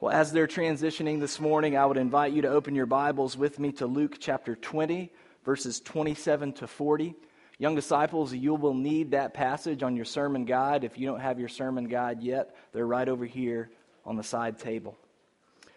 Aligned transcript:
Well, 0.00 0.12
as 0.12 0.30
they're 0.30 0.46
transitioning 0.46 1.18
this 1.18 1.40
morning, 1.40 1.76
I 1.76 1.84
would 1.84 1.96
invite 1.96 2.32
you 2.32 2.42
to 2.42 2.48
open 2.48 2.76
your 2.76 2.86
Bibles 2.86 3.36
with 3.36 3.58
me 3.58 3.72
to 3.72 3.86
Luke 3.88 4.18
chapter 4.20 4.54
20, 4.54 5.10
verses 5.44 5.80
27 5.80 6.52
to 6.52 6.68
40. 6.68 7.16
Young 7.58 7.74
disciples, 7.74 8.32
you 8.32 8.54
will 8.54 8.74
need 8.74 9.10
that 9.10 9.34
passage 9.34 9.82
on 9.82 9.96
your 9.96 10.04
sermon 10.04 10.44
guide. 10.44 10.84
If 10.84 10.98
you 10.98 11.08
don't 11.08 11.18
have 11.18 11.40
your 11.40 11.48
sermon 11.48 11.88
guide 11.88 12.22
yet, 12.22 12.54
they're 12.72 12.86
right 12.86 13.08
over 13.08 13.26
here 13.26 13.70
on 14.06 14.14
the 14.14 14.22
side 14.22 14.60
table. 14.60 14.96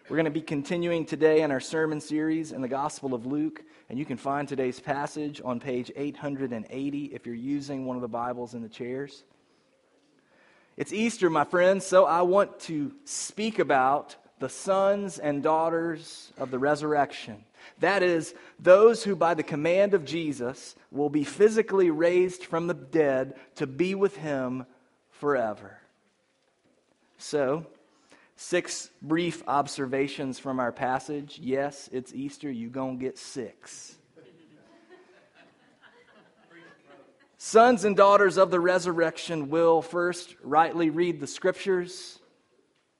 We're 0.08 0.18
going 0.18 0.26
to 0.26 0.30
be 0.30 0.40
continuing 0.40 1.04
today 1.04 1.42
in 1.42 1.50
our 1.50 1.58
sermon 1.58 2.00
series 2.00 2.52
in 2.52 2.62
the 2.62 2.68
Gospel 2.68 3.14
of 3.14 3.26
Luke, 3.26 3.64
and 3.88 3.98
you 3.98 4.04
can 4.04 4.18
find 4.18 4.46
today's 4.46 4.78
passage 4.78 5.42
on 5.44 5.58
page 5.58 5.90
880 5.96 7.06
if 7.06 7.26
you're 7.26 7.34
using 7.34 7.86
one 7.86 7.96
of 7.96 8.02
the 8.02 8.08
Bibles 8.08 8.54
in 8.54 8.62
the 8.62 8.68
chairs. 8.68 9.24
It's 10.82 10.92
Easter, 10.92 11.30
my 11.30 11.44
friends, 11.44 11.86
so 11.86 12.06
I 12.06 12.22
want 12.22 12.58
to 12.62 12.90
speak 13.04 13.60
about 13.60 14.16
the 14.40 14.48
sons 14.48 15.20
and 15.20 15.40
daughters 15.40 16.32
of 16.36 16.50
the 16.50 16.58
resurrection. 16.58 17.44
That 17.78 18.02
is, 18.02 18.34
those 18.58 19.04
who, 19.04 19.14
by 19.14 19.34
the 19.34 19.44
command 19.44 19.94
of 19.94 20.04
Jesus, 20.04 20.74
will 20.90 21.08
be 21.08 21.22
physically 21.22 21.92
raised 21.92 22.42
from 22.42 22.66
the 22.66 22.74
dead 22.74 23.36
to 23.54 23.66
be 23.68 23.94
with 23.94 24.16
him 24.16 24.66
forever. 25.08 25.78
So, 27.16 27.64
six 28.34 28.90
brief 29.00 29.44
observations 29.46 30.40
from 30.40 30.58
our 30.58 30.72
passage. 30.72 31.38
Yes, 31.40 31.88
it's 31.92 32.12
Easter. 32.12 32.50
You're 32.50 32.70
going 32.70 32.98
to 32.98 33.04
get 33.04 33.18
six. 33.18 33.94
Sons 37.44 37.84
and 37.84 37.96
daughters 37.96 38.38
of 38.38 38.52
the 38.52 38.60
resurrection 38.60 39.50
will 39.50 39.82
first 39.82 40.36
rightly 40.44 40.90
read 40.90 41.18
the 41.18 41.26
scriptures, 41.26 42.20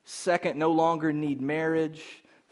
second, 0.02 0.58
no 0.58 0.72
longer 0.72 1.12
need 1.12 1.40
marriage, 1.40 2.02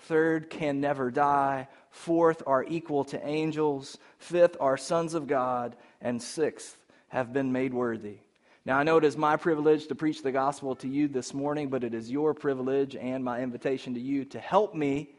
third, 0.03 0.49
can 0.51 0.81
never 0.81 1.11
die, 1.11 1.67
fourth, 1.91 2.45
are 2.47 2.63
equal 2.63 3.03
to 3.03 3.27
angels, 3.27 3.99
fifth, 4.19 4.57
are 4.61 4.77
sons 4.77 5.15
of 5.15 5.27
God, 5.27 5.75
and 6.01 6.23
sixth, 6.23 6.77
have 7.09 7.33
been 7.33 7.51
made 7.51 7.75
worthy. 7.75 8.19
Now, 8.65 8.79
I 8.79 8.85
know 8.85 8.97
it 8.99 9.05
is 9.05 9.17
my 9.17 9.37
privilege 9.37 9.89
to 9.89 9.97
preach 9.97 10.23
the 10.23 10.31
gospel 10.31 10.77
to 10.77 10.89
you 10.89 11.09
this 11.09 11.35
morning, 11.35 11.71
but 11.71 11.83
it 11.83 11.93
is 11.93 12.09
your 12.09 12.35
privilege 12.35 12.95
and 12.95 13.25
my 13.25 13.41
invitation 13.41 13.95
to 13.95 14.01
you 14.01 14.25
to 14.27 14.39
help 14.39 14.77
me 14.77 15.11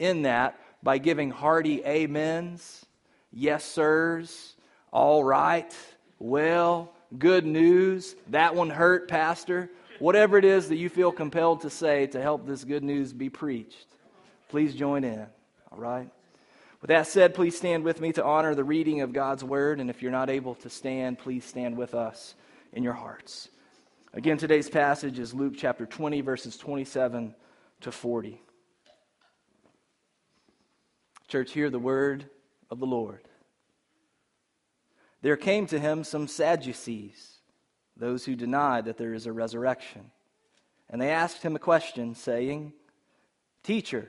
in 0.00 0.22
that 0.22 0.58
by 0.82 0.98
giving 0.98 1.30
hearty 1.30 1.86
amens, 1.86 2.84
yes, 3.30 3.64
sirs, 3.64 4.56
all 4.90 5.22
right 5.22 5.72
well, 6.18 6.92
good 7.18 7.44
news, 7.44 8.14
that 8.28 8.54
one 8.54 8.70
hurt, 8.70 9.08
Pastor. 9.08 9.70
Whatever 9.98 10.36
it 10.38 10.44
is 10.44 10.68
that 10.68 10.76
you 10.76 10.88
feel 10.88 11.12
compelled 11.12 11.62
to 11.62 11.70
say 11.70 12.06
to 12.08 12.20
help 12.20 12.46
this 12.46 12.64
good 12.64 12.82
news 12.82 13.12
be 13.12 13.30
preached, 13.30 13.86
please 14.48 14.74
join 14.74 15.04
in. 15.04 15.26
All 15.72 15.78
right? 15.78 16.10
With 16.80 16.88
that 16.88 17.06
said, 17.06 17.34
please 17.34 17.56
stand 17.56 17.84
with 17.84 18.00
me 18.00 18.12
to 18.12 18.24
honor 18.24 18.54
the 18.54 18.64
reading 18.64 19.00
of 19.00 19.12
God's 19.12 19.42
word. 19.42 19.80
And 19.80 19.88
if 19.88 20.02
you're 20.02 20.12
not 20.12 20.28
able 20.28 20.54
to 20.56 20.70
stand, 20.70 21.18
please 21.18 21.44
stand 21.44 21.76
with 21.76 21.94
us 21.94 22.34
in 22.72 22.82
your 22.82 22.92
hearts. 22.92 23.48
Again, 24.12 24.36
today's 24.36 24.68
passage 24.68 25.18
is 25.18 25.34
Luke 25.34 25.54
chapter 25.56 25.86
20, 25.86 26.20
verses 26.20 26.56
27 26.56 27.34
to 27.82 27.92
40. 27.92 28.40
Church, 31.28 31.52
hear 31.52 31.70
the 31.70 31.78
word 31.78 32.28
of 32.70 32.78
the 32.78 32.86
Lord 32.86 33.20
there 35.26 35.36
came 35.36 35.66
to 35.66 35.80
him 35.80 36.04
some 36.04 36.28
Sadducees, 36.28 37.38
those 37.96 38.24
who 38.24 38.36
deny 38.36 38.80
that 38.80 38.96
there 38.96 39.12
is 39.12 39.26
a 39.26 39.32
resurrection. 39.32 40.12
And 40.88 41.02
they 41.02 41.10
asked 41.10 41.42
him 41.42 41.56
a 41.56 41.58
question, 41.58 42.14
saying, 42.14 42.72
Teacher, 43.64 44.08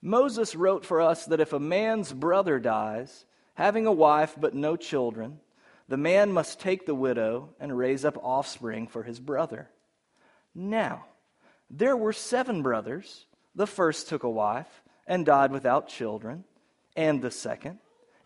Moses 0.00 0.56
wrote 0.56 0.86
for 0.86 1.02
us 1.02 1.26
that 1.26 1.40
if 1.40 1.52
a 1.52 1.60
man's 1.60 2.10
brother 2.10 2.58
dies, 2.58 3.26
having 3.52 3.86
a 3.86 3.92
wife 3.92 4.34
but 4.40 4.54
no 4.54 4.76
children, 4.76 5.40
the 5.88 5.98
man 5.98 6.32
must 6.32 6.58
take 6.58 6.86
the 6.86 6.94
widow 6.94 7.50
and 7.60 7.76
raise 7.76 8.06
up 8.06 8.16
offspring 8.24 8.86
for 8.86 9.02
his 9.02 9.20
brother. 9.20 9.68
Now, 10.54 11.04
there 11.68 11.98
were 11.98 12.14
seven 12.14 12.62
brothers. 12.62 13.26
The 13.54 13.66
first 13.66 14.08
took 14.08 14.22
a 14.22 14.30
wife 14.30 14.82
and 15.06 15.26
died 15.26 15.52
without 15.52 15.90
children, 15.90 16.44
and 16.96 17.20
the 17.20 17.30
second, 17.30 17.78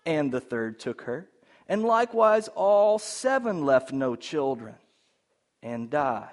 and 0.07 0.31
the 0.31 0.41
third 0.41 0.79
took 0.79 1.03
her 1.03 1.29
and 1.71 1.85
likewise, 1.85 2.49
all 2.49 2.99
seven 2.99 3.65
left 3.65 3.93
no 3.93 4.17
children 4.17 4.75
and 5.63 5.89
died. 5.89 6.29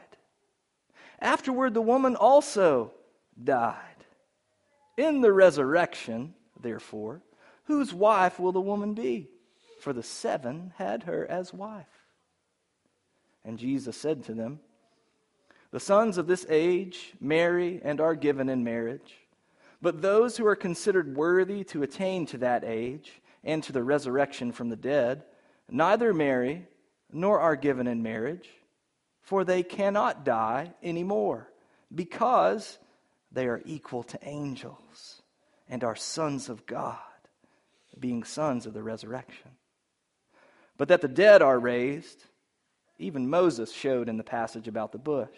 Afterward, 1.19 1.75
the 1.75 1.81
woman 1.81 2.15
also 2.15 2.91
died. 3.41 3.77
In 4.97 5.21
the 5.21 5.31
resurrection, 5.31 6.33
therefore, 6.59 7.21
whose 7.65 7.93
wife 7.93 8.39
will 8.39 8.51
the 8.51 8.59
woman 8.59 8.95
be? 8.95 9.29
For 9.79 9.93
the 9.93 10.01
seven 10.01 10.73
had 10.75 11.03
her 11.03 11.29
as 11.29 11.53
wife. 11.53 11.85
And 13.45 13.59
Jesus 13.59 13.95
said 13.95 14.23
to 14.23 14.33
them, 14.33 14.59
The 15.69 15.79
sons 15.79 16.17
of 16.17 16.25
this 16.25 16.47
age 16.49 17.13
marry 17.21 17.79
and 17.83 18.01
are 18.01 18.15
given 18.15 18.49
in 18.49 18.63
marriage, 18.63 19.13
but 19.83 20.01
those 20.01 20.35
who 20.35 20.47
are 20.47 20.55
considered 20.55 21.15
worthy 21.15 21.63
to 21.65 21.83
attain 21.83 22.25
to 22.25 22.39
that 22.39 22.63
age, 22.63 23.21
and 23.47 23.63
to 23.63 23.71
the 23.71 23.83
resurrection 23.83 24.51
from 24.51 24.69
the 24.69 24.75
dead, 24.75 25.23
neither 25.69 26.13
marry 26.13 26.67
nor 27.11 27.39
are 27.39 27.55
given 27.55 27.87
in 27.87 28.03
marriage, 28.03 28.49
for 29.21 29.43
they 29.43 29.63
cannot 29.63 30.25
die 30.25 30.73
anymore, 30.83 31.49
because 31.93 32.77
they 33.31 33.47
are 33.47 33.61
equal 33.65 34.03
to 34.03 34.19
angels 34.21 35.21
and 35.69 35.83
are 35.83 35.95
sons 35.95 36.49
of 36.49 36.65
God, 36.65 36.97
being 37.97 38.23
sons 38.25 38.65
of 38.65 38.73
the 38.73 38.83
resurrection. 38.83 39.51
But 40.77 40.89
that 40.89 41.01
the 41.01 41.07
dead 41.07 41.41
are 41.41 41.57
raised, 41.57 42.23
even 42.99 43.29
Moses 43.29 43.71
showed 43.71 44.09
in 44.09 44.17
the 44.17 44.23
passage 44.23 44.67
about 44.67 44.91
the 44.91 44.97
bush, 44.97 45.29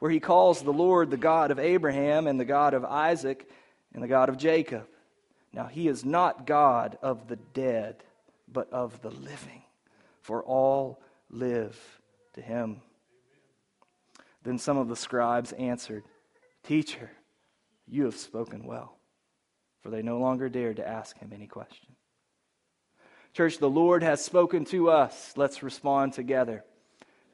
where 0.00 0.10
he 0.10 0.20
calls 0.20 0.60
the 0.60 0.70
Lord 0.70 1.10
the 1.10 1.16
God 1.16 1.50
of 1.50 1.58
Abraham 1.58 2.26
and 2.26 2.38
the 2.38 2.44
God 2.44 2.74
of 2.74 2.84
Isaac 2.84 3.48
and 3.94 4.02
the 4.02 4.08
God 4.08 4.28
of 4.28 4.36
Jacob. 4.36 4.86
Now, 5.54 5.66
he 5.66 5.86
is 5.86 6.04
not 6.04 6.46
God 6.46 6.98
of 7.00 7.28
the 7.28 7.36
dead, 7.36 8.02
but 8.52 8.72
of 8.72 9.00
the 9.02 9.10
living, 9.10 9.62
for 10.20 10.42
all 10.42 11.00
live 11.30 11.78
to 12.34 12.42
him. 12.42 12.82
Then 14.42 14.58
some 14.58 14.76
of 14.76 14.88
the 14.88 14.96
scribes 14.96 15.52
answered, 15.52 16.02
Teacher, 16.64 17.10
you 17.86 18.04
have 18.04 18.16
spoken 18.16 18.66
well. 18.66 18.96
For 19.82 19.90
they 19.90 20.02
no 20.02 20.18
longer 20.18 20.48
dared 20.48 20.76
to 20.76 20.88
ask 20.88 21.16
him 21.18 21.30
any 21.32 21.46
question. 21.46 21.94
Church, 23.32 23.58
the 23.58 23.70
Lord 23.70 24.02
has 24.02 24.24
spoken 24.24 24.64
to 24.66 24.90
us. 24.90 25.34
Let's 25.36 25.62
respond 25.62 26.14
together. 26.14 26.64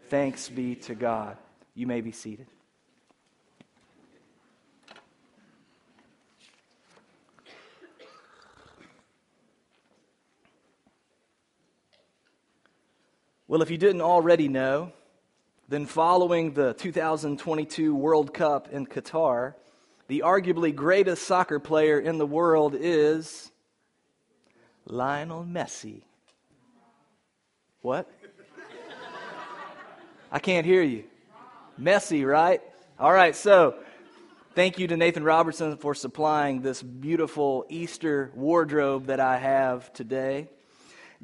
Thanks 0.09 0.49
be 0.49 0.75
to 0.75 0.95
God. 0.95 1.37
You 1.75 1.87
may 1.87 2.01
be 2.01 2.13
seated. 2.13 2.49
Well, 13.51 13.63
if 13.63 13.71
you 13.73 13.79
didn't 13.79 14.03
already 14.03 14.47
know, 14.47 14.93
then 15.69 15.85
following 15.85 16.53
the 16.53 16.73
2022 16.75 17.93
World 17.97 18.33
Cup 18.33 18.69
in 18.71 18.87
Qatar, 18.87 19.55
the 20.07 20.23
arguably 20.25 20.73
greatest 20.73 21.25
soccer 21.25 21.59
player 21.59 21.99
in 21.99 22.19
the 22.19 22.27
world 22.27 22.77
is 22.79 23.51
Lionel 24.87 25.43
Messi. 25.43 26.03
What? 27.81 28.09
I 30.31 30.39
can't 30.39 30.65
hear 30.65 30.85
you. 30.85 31.03
Messi, 31.77 32.25
right? 32.25 32.63
All 33.01 33.13
right, 33.13 33.35
so 33.35 33.75
thank 34.55 34.79
you 34.79 34.87
to 34.87 34.97
Nathan 34.97 35.25
Robertson 35.25 35.77
for 35.77 35.97
supplying 35.97 36.63
this 36.63 36.85
beautiful 36.85 37.67
Easter 37.69 38.31
wardrobe 38.37 39.07
that 39.07 39.19
I 39.19 39.39
have 39.39 39.93
today. 39.93 40.49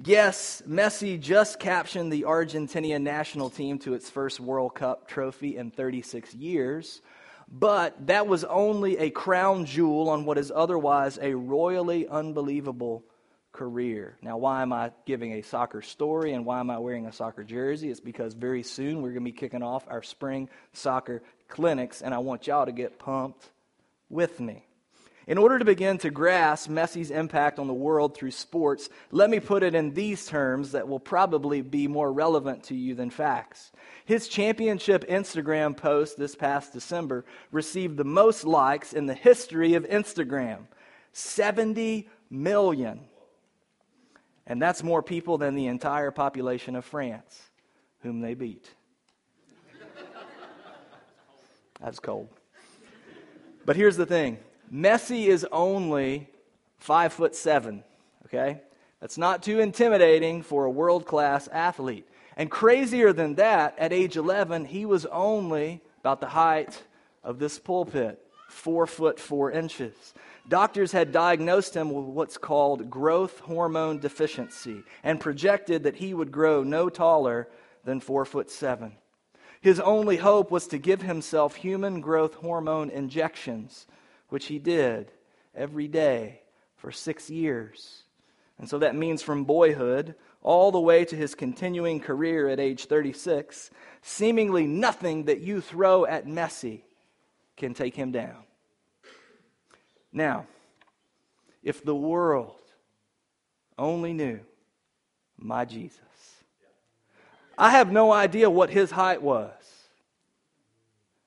Yes, 0.04 0.62
Messi 0.68 1.18
just 1.18 1.58
captioned 1.58 2.12
the 2.12 2.24
Argentinian 2.24 3.00
national 3.00 3.48
team 3.48 3.78
to 3.78 3.94
its 3.94 4.10
first 4.10 4.38
World 4.38 4.74
Cup 4.74 5.08
trophy 5.08 5.56
in 5.56 5.70
36 5.70 6.34
years, 6.34 7.00
but 7.48 8.06
that 8.06 8.26
was 8.26 8.44
only 8.44 8.98
a 8.98 9.08
crown 9.08 9.64
jewel 9.64 10.10
on 10.10 10.26
what 10.26 10.36
is 10.36 10.52
otherwise 10.54 11.18
a 11.22 11.32
royally 11.32 12.06
unbelievable 12.08 13.04
career. 13.52 14.18
Now, 14.20 14.36
why 14.36 14.60
am 14.60 14.70
I 14.74 14.92
giving 15.06 15.32
a 15.32 15.42
soccer 15.42 15.80
story 15.80 16.34
and 16.34 16.44
why 16.44 16.60
am 16.60 16.68
I 16.68 16.76
wearing 16.76 17.06
a 17.06 17.12
soccer 17.12 17.42
jersey? 17.42 17.88
It's 17.90 17.98
because 17.98 18.34
very 18.34 18.62
soon 18.62 18.96
we're 19.00 19.12
going 19.12 19.24
to 19.24 19.32
be 19.32 19.32
kicking 19.32 19.62
off 19.62 19.86
our 19.88 20.02
spring 20.02 20.50
soccer 20.74 21.22
clinics, 21.48 22.02
and 22.02 22.12
I 22.12 22.18
want 22.18 22.46
y'all 22.46 22.66
to 22.66 22.72
get 22.72 22.98
pumped 22.98 23.48
with 24.10 24.40
me. 24.40 24.66
In 25.26 25.38
order 25.38 25.58
to 25.58 25.64
begin 25.64 25.98
to 25.98 26.10
grasp 26.10 26.70
Messi's 26.70 27.10
impact 27.10 27.58
on 27.58 27.66
the 27.66 27.74
world 27.74 28.14
through 28.14 28.30
sports, 28.30 28.88
let 29.10 29.28
me 29.28 29.40
put 29.40 29.64
it 29.64 29.74
in 29.74 29.92
these 29.92 30.24
terms 30.24 30.70
that 30.70 30.86
will 30.86 31.00
probably 31.00 31.62
be 31.62 31.88
more 31.88 32.12
relevant 32.12 32.62
to 32.64 32.76
you 32.76 32.94
than 32.94 33.10
facts. 33.10 33.72
His 34.04 34.28
championship 34.28 35.04
Instagram 35.08 35.76
post 35.76 36.16
this 36.16 36.36
past 36.36 36.72
December 36.72 37.24
received 37.50 37.96
the 37.96 38.04
most 38.04 38.44
likes 38.44 38.92
in 38.92 39.06
the 39.06 39.14
history 39.14 39.74
of 39.74 39.84
Instagram 39.88 40.66
70 41.12 42.08
million. 42.30 43.00
And 44.46 44.62
that's 44.62 44.84
more 44.84 45.02
people 45.02 45.38
than 45.38 45.56
the 45.56 45.66
entire 45.66 46.12
population 46.12 46.76
of 46.76 46.84
France, 46.84 47.50
whom 48.00 48.20
they 48.20 48.34
beat. 48.34 48.70
That's 51.80 51.98
cold. 51.98 52.28
But 53.64 53.74
here's 53.74 53.96
the 53.96 54.06
thing 54.06 54.38
Messi 54.72 55.26
is 55.26 55.46
only 55.52 56.28
five 56.78 57.12
foot 57.12 57.34
seven, 57.34 57.84
okay? 58.26 58.60
That's 59.00 59.18
not 59.18 59.42
too 59.42 59.60
intimidating 59.60 60.42
for 60.42 60.64
a 60.64 60.70
world 60.70 61.06
class 61.06 61.48
athlete. 61.48 62.08
And 62.36 62.50
crazier 62.50 63.12
than 63.12 63.34
that, 63.36 63.78
at 63.78 63.92
age 63.92 64.16
11, 64.16 64.66
he 64.66 64.84
was 64.84 65.06
only 65.06 65.80
about 66.00 66.20
the 66.20 66.28
height 66.28 66.82
of 67.24 67.38
this 67.38 67.58
pulpit, 67.58 68.20
four 68.48 68.86
foot 68.86 69.18
four 69.18 69.50
inches. 69.50 70.14
Doctors 70.48 70.92
had 70.92 71.12
diagnosed 71.12 71.74
him 71.74 71.90
with 71.90 72.04
what's 72.04 72.38
called 72.38 72.88
growth 72.88 73.40
hormone 73.40 73.98
deficiency 73.98 74.82
and 75.02 75.20
projected 75.20 75.82
that 75.82 75.96
he 75.96 76.14
would 76.14 76.30
grow 76.30 76.62
no 76.62 76.88
taller 76.88 77.48
than 77.84 78.00
four 78.00 78.24
foot 78.24 78.50
seven. 78.50 78.92
His 79.60 79.80
only 79.80 80.16
hope 80.16 80.50
was 80.50 80.68
to 80.68 80.78
give 80.78 81.02
himself 81.02 81.56
human 81.56 82.00
growth 82.00 82.34
hormone 82.34 82.90
injections 82.90 83.86
which 84.28 84.46
he 84.46 84.58
did 84.58 85.12
every 85.54 85.88
day 85.88 86.40
for 86.76 86.92
six 86.92 87.30
years. 87.30 88.02
And 88.58 88.68
so 88.68 88.78
that 88.78 88.94
means 88.94 89.22
from 89.22 89.44
boyhood 89.44 90.14
all 90.42 90.70
the 90.70 90.80
way 90.80 91.04
to 91.04 91.16
his 91.16 91.34
continuing 91.34 92.00
career 92.00 92.48
at 92.48 92.60
age 92.60 92.86
36, 92.86 93.70
seemingly 94.02 94.66
nothing 94.66 95.24
that 95.24 95.40
you 95.40 95.60
throw 95.60 96.06
at 96.06 96.26
Messi 96.26 96.82
can 97.56 97.74
take 97.74 97.96
him 97.96 98.12
down. 98.12 98.44
Now, 100.12 100.46
if 101.62 101.84
the 101.84 101.96
world 101.96 102.60
only 103.76 104.12
knew 104.12 104.40
my 105.36 105.64
Jesus, 105.64 106.00
I 107.58 107.70
have 107.70 107.90
no 107.90 108.12
idea 108.12 108.48
what 108.48 108.70
his 108.70 108.90
height 108.90 109.20
was. 109.20 109.52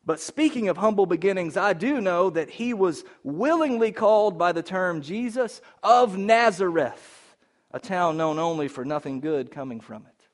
But 0.09 0.19
speaking 0.19 0.69
of 0.69 0.77
humble 0.77 1.05
beginnings, 1.05 1.55
I 1.55 1.73
do 1.73 2.01
know 2.01 2.31
that 2.31 2.49
he 2.49 2.73
was 2.73 3.03
willingly 3.21 3.91
called 3.91 4.39
by 4.39 4.53
the 4.53 4.63
term 4.63 5.03
Jesus 5.03 5.61
of 5.83 6.17
Nazareth, 6.17 7.35
a 7.69 7.79
town 7.79 8.17
known 8.17 8.39
only 8.39 8.69
for 8.69 8.83
nothing 8.83 9.19
good 9.19 9.51
coming 9.51 9.79
from 9.79 10.07
it. 10.07 10.27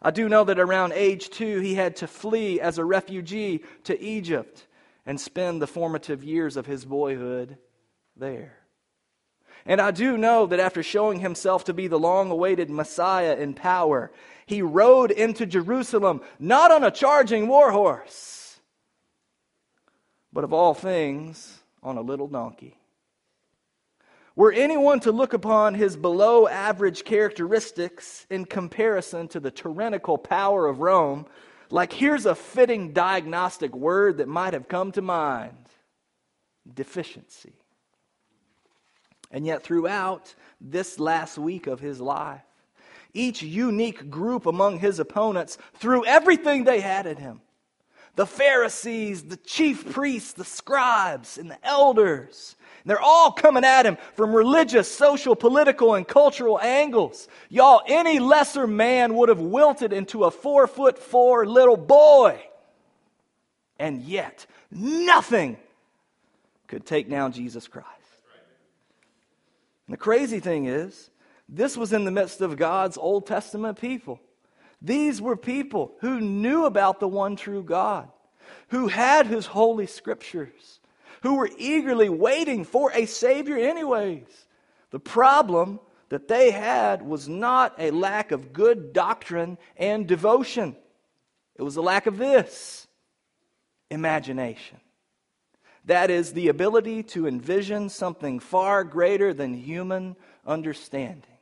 I 0.00 0.10
do 0.10 0.26
know 0.26 0.42
that 0.44 0.58
around 0.58 0.94
age 0.94 1.28
two, 1.28 1.60
he 1.60 1.74
had 1.74 1.96
to 1.96 2.06
flee 2.06 2.62
as 2.62 2.78
a 2.78 2.84
refugee 2.86 3.62
to 3.84 4.00
Egypt 4.00 4.66
and 5.04 5.20
spend 5.20 5.60
the 5.60 5.66
formative 5.66 6.24
years 6.24 6.56
of 6.56 6.64
his 6.64 6.86
boyhood 6.86 7.58
there. 8.16 8.54
And 9.66 9.82
I 9.82 9.90
do 9.90 10.16
know 10.16 10.46
that 10.46 10.60
after 10.60 10.82
showing 10.82 11.20
himself 11.20 11.64
to 11.64 11.74
be 11.74 11.88
the 11.88 11.98
long 11.98 12.30
awaited 12.30 12.70
Messiah 12.70 13.36
in 13.36 13.52
power, 13.52 14.10
he 14.46 14.62
rode 14.62 15.10
into 15.10 15.44
Jerusalem 15.44 16.22
not 16.38 16.72
on 16.72 16.84
a 16.84 16.90
charging 16.90 17.48
war 17.48 17.70
horse 17.70 18.37
but 20.32 20.44
of 20.44 20.52
all 20.52 20.74
things, 20.74 21.60
on 21.82 21.96
a 21.96 22.02
little 22.02 22.28
donkey. 22.28 22.76
Were 24.36 24.52
anyone 24.52 25.00
to 25.00 25.10
look 25.12 25.32
upon 25.32 25.74
his 25.74 25.96
below 25.96 26.46
average 26.46 27.04
characteristics 27.04 28.26
in 28.30 28.44
comparison 28.44 29.26
to 29.28 29.40
the 29.40 29.50
tyrannical 29.50 30.16
power 30.16 30.66
of 30.66 30.80
Rome, 30.80 31.26
like 31.70 31.92
here's 31.92 32.24
a 32.24 32.34
fitting 32.34 32.92
diagnostic 32.92 33.74
word 33.74 34.18
that 34.18 34.28
might 34.28 34.54
have 34.54 34.68
come 34.68 34.92
to 34.92 35.02
mind 35.02 35.56
deficiency. 36.72 37.54
And 39.30 39.44
yet, 39.44 39.62
throughout 39.62 40.34
this 40.60 40.98
last 40.98 41.36
week 41.36 41.66
of 41.66 41.80
his 41.80 42.00
life, 42.00 42.40
each 43.12 43.42
unique 43.42 44.08
group 44.08 44.46
among 44.46 44.78
his 44.78 44.98
opponents 44.98 45.58
threw 45.74 46.04
everything 46.04 46.64
they 46.64 46.80
had 46.80 47.06
at 47.06 47.18
him 47.18 47.40
the 48.18 48.26
Pharisees, 48.26 49.22
the 49.22 49.36
chief 49.36 49.92
priests, 49.92 50.32
the 50.32 50.44
scribes, 50.44 51.38
and 51.38 51.48
the 51.48 51.64
elders. 51.64 52.56
And 52.82 52.90
they're 52.90 53.00
all 53.00 53.30
coming 53.30 53.62
at 53.62 53.86
him 53.86 53.96
from 54.16 54.34
religious, 54.34 54.90
social, 54.90 55.36
political, 55.36 55.94
and 55.94 56.06
cultural 56.06 56.58
angles. 56.60 57.28
Y'all, 57.48 57.80
any 57.86 58.18
lesser 58.18 58.66
man 58.66 59.14
would 59.14 59.28
have 59.28 59.38
wilted 59.38 59.92
into 59.92 60.24
a 60.24 60.32
four 60.32 60.66
foot 60.66 60.98
four 60.98 61.46
little 61.46 61.76
boy. 61.76 62.42
And 63.78 64.02
yet, 64.02 64.46
nothing 64.72 65.56
could 66.66 66.84
take 66.84 67.08
down 67.08 67.30
Jesus 67.30 67.68
Christ. 67.68 67.88
And 69.86 69.94
the 69.94 69.96
crazy 69.96 70.40
thing 70.40 70.64
is, 70.64 71.08
this 71.48 71.76
was 71.76 71.92
in 71.92 72.04
the 72.04 72.10
midst 72.10 72.40
of 72.40 72.56
God's 72.56 72.98
Old 72.98 73.28
Testament 73.28 73.80
people. 73.80 74.18
These 74.80 75.20
were 75.20 75.36
people 75.36 75.94
who 76.00 76.20
knew 76.20 76.64
about 76.64 77.00
the 77.00 77.08
one 77.08 77.36
true 77.36 77.62
God, 77.62 78.08
who 78.68 78.88
had 78.88 79.26
his 79.26 79.46
holy 79.46 79.86
scriptures, 79.86 80.80
who 81.22 81.34
were 81.34 81.50
eagerly 81.58 82.08
waiting 82.08 82.64
for 82.64 82.92
a 82.92 83.06
Savior, 83.06 83.56
anyways. 83.56 84.46
The 84.90 85.00
problem 85.00 85.80
that 86.10 86.28
they 86.28 86.50
had 86.50 87.02
was 87.02 87.28
not 87.28 87.74
a 87.78 87.90
lack 87.90 88.30
of 88.30 88.52
good 88.52 88.92
doctrine 88.92 89.58
and 89.76 90.06
devotion, 90.06 90.76
it 91.56 91.62
was 91.62 91.76
a 91.76 91.82
lack 91.82 92.06
of 92.06 92.18
this 92.18 92.86
imagination. 93.90 94.78
That 95.86 96.10
is 96.10 96.34
the 96.34 96.48
ability 96.48 97.02
to 97.04 97.26
envision 97.26 97.88
something 97.88 98.40
far 98.40 98.84
greater 98.84 99.32
than 99.32 99.54
human 99.54 100.16
understanding. 100.46 101.38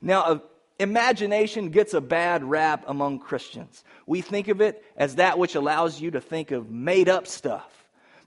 Now, 0.00 0.42
Imagination 0.78 1.70
gets 1.70 1.94
a 1.94 2.00
bad 2.00 2.42
rap 2.42 2.84
among 2.88 3.20
Christians. 3.20 3.84
We 4.06 4.20
think 4.20 4.48
of 4.48 4.60
it 4.60 4.84
as 4.96 5.16
that 5.16 5.38
which 5.38 5.54
allows 5.54 6.00
you 6.00 6.10
to 6.12 6.20
think 6.20 6.50
of 6.50 6.70
made 6.70 7.08
up 7.08 7.26
stuff. 7.26 7.70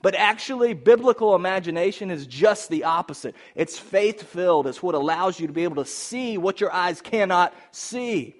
But 0.02 0.16
actually, 0.16 0.74
biblical 0.74 1.36
imagination 1.36 2.10
is 2.12 2.26
just 2.28 2.70
the 2.70 2.86
opposite. 2.86 3.36
It's 3.56 3.78
faith 3.78 4.24
filled, 4.24 4.68
it's 4.68 4.82
what 4.82 4.96
allows 4.96 5.40
you 5.40 5.48
to 5.48 5.54
be 5.54 5.64
able 5.64 5.84
to 5.84 5.90
see 5.90 6.38
what 6.38 6.62
your 6.62 6.72
eyes 6.72 7.02
cannot 7.02 7.54
see. 7.72 8.36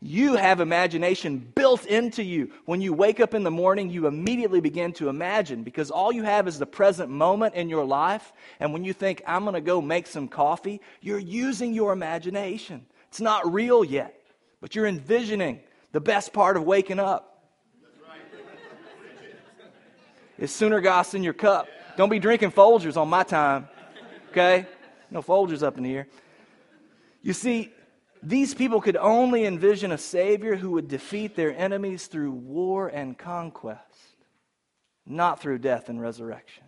You 0.00 0.34
have 0.34 0.60
imagination 0.60 1.38
built 1.38 1.86
into 1.86 2.22
you. 2.22 2.50
When 2.66 2.82
you 2.82 2.92
wake 2.92 3.20
up 3.20 3.32
in 3.32 3.42
the 3.42 3.50
morning, 3.50 3.88
you 3.88 4.06
immediately 4.06 4.60
begin 4.60 4.92
to 4.94 5.08
imagine 5.08 5.62
because 5.62 5.90
all 5.90 6.12
you 6.12 6.24
have 6.24 6.46
is 6.46 6.58
the 6.58 6.66
present 6.66 7.08
moment 7.08 7.54
in 7.54 7.70
your 7.70 7.84
life. 7.84 8.32
And 8.60 8.72
when 8.74 8.84
you 8.84 8.92
think, 8.92 9.22
I'm 9.26 9.44
going 9.44 9.54
to 9.54 9.62
go 9.62 9.80
make 9.80 10.06
some 10.06 10.28
coffee, 10.28 10.82
you're 11.00 11.18
using 11.18 11.72
your 11.72 11.92
imagination. 11.92 12.84
It's 13.14 13.20
not 13.20 13.52
real 13.52 13.84
yet, 13.84 14.12
but 14.60 14.74
you're 14.74 14.88
envisioning 14.88 15.60
the 15.92 16.00
best 16.00 16.32
part 16.32 16.56
of 16.56 16.64
waking 16.64 16.98
up. 16.98 17.48
It's 20.36 20.52
sooner 20.52 20.80
goss 20.80 21.14
in 21.14 21.22
your 21.22 21.32
cup. 21.32 21.68
Don't 21.96 22.08
be 22.08 22.18
drinking 22.18 22.50
Folgers 22.50 22.96
on 22.96 23.08
my 23.08 23.22
time, 23.22 23.68
okay? 24.30 24.66
No 25.12 25.22
Folgers 25.22 25.62
up 25.62 25.78
in 25.78 25.84
here. 25.84 26.08
You 27.22 27.34
see, 27.34 27.70
these 28.20 28.52
people 28.52 28.80
could 28.80 28.96
only 28.96 29.44
envision 29.44 29.92
a 29.92 29.98
Savior 29.98 30.56
who 30.56 30.72
would 30.72 30.88
defeat 30.88 31.36
their 31.36 31.56
enemies 31.56 32.08
through 32.08 32.32
war 32.32 32.88
and 32.88 33.16
conquest, 33.16 34.16
not 35.06 35.40
through 35.40 35.58
death 35.58 35.88
and 35.88 36.00
resurrection. 36.00 36.64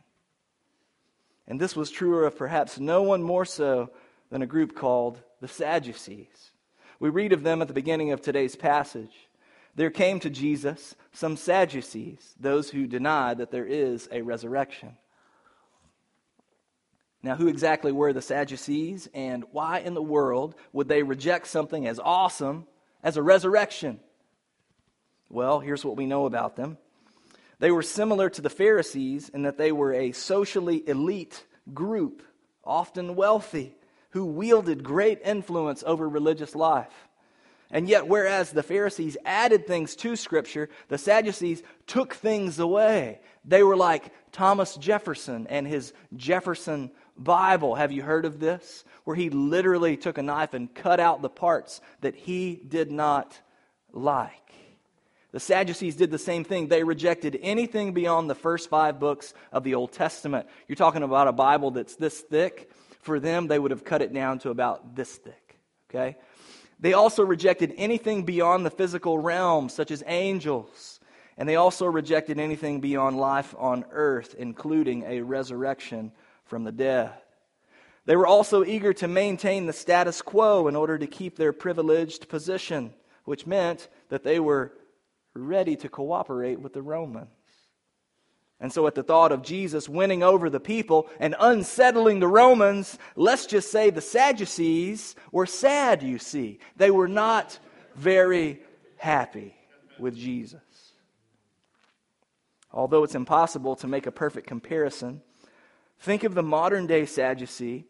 And 1.48 1.60
this 1.60 1.74
was 1.74 1.90
truer 1.90 2.24
of 2.24 2.38
perhaps 2.38 2.78
no 2.78 3.02
one 3.02 3.24
more 3.24 3.44
so 3.44 3.90
than 4.30 4.42
a 4.42 4.46
group 4.46 4.76
called 4.76 5.20
the 5.40 5.48
Sadducees. 5.48 6.50
We 6.98 7.10
read 7.10 7.32
of 7.32 7.42
them 7.42 7.60
at 7.60 7.68
the 7.68 7.74
beginning 7.74 8.12
of 8.12 8.22
today's 8.22 8.56
passage. 8.56 9.28
There 9.74 9.90
came 9.90 10.20
to 10.20 10.30
Jesus 10.30 10.94
some 11.12 11.36
Sadducees, 11.36 12.34
those 12.40 12.70
who 12.70 12.86
deny 12.86 13.34
that 13.34 13.50
there 13.50 13.66
is 13.66 14.08
a 14.10 14.22
resurrection. 14.22 14.96
Now, 17.22 17.34
who 17.36 17.48
exactly 17.48 17.92
were 17.92 18.12
the 18.12 18.22
Sadducees, 18.22 19.08
and 19.12 19.44
why 19.50 19.80
in 19.80 19.94
the 19.94 20.02
world 20.02 20.54
would 20.72 20.88
they 20.88 21.02
reject 21.02 21.48
something 21.48 21.86
as 21.86 21.98
awesome 21.98 22.66
as 23.02 23.16
a 23.16 23.22
resurrection? 23.22 24.00
Well, 25.28 25.60
here's 25.60 25.84
what 25.84 25.96
we 25.96 26.06
know 26.06 26.26
about 26.26 26.56
them. 26.56 26.78
They 27.58 27.70
were 27.70 27.82
similar 27.82 28.30
to 28.30 28.42
the 28.42 28.50
Pharisees 28.50 29.28
in 29.28 29.42
that 29.42 29.58
they 29.58 29.72
were 29.72 29.92
a 29.92 30.12
socially 30.12 30.88
elite 30.88 31.44
group, 31.74 32.22
often 32.64 33.16
wealthy 33.16 33.76
who 34.10 34.24
wielded 34.24 34.84
great 34.84 35.20
influence 35.24 35.82
over 35.86 36.08
religious 36.08 36.54
life. 36.54 37.08
And 37.70 37.88
yet, 37.88 38.06
whereas 38.06 38.52
the 38.52 38.62
Pharisees 38.62 39.16
added 39.24 39.66
things 39.66 39.96
to 39.96 40.14
Scripture, 40.14 40.68
the 40.88 40.98
Sadducees 40.98 41.62
took 41.86 42.14
things 42.14 42.58
away. 42.58 43.20
They 43.44 43.62
were 43.62 43.76
like 43.76 44.12
Thomas 44.32 44.76
Jefferson 44.76 45.46
and 45.48 45.66
his 45.66 45.92
Jefferson 46.16 46.92
Bible. 47.18 47.74
Have 47.74 47.90
you 47.90 48.02
heard 48.02 48.24
of 48.24 48.38
this? 48.38 48.84
Where 49.04 49.16
he 49.16 49.30
literally 49.30 49.96
took 49.96 50.18
a 50.18 50.22
knife 50.22 50.54
and 50.54 50.72
cut 50.72 51.00
out 51.00 51.22
the 51.22 51.28
parts 51.28 51.80
that 52.02 52.14
he 52.14 52.54
did 52.54 52.90
not 52.90 53.40
like. 53.92 54.30
The 55.32 55.40
Sadducees 55.40 55.96
did 55.96 56.10
the 56.10 56.18
same 56.18 56.44
thing. 56.44 56.68
They 56.68 56.84
rejected 56.84 57.38
anything 57.42 57.92
beyond 57.92 58.30
the 58.30 58.34
first 58.34 58.70
five 58.70 59.00
books 59.00 59.34
of 59.52 59.64
the 59.64 59.74
Old 59.74 59.92
Testament. 59.92 60.46
You're 60.68 60.76
talking 60.76 61.02
about 61.02 61.28
a 61.28 61.32
Bible 61.32 61.72
that's 61.72 61.96
this 61.96 62.20
thick. 62.20 62.70
For 63.06 63.20
them, 63.20 63.46
they 63.46 63.60
would 63.60 63.70
have 63.70 63.84
cut 63.84 64.02
it 64.02 64.12
down 64.12 64.40
to 64.40 64.50
about 64.50 64.96
this 64.96 65.14
thick. 65.14 65.60
Okay? 65.88 66.16
They 66.80 66.92
also 66.92 67.22
rejected 67.22 67.72
anything 67.76 68.24
beyond 68.24 68.66
the 68.66 68.70
physical 68.70 69.16
realm, 69.16 69.68
such 69.68 69.92
as 69.92 70.02
angels. 70.08 70.98
And 71.38 71.48
they 71.48 71.54
also 71.54 71.86
rejected 71.86 72.40
anything 72.40 72.80
beyond 72.80 73.16
life 73.16 73.54
on 73.58 73.84
earth, 73.92 74.34
including 74.36 75.04
a 75.04 75.20
resurrection 75.20 76.10
from 76.46 76.64
the 76.64 76.72
dead. 76.72 77.12
They 78.06 78.16
were 78.16 78.26
also 78.26 78.64
eager 78.64 78.92
to 78.94 79.06
maintain 79.06 79.66
the 79.66 79.72
status 79.72 80.20
quo 80.20 80.66
in 80.66 80.74
order 80.74 80.98
to 80.98 81.06
keep 81.06 81.36
their 81.36 81.52
privileged 81.52 82.28
position, 82.28 82.92
which 83.24 83.46
meant 83.46 83.86
that 84.08 84.24
they 84.24 84.40
were 84.40 84.72
ready 85.32 85.76
to 85.76 85.88
cooperate 85.88 86.58
with 86.58 86.72
the 86.72 86.82
Romans. 86.82 87.28
And 88.58 88.72
so, 88.72 88.86
at 88.86 88.94
the 88.94 89.02
thought 89.02 89.32
of 89.32 89.42
Jesus 89.42 89.88
winning 89.88 90.22
over 90.22 90.48
the 90.48 90.60
people 90.60 91.08
and 91.20 91.34
unsettling 91.38 92.20
the 92.20 92.28
Romans, 92.28 92.98
let's 93.14 93.44
just 93.44 93.70
say 93.70 93.90
the 93.90 94.00
Sadducees 94.00 95.14
were 95.30 95.44
sad, 95.44 96.02
you 96.02 96.18
see. 96.18 96.58
They 96.76 96.90
were 96.90 97.08
not 97.08 97.58
very 97.94 98.60
happy 98.96 99.54
with 99.98 100.16
Jesus. 100.16 100.60
Although 102.72 103.04
it's 103.04 103.14
impossible 103.14 103.76
to 103.76 103.86
make 103.86 104.06
a 104.06 104.12
perfect 104.12 104.46
comparison, 104.46 105.20
think 106.00 106.24
of 106.24 106.34
the 106.34 106.42
modern 106.42 106.86
day 106.86 107.04
Sadducee 107.04 107.84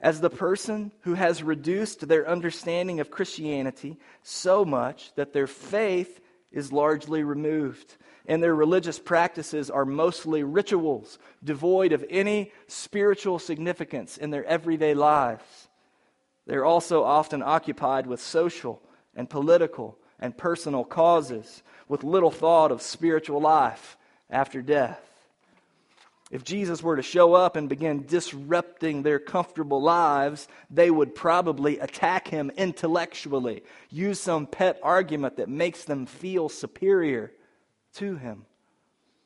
as 0.00 0.20
the 0.20 0.30
person 0.30 0.92
who 1.02 1.14
has 1.14 1.42
reduced 1.42 2.08
their 2.08 2.28
understanding 2.28 3.00
of 3.00 3.10
Christianity 3.10 3.98
so 4.22 4.64
much 4.64 5.14
that 5.14 5.32
their 5.32 5.46
faith 5.46 6.20
is 6.52 6.72
largely 6.72 7.22
removed 7.22 7.96
and 8.26 8.40
their 8.40 8.54
religious 8.54 8.98
practices 8.98 9.70
are 9.70 9.84
mostly 9.84 10.44
rituals, 10.44 11.18
devoid 11.42 11.92
of 11.92 12.04
any 12.08 12.52
spiritual 12.68 13.40
significance 13.40 14.16
in 14.16 14.30
their 14.30 14.44
everyday 14.44 14.94
lives. 14.94 15.68
They're 16.46 16.64
also 16.64 17.02
often 17.02 17.42
occupied 17.42 18.06
with 18.06 18.20
social 18.20 18.80
and 19.16 19.28
political 19.28 19.98
and 20.20 20.36
personal 20.36 20.84
causes, 20.84 21.64
with 21.88 22.04
little 22.04 22.30
thought 22.30 22.70
of 22.70 22.82
spiritual 22.82 23.40
life 23.40 23.96
after 24.28 24.62
death. 24.62 25.09
If 26.30 26.44
Jesus 26.44 26.80
were 26.80 26.94
to 26.94 27.02
show 27.02 27.34
up 27.34 27.56
and 27.56 27.68
begin 27.68 28.06
disrupting 28.06 29.02
their 29.02 29.18
comfortable 29.18 29.82
lives, 29.82 30.46
they 30.70 30.88
would 30.88 31.14
probably 31.14 31.80
attack 31.80 32.28
him 32.28 32.52
intellectually, 32.56 33.64
use 33.90 34.20
some 34.20 34.46
pet 34.46 34.78
argument 34.82 35.38
that 35.38 35.48
makes 35.48 35.84
them 35.84 36.06
feel 36.06 36.48
superior 36.48 37.32
to 37.94 38.14
him. 38.14 38.46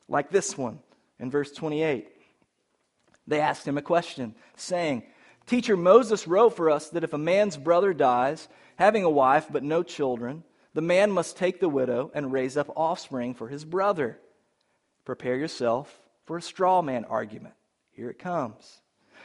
Like 0.07 0.31
this 0.31 0.57
one 0.57 0.79
in 1.19 1.29
verse 1.29 1.51
28. 1.51 2.07
They 3.27 3.39
asked 3.39 3.67
him 3.67 3.77
a 3.77 3.83
question, 3.83 4.33
saying, 4.55 5.03
Teacher, 5.45 5.77
Moses 5.77 6.27
wrote 6.27 6.55
for 6.55 6.71
us 6.71 6.89
that 6.89 7.03
if 7.03 7.13
a 7.13 7.19
man's 7.19 7.57
brother 7.57 7.93
dies, 7.93 8.47
having 8.77 9.03
a 9.03 9.09
wife 9.09 9.45
but 9.51 9.63
no 9.63 9.83
children, 9.83 10.43
the 10.73 10.81
man 10.81 11.11
must 11.11 11.37
take 11.37 11.59
the 11.59 11.69
widow 11.69 12.09
and 12.15 12.33
raise 12.33 12.57
up 12.57 12.71
offspring 12.75 13.35
for 13.35 13.47
his 13.47 13.63
brother. 13.63 14.19
Prepare 15.05 15.35
yourself 15.35 15.99
for 16.25 16.37
a 16.37 16.41
straw 16.41 16.81
man 16.81 17.05
argument. 17.05 17.55
Here 17.91 18.09
it 18.09 18.19
comes. 18.19 18.81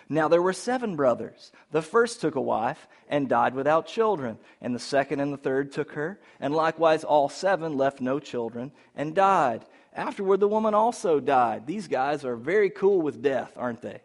Now 0.09 0.29
there 0.29 0.43
were 0.43 0.53
seven 0.53 0.97
brothers. 0.97 1.53
The 1.71 1.83
first 1.83 2.21
took 2.21 2.35
a 2.35 2.41
wife 2.41 2.89
and 3.09 3.29
died 3.29 3.55
without 3.55 3.87
children, 3.87 4.39
and 4.61 4.75
the 4.75 4.81
second 4.81 5.21
and 5.21 5.33
the 5.33 5.37
third 5.37 5.73
took 5.73 5.93
her, 5.93 6.21
and 6.41 6.55
likewise 6.55 7.05
all 7.05 7.29
seven 7.29 7.77
left 7.77 8.01
no 8.01 8.19
children 8.19 8.73
and 8.97 9.15
died. 9.15 9.65
Afterward, 9.93 10.41
the 10.41 10.49
woman 10.49 10.75
also 10.75 11.21
died. 11.21 11.67
These 11.67 11.89
guys 11.89 12.25
are 12.25 12.37
very 12.37 12.71
cool 12.71 13.01
with 13.01 13.23
death, 13.23 13.53
aren't 13.57 13.83
they? 13.83 14.01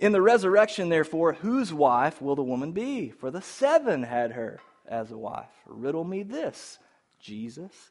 In 0.00 0.12
the 0.12 0.22
resurrection, 0.22 0.88
therefore, 0.88 1.34
whose 1.34 1.72
wife 1.72 2.20
will 2.20 2.36
the 2.36 2.42
woman 2.42 2.72
be? 2.72 3.10
For 3.10 3.30
the 3.30 3.42
seven 3.42 4.02
had 4.02 4.32
her 4.32 4.60
as 4.86 5.10
a 5.10 5.18
wife. 5.18 5.50
Riddle 5.66 6.04
me 6.04 6.22
this, 6.22 6.78
Jesus. 7.20 7.90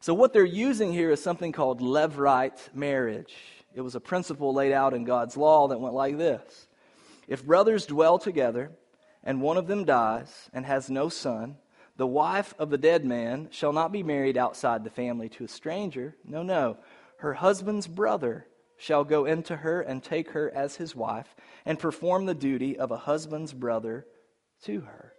So, 0.00 0.14
what 0.14 0.32
they're 0.32 0.44
using 0.44 0.92
here 0.92 1.10
is 1.10 1.22
something 1.22 1.52
called 1.52 1.80
levirate 1.80 2.74
marriage. 2.74 3.34
It 3.74 3.82
was 3.82 3.94
a 3.94 4.00
principle 4.00 4.54
laid 4.54 4.72
out 4.72 4.94
in 4.94 5.04
God's 5.04 5.36
law 5.36 5.68
that 5.68 5.80
went 5.80 5.94
like 5.94 6.16
this 6.16 6.66
If 7.28 7.44
brothers 7.44 7.86
dwell 7.86 8.18
together, 8.18 8.72
and 9.22 9.42
one 9.42 9.58
of 9.58 9.66
them 9.66 9.84
dies 9.84 10.48
and 10.52 10.64
has 10.64 10.88
no 10.88 11.08
son, 11.08 11.56
the 11.96 12.06
wife 12.06 12.54
of 12.58 12.70
the 12.70 12.78
dead 12.78 13.04
man 13.04 13.48
shall 13.50 13.74
not 13.74 13.92
be 13.92 14.02
married 14.02 14.38
outside 14.38 14.84
the 14.84 14.90
family 14.90 15.28
to 15.30 15.44
a 15.44 15.48
stranger. 15.48 16.16
No, 16.24 16.42
no. 16.42 16.78
Her 17.18 17.34
husband's 17.34 17.86
brother 17.86 18.46
shall 18.78 19.04
go 19.04 19.26
into 19.26 19.56
her 19.56 19.82
and 19.82 20.02
take 20.02 20.30
her 20.30 20.50
as 20.54 20.76
his 20.76 20.96
wife 20.96 21.36
and 21.66 21.78
perform 21.78 22.24
the 22.24 22.34
duty 22.34 22.78
of 22.78 22.90
a 22.90 22.96
husband's 22.96 23.52
brother 23.52 24.06
to 24.62 24.80
her. 24.80 25.12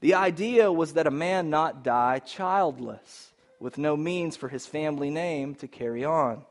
The 0.00 0.12
idea 0.12 0.70
was 0.70 0.92
that 0.92 1.06
a 1.06 1.10
man 1.10 1.48
not 1.48 1.82
die 1.82 2.18
childless, 2.18 3.32
with 3.64 3.78
no 3.78 3.96
means 3.96 4.36
for 4.36 4.50
his 4.50 4.66
family 4.66 5.08
name 5.08 5.54
to 5.54 5.66
carry 5.66 6.04
on. 6.04 6.44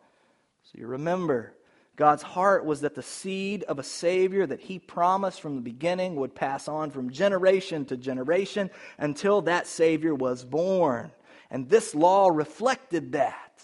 So 0.64 0.80
you 0.80 0.88
remember, 0.88 1.54
God's 1.96 2.24
heart 2.24 2.66
was 2.66 2.82
that 2.82 2.96
the 2.96 3.04
seed 3.04 3.62
of 3.66 3.78
a 3.78 3.84
Savior 3.84 4.48
that 4.48 4.62
He 4.62 4.80
promised 4.80 5.40
from 5.40 5.54
the 5.54 5.62
beginning 5.62 6.16
would 6.16 6.34
pass 6.34 6.68
on 6.68 6.90
from 6.90 7.12
generation 7.12 7.86
to 7.86 7.98
generation 7.98 8.72
until 8.98 9.44
that 9.44 9.68
Savior 9.68 10.16
was 10.16 10.44
born. 10.44 11.12
And 11.52 11.70
this 11.70 11.94
law 11.94 12.30
reflected 12.30 13.12
that, 13.12 13.62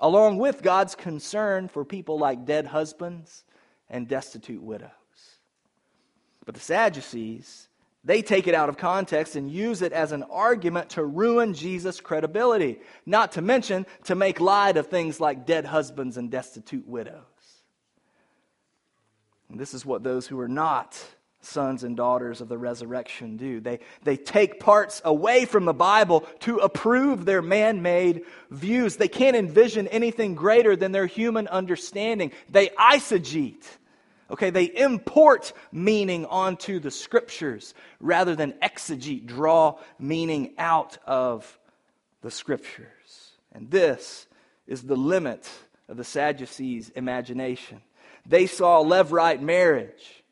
along 0.00 0.38
with 0.38 0.62
God's 0.62 0.94
concern 0.94 1.68
for 1.68 1.84
people 1.84 2.18
like 2.18 2.46
dead 2.46 2.68
husbands 2.68 3.44
and 3.90 4.08
destitute 4.08 4.62
widows. 4.62 4.88
But 6.46 6.54
the 6.54 6.62
Sadducees 6.62 7.67
they 8.04 8.22
take 8.22 8.46
it 8.46 8.54
out 8.54 8.68
of 8.68 8.76
context 8.76 9.36
and 9.36 9.50
use 9.50 9.82
it 9.82 9.92
as 9.92 10.12
an 10.12 10.22
argument 10.24 10.90
to 10.90 11.04
ruin 11.04 11.52
Jesus' 11.52 12.00
credibility, 12.00 12.80
not 13.04 13.32
to 13.32 13.42
mention 13.42 13.86
to 14.04 14.14
make 14.14 14.40
light 14.40 14.76
of 14.76 14.86
things 14.86 15.20
like 15.20 15.46
dead 15.46 15.64
husbands 15.64 16.16
and 16.16 16.30
destitute 16.30 16.86
widows. 16.86 17.22
And 19.50 19.58
this 19.58 19.74
is 19.74 19.84
what 19.84 20.02
those 20.02 20.26
who 20.26 20.38
are 20.40 20.48
not 20.48 21.02
sons 21.40 21.84
and 21.84 21.96
daughters 21.96 22.40
of 22.40 22.48
the 22.48 22.58
resurrection 22.58 23.36
do. 23.36 23.60
They, 23.60 23.80
they 24.02 24.16
take 24.16 24.60
parts 24.60 25.00
away 25.04 25.44
from 25.44 25.64
the 25.64 25.72
Bible 25.72 26.20
to 26.40 26.58
approve 26.58 27.24
their 27.24 27.42
man 27.42 27.80
made 27.80 28.22
views. 28.50 28.96
They 28.96 29.08
can't 29.08 29.36
envision 29.36 29.88
anything 29.88 30.34
greater 30.34 30.76
than 30.76 30.92
their 30.92 31.06
human 31.06 31.48
understanding. 31.48 32.32
They 32.50 32.68
eisegete 32.68 33.64
Okay, 34.30 34.50
they 34.50 34.64
import 34.64 35.52
meaning 35.72 36.26
onto 36.26 36.80
the 36.80 36.90
scriptures 36.90 37.74
rather 37.98 38.36
than 38.36 38.52
exegete, 38.62 39.26
draw 39.26 39.78
meaning 39.98 40.54
out 40.58 40.98
of 41.06 41.58
the 42.20 42.30
scriptures. 42.30 43.32
And 43.52 43.70
this 43.70 44.26
is 44.66 44.82
the 44.82 44.96
limit 44.96 45.48
of 45.88 45.96
the 45.96 46.04
Sadducees' 46.04 46.90
imagination. 46.90 47.80
They 48.26 48.46
saw 48.46 48.84
levirate 48.84 49.40
marriage. 49.40 50.22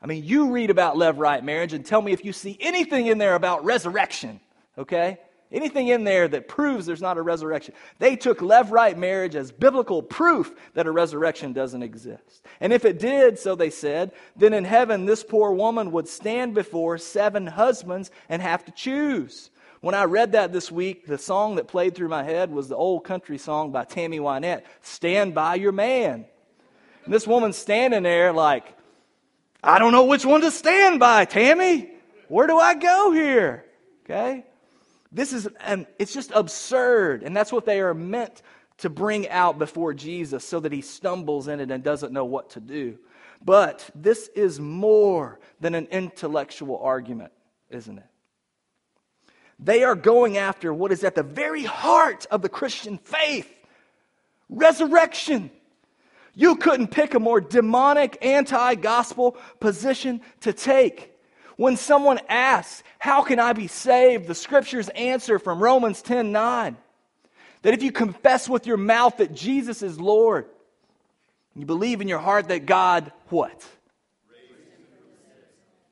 I 0.00 0.06
mean, 0.06 0.24
you 0.24 0.52
read 0.52 0.70
about 0.70 0.94
levirate 0.94 1.42
marriage 1.42 1.72
and 1.72 1.84
tell 1.84 2.00
me 2.00 2.12
if 2.12 2.24
you 2.24 2.32
see 2.32 2.56
anything 2.60 3.06
in 3.06 3.18
there 3.18 3.34
about 3.34 3.64
resurrection, 3.64 4.40
okay? 4.78 5.18
Anything 5.52 5.88
in 5.88 6.04
there 6.04 6.28
that 6.28 6.46
proves 6.46 6.86
there's 6.86 7.02
not 7.02 7.18
a 7.18 7.22
resurrection. 7.22 7.74
They 7.98 8.14
took 8.14 8.38
levirate 8.38 8.96
marriage 8.96 9.34
as 9.34 9.50
biblical 9.50 10.00
proof 10.00 10.54
that 10.74 10.86
a 10.86 10.92
resurrection 10.92 11.52
doesn't 11.52 11.82
exist. 11.82 12.46
And 12.60 12.72
if 12.72 12.84
it 12.84 13.00
did, 13.00 13.38
so 13.38 13.56
they 13.56 13.70
said, 13.70 14.12
then 14.36 14.52
in 14.54 14.64
heaven 14.64 15.06
this 15.06 15.24
poor 15.24 15.50
woman 15.52 15.90
would 15.90 16.06
stand 16.06 16.54
before 16.54 16.98
seven 16.98 17.48
husbands 17.48 18.12
and 18.28 18.40
have 18.40 18.64
to 18.66 18.72
choose. 18.72 19.50
When 19.80 19.94
I 19.94 20.04
read 20.04 20.32
that 20.32 20.52
this 20.52 20.70
week, 20.70 21.06
the 21.06 21.18
song 21.18 21.56
that 21.56 21.66
played 21.66 21.94
through 21.94 22.10
my 22.10 22.22
head 22.22 22.52
was 22.52 22.68
the 22.68 22.76
old 22.76 23.02
country 23.02 23.38
song 23.38 23.72
by 23.72 23.84
Tammy 23.84 24.20
Wynette, 24.20 24.62
Stand 24.82 25.34
by 25.34 25.56
Your 25.56 25.72
Man. 25.72 26.26
And 27.04 27.14
this 27.14 27.26
woman's 27.26 27.56
standing 27.56 28.02
there 28.02 28.32
like, 28.32 28.76
I 29.64 29.78
don't 29.78 29.92
know 29.92 30.04
which 30.04 30.24
one 30.24 30.42
to 30.42 30.50
stand 30.50 31.00
by, 31.00 31.24
Tammy. 31.24 31.90
Where 32.28 32.46
do 32.46 32.58
I 32.58 32.74
go 32.74 33.10
here? 33.10 33.64
Okay? 34.04 34.44
This 35.12 35.32
is, 35.32 35.48
and 35.60 35.86
it's 35.98 36.14
just 36.14 36.30
absurd. 36.32 37.22
And 37.22 37.36
that's 37.36 37.52
what 37.52 37.64
they 37.64 37.80
are 37.80 37.94
meant 37.94 38.42
to 38.78 38.90
bring 38.90 39.28
out 39.28 39.58
before 39.58 39.92
Jesus 39.92 40.44
so 40.44 40.60
that 40.60 40.72
he 40.72 40.80
stumbles 40.80 41.48
in 41.48 41.60
it 41.60 41.70
and 41.70 41.82
doesn't 41.82 42.12
know 42.12 42.24
what 42.24 42.50
to 42.50 42.60
do. 42.60 42.98
But 43.42 43.88
this 43.94 44.28
is 44.28 44.60
more 44.60 45.40
than 45.60 45.74
an 45.74 45.86
intellectual 45.90 46.78
argument. 46.78 47.32
isn't 47.70 47.98
it? 47.98 48.04
They 49.58 49.84
are 49.84 49.94
going 49.94 50.38
after 50.38 50.72
what 50.72 50.92
is 50.92 51.04
at 51.04 51.14
the 51.14 51.22
very 51.22 51.64
heart 51.64 52.26
of 52.30 52.42
the 52.42 52.48
Christian 52.48 52.98
faith 52.98 53.48
resurrection. 54.48 55.50
You 56.34 56.56
couldn't 56.56 56.88
pick 56.88 57.14
a 57.14 57.20
more 57.20 57.40
demonic, 57.40 58.18
anti 58.22 58.74
gospel 58.76 59.36
position 59.58 60.22
to 60.40 60.52
take. 60.52 61.12
When 61.60 61.76
someone 61.76 62.20
asks, 62.26 62.82
How 62.98 63.22
can 63.22 63.38
I 63.38 63.52
be 63.52 63.66
saved? 63.66 64.26
the 64.26 64.34
scriptures 64.34 64.88
answer 64.88 65.38
from 65.38 65.62
Romans 65.62 66.00
10 66.00 66.32
9 66.32 66.74
that 67.60 67.74
if 67.74 67.82
you 67.82 67.92
confess 67.92 68.48
with 68.48 68.66
your 68.66 68.78
mouth 68.78 69.18
that 69.18 69.34
Jesus 69.34 69.82
is 69.82 70.00
Lord, 70.00 70.46
you 71.54 71.66
believe 71.66 72.00
in 72.00 72.08
your 72.08 72.18
heart 72.18 72.48
that 72.48 72.64
God, 72.64 73.12
what? 73.28 73.62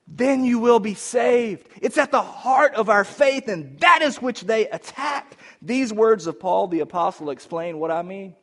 Then 0.06 0.42
you 0.42 0.58
will 0.58 0.80
be 0.80 0.94
saved. 0.94 1.68
It's 1.82 1.98
at 1.98 2.12
the 2.12 2.22
heart 2.22 2.72
of 2.72 2.88
our 2.88 3.04
faith, 3.04 3.46
and 3.46 3.78
that 3.80 4.00
is 4.00 4.22
which 4.22 4.40
they 4.40 4.68
attack. 4.68 5.36
These 5.60 5.92
words 5.92 6.26
of 6.26 6.40
Paul 6.40 6.68
the 6.68 6.80
Apostle 6.80 7.28
explain 7.28 7.78
what 7.78 7.90
I 7.90 8.00
mean. 8.00 8.34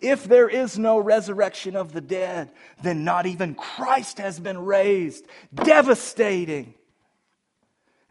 If 0.00 0.24
there 0.24 0.48
is 0.48 0.78
no 0.78 0.98
resurrection 0.98 1.76
of 1.76 1.92
the 1.92 2.00
dead, 2.00 2.50
then 2.82 3.04
not 3.04 3.26
even 3.26 3.54
Christ 3.54 4.18
has 4.18 4.38
been 4.38 4.58
raised. 4.58 5.26
Devastating. 5.54 6.74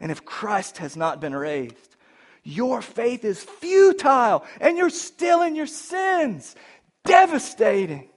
And 0.00 0.10
if 0.10 0.24
Christ 0.24 0.78
has 0.78 0.96
not 0.96 1.20
been 1.20 1.34
raised, 1.34 1.96
your 2.42 2.82
faith 2.82 3.24
is 3.24 3.42
futile 3.42 4.44
and 4.60 4.76
you're 4.76 4.90
still 4.90 5.42
in 5.42 5.54
your 5.54 5.66
sins. 5.66 6.56
Devastating. 7.04 8.08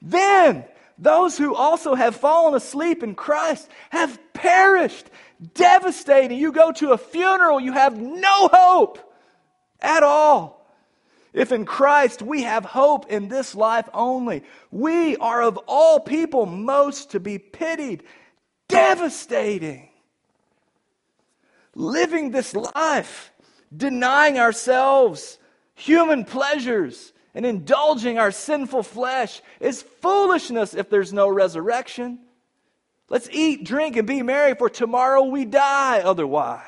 Then 0.00 0.64
those 0.98 1.36
who 1.36 1.54
also 1.54 1.94
have 1.94 2.16
fallen 2.16 2.54
asleep 2.54 3.02
in 3.02 3.14
Christ 3.14 3.68
have 3.90 4.18
perished. 4.32 5.06
Devastating. 5.54 6.38
You 6.38 6.52
go 6.52 6.72
to 6.72 6.92
a 6.92 6.98
funeral, 6.98 7.60
you 7.60 7.72
have 7.72 7.98
no 7.98 8.48
hope 8.52 8.98
at 9.80 10.02
all. 10.02 10.59
If 11.32 11.52
in 11.52 11.64
Christ 11.64 12.22
we 12.22 12.42
have 12.42 12.64
hope 12.64 13.10
in 13.10 13.28
this 13.28 13.54
life 13.54 13.88
only, 13.94 14.42
we 14.70 15.16
are 15.16 15.42
of 15.42 15.58
all 15.66 16.00
people 16.00 16.46
most 16.46 17.12
to 17.12 17.20
be 17.20 17.38
pitied. 17.38 18.02
Devastating. 18.68 19.88
Living 21.74 22.30
this 22.30 22.54
life, 22.54 23.32
denying 23.74 24.38
ourselves 24.38 25.38
human 25.74 26.24
pleasures 26.24 27.12
and 27.34 27.46
indulging 27.46 28.18
our 28.18 28.32
sinful 28.32 28.82
flesh 28.82 29.40
is 29.60 29.82
foolishness 29.82 30.74
if 30.74 30.90
there's 30.90 31.12
no 31.12 31.28
resurrection. 31.28 32.18
Let's 33.08 33.28
eat, 33.30 33.64
drink, 33.64 33.96
and 33.96 34.06
be 34.06 34.22
merry, 34.22 34.54
for 34.54 34.68
tomorrow 34.68 35.24
we 35.24 35.44
die 35.44 36.00
otherwise. 36.00 36.64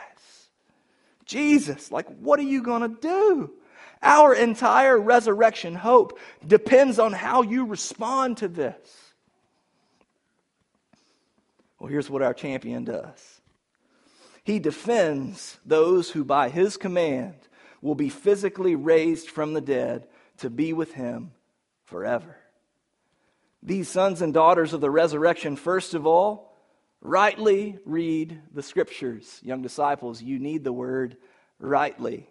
Jesus, 1.25 1.90
like, 1.90 2.07
what 2.19 2.38
are 2.38 2.45
you 2.45 2.62
going 2.62 2.83
to 2.83 3.00
do? 3.00 3.52
Our 4.02 4.35
entire 4.35 4.99
resurrection 4.99 5.75
hope 5.75 6.18
depends 6.44 6.99
on 6.99 7.12
how 7.12 7.42
you 7.42 7.66
respond 7.66 8.38
to 8.38 8.49
this. 8.49 9.12
Well, 11.78 11.90
here's 11.90 12.11
what 12.11 12.23
our 12.23 12.35
champion 12.35 12.85
does 12.85 13.40
he 14.44 14.59
defends 14.59 15.59
those 15.64 16.11
who, 16.11 16.25
by 16.25 16.49
his 16.49 16.76
command, 16.76 17.37
will 17.80 17.94
be 17.94 18.09
physically 18.09 18.75
raised 18.75 19.28
from 19.28 19.52
the 19.52 19.61
dead 19.61 20.09
to 20.38 20.50
be 20.50 20.73
with 20.73 20.94
him 20.94 21.30
forever. 21.85 22.37
These 23.62 23.88
sons 23.88 24.21
and 24.21 24.35
daughters 24.35 24.73
of 24.73 24.80
the 24.80 24.90
resurrection, 24.90 25.54
first 25.54 25.94
of 25.94 26.06
all, 26.06 26.56
rightly 27.00 27.78
read 27.85 28.40
the 28.52 28.62
scriptures. 28.62 29.38
Young 29.42 29.62
disciples, 29.62 30.21
you 30.21 30.40
need 30.40 30.64
the 30.64 30.73
word 30.73 31.16
rightly 31.61 32.28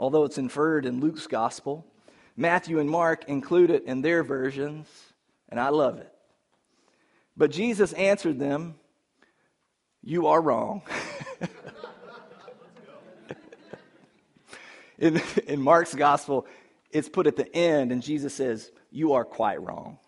although 0.00 0.24
it's 0.24 0.38
inferred 0.38 0.86
in 0.86 0.98
Luke's 0.98 1.28
gospel. 1.28 1.86
Matthew 2.34 2.80
and 2.80 2.88
Mark 2.88 3.24
include 3.28 3.70
it 3.70 3.84
in 3.84 4.00
their 4.00 4.24
versions, 4.24 4.88
and 5.50 5.60
I 5.60 5.68
love 5.68 5.98
it. 5.98 6.10
But 7.36 7.50
Jesus 7.50 7.92
answered 7.92 8.38
them, 8.38 8.76
You 10.02 10.28
are 10.28 10.40
wrong. 10.40 10.80
in, 14.98 15.20
in 15.46 15.60
Mark's 15.60 15.94
gospel, 15.94 16.46
it's 16.90 17.10
put 17.10 17.26
at 17.26 17.36
the 17.36 17.54
end, 17.54 17.92
and 17.92 18.02
Jesus 18.02 18.32
says, 18.32 18.72
You 18.90 19.12
are 19.12 19.24
quite 19.24 19.60
wrong. 19.60 19.98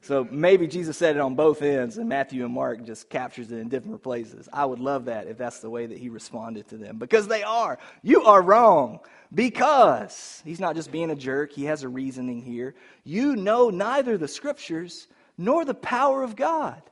So 0.00 0.26
maybe 0.30 0.66
Jesus 0.66 0.96
said 0.96 1.16
it 1.16 1.20
on 1.20 1.34
both 1.34 1.60
ends, 1.60 1.98
and 1.98 2.08
Matthew 2.08 2.44
and 2.44 2.54
Mark 2.54 2.82
just 2.84 3.10
captures 3.10 3.52
it 3.52 3.58
in 3.58 3.68
different 3.68 4.02
places. 4.02 4.48
I 4.52 4.64
would 4.64 4.78
love 4.78 5.04
that 5.06 5.26
if 5.26 5.36
that's 5.36 5.60
the 5.60 5.68
way 5.68 5.84
that 5.84 5.98
he 5.98 6.08
responded 6.08 6.68
to 6.68 6.78
them, 6.78 6.98
because 6.98 7.28
they 7.28 7.42
are. 7.42 7.78
You 8.02 8.22
are 8.24 8.40
wrong. 8.40 9.00
Because 9.34 10.42
he's 10.44 10.60
not 10.60 10.74
just 10.74 10.90
being 10.90 11.10
a 11.10 11.16
jerk, 11.16 11.52
he 11.52 11.64
has 11.64 11.82
a 11.82 11.88
reasoning 11.88 12.40
here. 12.40 12.74
You 13.04 13.36
know 13.36 13.68
neither 13.68 14.16
the 14.16 14.28
scriptures 14.28 15.06
nor 15.36 15.64
the 15.64 15.74
power 15.74 16.22
of 16.22 16.34
God. 16.34 16.82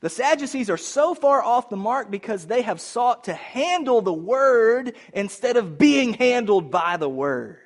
The 0.00 0.08
Sadducees 0.08 0.70
are 0.70 0.76
so 0.76 1.14
far 1.14 1.42
off 1.42 1.70
the 1.70 1.76
mark 1.76 2.10
because 2.10 2.46
they 2.46 2.62
have 2.62 2.80
sought 2.80 3.24
to 3.24 3.34
handle 3.34 4.00
the 4.00 4.12
word 4.12 4.94
instead 5.12 5.56
of 5.56 5.76
being 5.76 6.14
handled 6.14 6.70
by 6.70 6.96
the 6.96 7.08
word. 7.08 7.58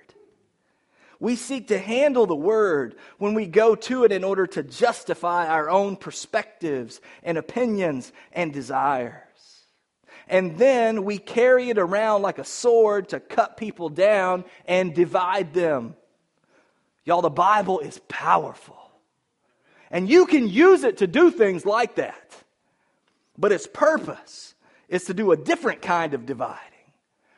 We 1.21 1.37
seek 1.37 1.69
to 1.69 1.79
handle 1.79 2.27
the 2.27 2.35
word 2.35 2.97
when 3.19 3.35
we 3.35 3.47
go 3.47 3.77
to 3.77 4.05
it 4.05 4.11
in 4.11 4.25
order 4.25 4.47
to 4.49 4.65
justify 4.65 5.47
our 5.47 5.71
own 5.71 5.97
perspectives 5.97 7.01
and 7.23 7.39
opinions 7.39 8.13
and 8.33 8.53
desires 8.53 9.32
and 10.33 10.57
then 10.57 11.05
we 11.05 11.19
carry 11.19 11.69
it 11.69 11.77
around 11.77 12.23
like 12.23 12.39
a 12.39 12.45
sword 12.45 13.11
to 13.11 13.21
cut 13.21 13.59
people 13.59 13.91
down 13.91 14.47
and 14.65 14.95
divide 14.95 15.53
them. 15.53 15.95
Y'all, 17.05 17.21
the 17.21 17.29
Bible 17.29 17.81
is 17.81 18.01
powerful. 18.09 18.79
And 19.91 20.09
you 20.09 20.25
can 20.25 20.49
use 20.49 20.85
it 20.85 20.97
to 20.97 21.07
do 21.07 21.31
things 21.31 21.67
like 21.67 21.97
that. 21.97 22.35
But 23.37 23.53
its 23.53 23.67
purpose 23.67 24.55
is 24.89 25.05
to 25.05 25.13
do 25.13 25.33
a 25.33 25.37
different 25.37 25.83
kind 25.83 26.15
of 26.15 26.25
dividing. 26.25 26.57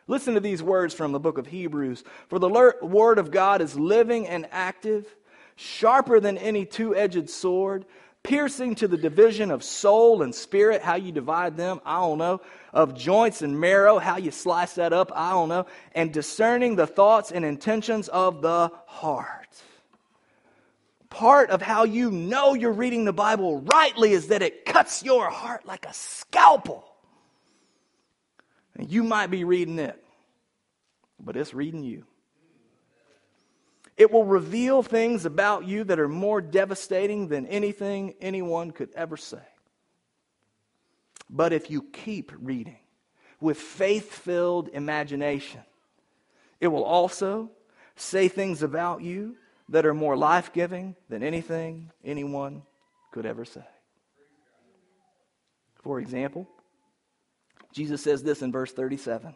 Listen 0.07 0.35
to 0.35 0.41
these 0.41 0.63
words 0.63 0.95
from 0.95 1.11
the 1.11 1.19
book 1.19 1.37
of 1.37 1.49
Hebrews. 1.49 2.05
For 2.29 2.39
the 2.39 2.49
word 2.81 3.19
of 3.19 3.33
God 3.33 3.61
is 3.61 3.77
living 3.77 4.29
and 4.29 4.47
active, 4.53 5.13
sharper 5.57 6.21
than 6.21 6.39
any 6.39 6.65
two 6.65 6.95
edged 6.95 7.29
sword 7.29 7.87
piercing 8.25 8.75
to 8.75 8.89
the 8.89 8.97
division 8.97 9.51
of 9.51 9.63
soul 9.63 10.23
and 10.23 10.35
spirit, 10.35 10.83
how 10.83 10.97
you 10.97 11.13
divide 11.13 11.57
them, 11.57 11.81
I 11.85 12.01
don't 12.01 12.19
know, 12.19 12.41
of 12.73 12.97
joints 12.97 13.43
and 13.43 13.61
marrow, 13.61 13.99
how 13.99 14.17
you 14.17 14.33
slice 14.33 14.75
that 14.75 14.93
up, 14.93 15.13
I 15.15 15.31
don't 15.31 15.51
know, 15.51 15.67
and 15.95 16.13
discerning 16.13 16.75
the 16.75 16.87
thoughts 16.87 17.31
and 17.31 17.45
intentions 17.45 18.09
of 18.09 18.43
the 18.43 18.73
heart. 18.87 19.63
Part 21.11 21.51
of 21.51 21.63
how 21.63 21.85
you 21.85 22.11
know 22.11 22.55
you're 22.55 22.73
reading 22.73 23.05
the 23.05 23.13
Bible 23.13 23.61
rightly 23.61 24.13
is 24.13 24.29
that 24.29 24.43
it 24.43 24.65
cuts 24.65 25.05
your 25.05 25.31
heart 25.31 25.65
like 25.67 25.87
a 25.87 25.93
scalpel. 25.93 26.85
And 28.77 28.91
you 28.91 29.05
might 29.05 29.31
be 29.31 29.45
reading 29.45 29.79
it, 29.79 30.03
but 31.21 31.37
it's 31.37 31.55
reading 31.55 31.85
you. 31.85 32.05
It 33.97 34.11
will 34.11 34.25
reveal 34.25 34.83
things 34.83 35.25
about 35.25 35.65
you 35.67 35.85
that 35.85 36.01
are 36.01 36.09
more 36.09 36.41
devastating 36.41 37.29
than 37.29 37.47
anything 37.47 38.15
anyone 38.21 38.73
could 38.73 38.91
ever 38.95 39.17
say. 39.17 39.43
But 41.31 41.53
if 41.53 41.71
you 41.71 41.83
keep 41.83 42.33
reading 42.41 42.79
with 43.41 43.59
faith 43.59 44.13
filled 44.13 44.69
imagination, 44.69 45.63
it 46.61 46.69
will 46.69 46.85
also 46.85 47.51
say 47.97 48.29
things 48.29 48.63
about 48.63 49.03
you 49.03 49.37
that 49.69 49.87
are 49.87 49.95
more 49.95 50.17
life 50.17 50.53
giving 50.53 50.97
than 51.09 51.23
anything 51.23 51.91
anyone 52.05 52.63
could 53.13 53.27
ever 53.27 53.45
say. 53.45 53.65
For 55.83 56.01
example, 56.01 56.49
Jesus 57.73 58.03
says 58.03 58.23
this 58.23 58.43
in 58.43 58.51
verse 58.51 58.73
37 58.73 59.35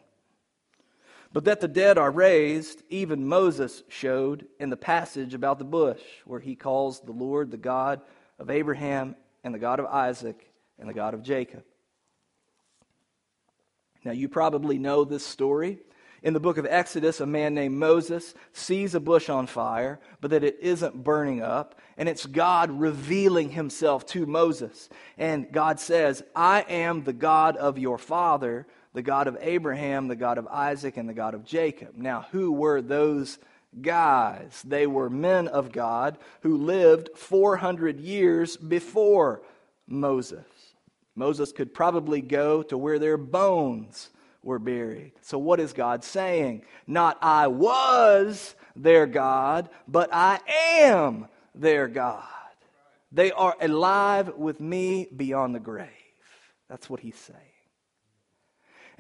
but 1.32 1.44
that 1.44 1.60
the 1.60 1.68
dead 1.68 1.98
are 1.98 2.10
raised, 2.10 2.82
even 2.88 3.28
Moses 3.28 3.82
showed 3.88 4.46
in 4.58 4.70
the 4.70 4.76
passage 4.76 5.34
about 5.34 5.58
the 5.58 5.64
bush, 5.64 6.00
where 6.24 6.40
he 6.40 6.56
calls 6.56 7.00
the 7.00 7.12
Lord 7.12 7.50
the 7.50 7.56
God 7.56 8.00
of 8.38 8.50
Abraham 8.50 9.14
and 9.44 9.54
the 9.54 9.58
God 9.58 9.78
of 9.80 9.86
Isaac 9.86 10.50
and 10.78 10.88
the 10.88 10.94
God 10.94 11.14
of 11.14 11.22
Jacob. 11.22 11.64
Now, 14.04 14.12
you 14.12 14.28
probably 14.28 14.78
know 14.78 15.04
this 15.04 15.26
story. 15.26 15.80
In 16.22 16.32
the 16.32 16.40
book 16.40 16.58
of 16.58 16.66
Exodus, 16.66 17.20
a 17.20 17.26
man 17.26 17.54
named 17.54 17.76
Moses 17.76 18.34
sees 18.52 18.94
a 18.94 19.00
bush 19.00 19.28
on 19.28 19.46
fire, 19.46 20.00
but 20.20 20.30
that 20.30 20.42
it 20.42 20.58
isn't 20.60 21.04
burning 21.04 21.42
up. 21.42 21.78
And 21.96 22.08
it's 22.08 22.26
God 22.26 22.70
revealing 22.70 23.50
himself 23.50 24.06
to 24.06 24.26
Moses. 24.26 24.88
And 25.16 25.52
God 25.52 25.78
says, 25.78 26.22
I 26.34 26.62
am 26.62 27.04
the 27.04 27.12
God 27.12 27.56
of 27.56 27.78
your 27.78 27.98
father, 27.98 28.66
the 28.98 29.02
God 29.02 29.28
of 29.28 29.38
Abraham, 29.40 30.08
the 30.08 30.16
God 30.16 30.38
of 30.38 30.48
Isaac, 30.48 30.96
and 30.96 31.08
the 31.08 31.14
God 31.14 31.34
of 31.34 31.44
Jacob. 31.44 31.90
Now, 31.96 32.26
who 32.32 32.50
were 32.50 32.82
those 32.82 33.38
guys? 33.80 34.60
They 34.66 34.88
were 34.88 35.08
men 35.08 35.46
of 35.46 35.70
God 35.70 36.18
who 36.40 36.56
lived 36.56 37.10
400 37.14 38.00
years 38.00 38.56
before 38.56 39.40
Moses. 39.86 40.44
Moses 41.14 41.52
could 41.52 41.72
probably 41.72 42.20
go 42.20 42.64
to 42.64 42.76
where 42.76 42.98
their 42.98 43.16
bones 43.16 44.10
were 44.42 44.58
buried. 44.58 45.12
So, 45.20 45.38
what 45.38 45.60
is 45.60 45.72
God 45.72 46.02
saying? 46.02 46.62
Not 46.88 47.18
I 47.22 47.46
was 47.46 48.56
their 48.74 49.06
God, 49.06 49.68
but 49.86 50.08
I 50.12 50.40
am 50.80 51.28
their 51.54 51.86
God. 51.86 52.24
They 53.12 53.30
are 53.30 53.54
alive 53.60 54.34
with 54.34 54.58
me 54.58 55.06
beyond 55.16 55.54
the 55.54 55.60
grave. 55.60 55.86
That's 56.68 56.90
what 56.90 56.98
he's 56.98 57.14
saying. 57.14 57.47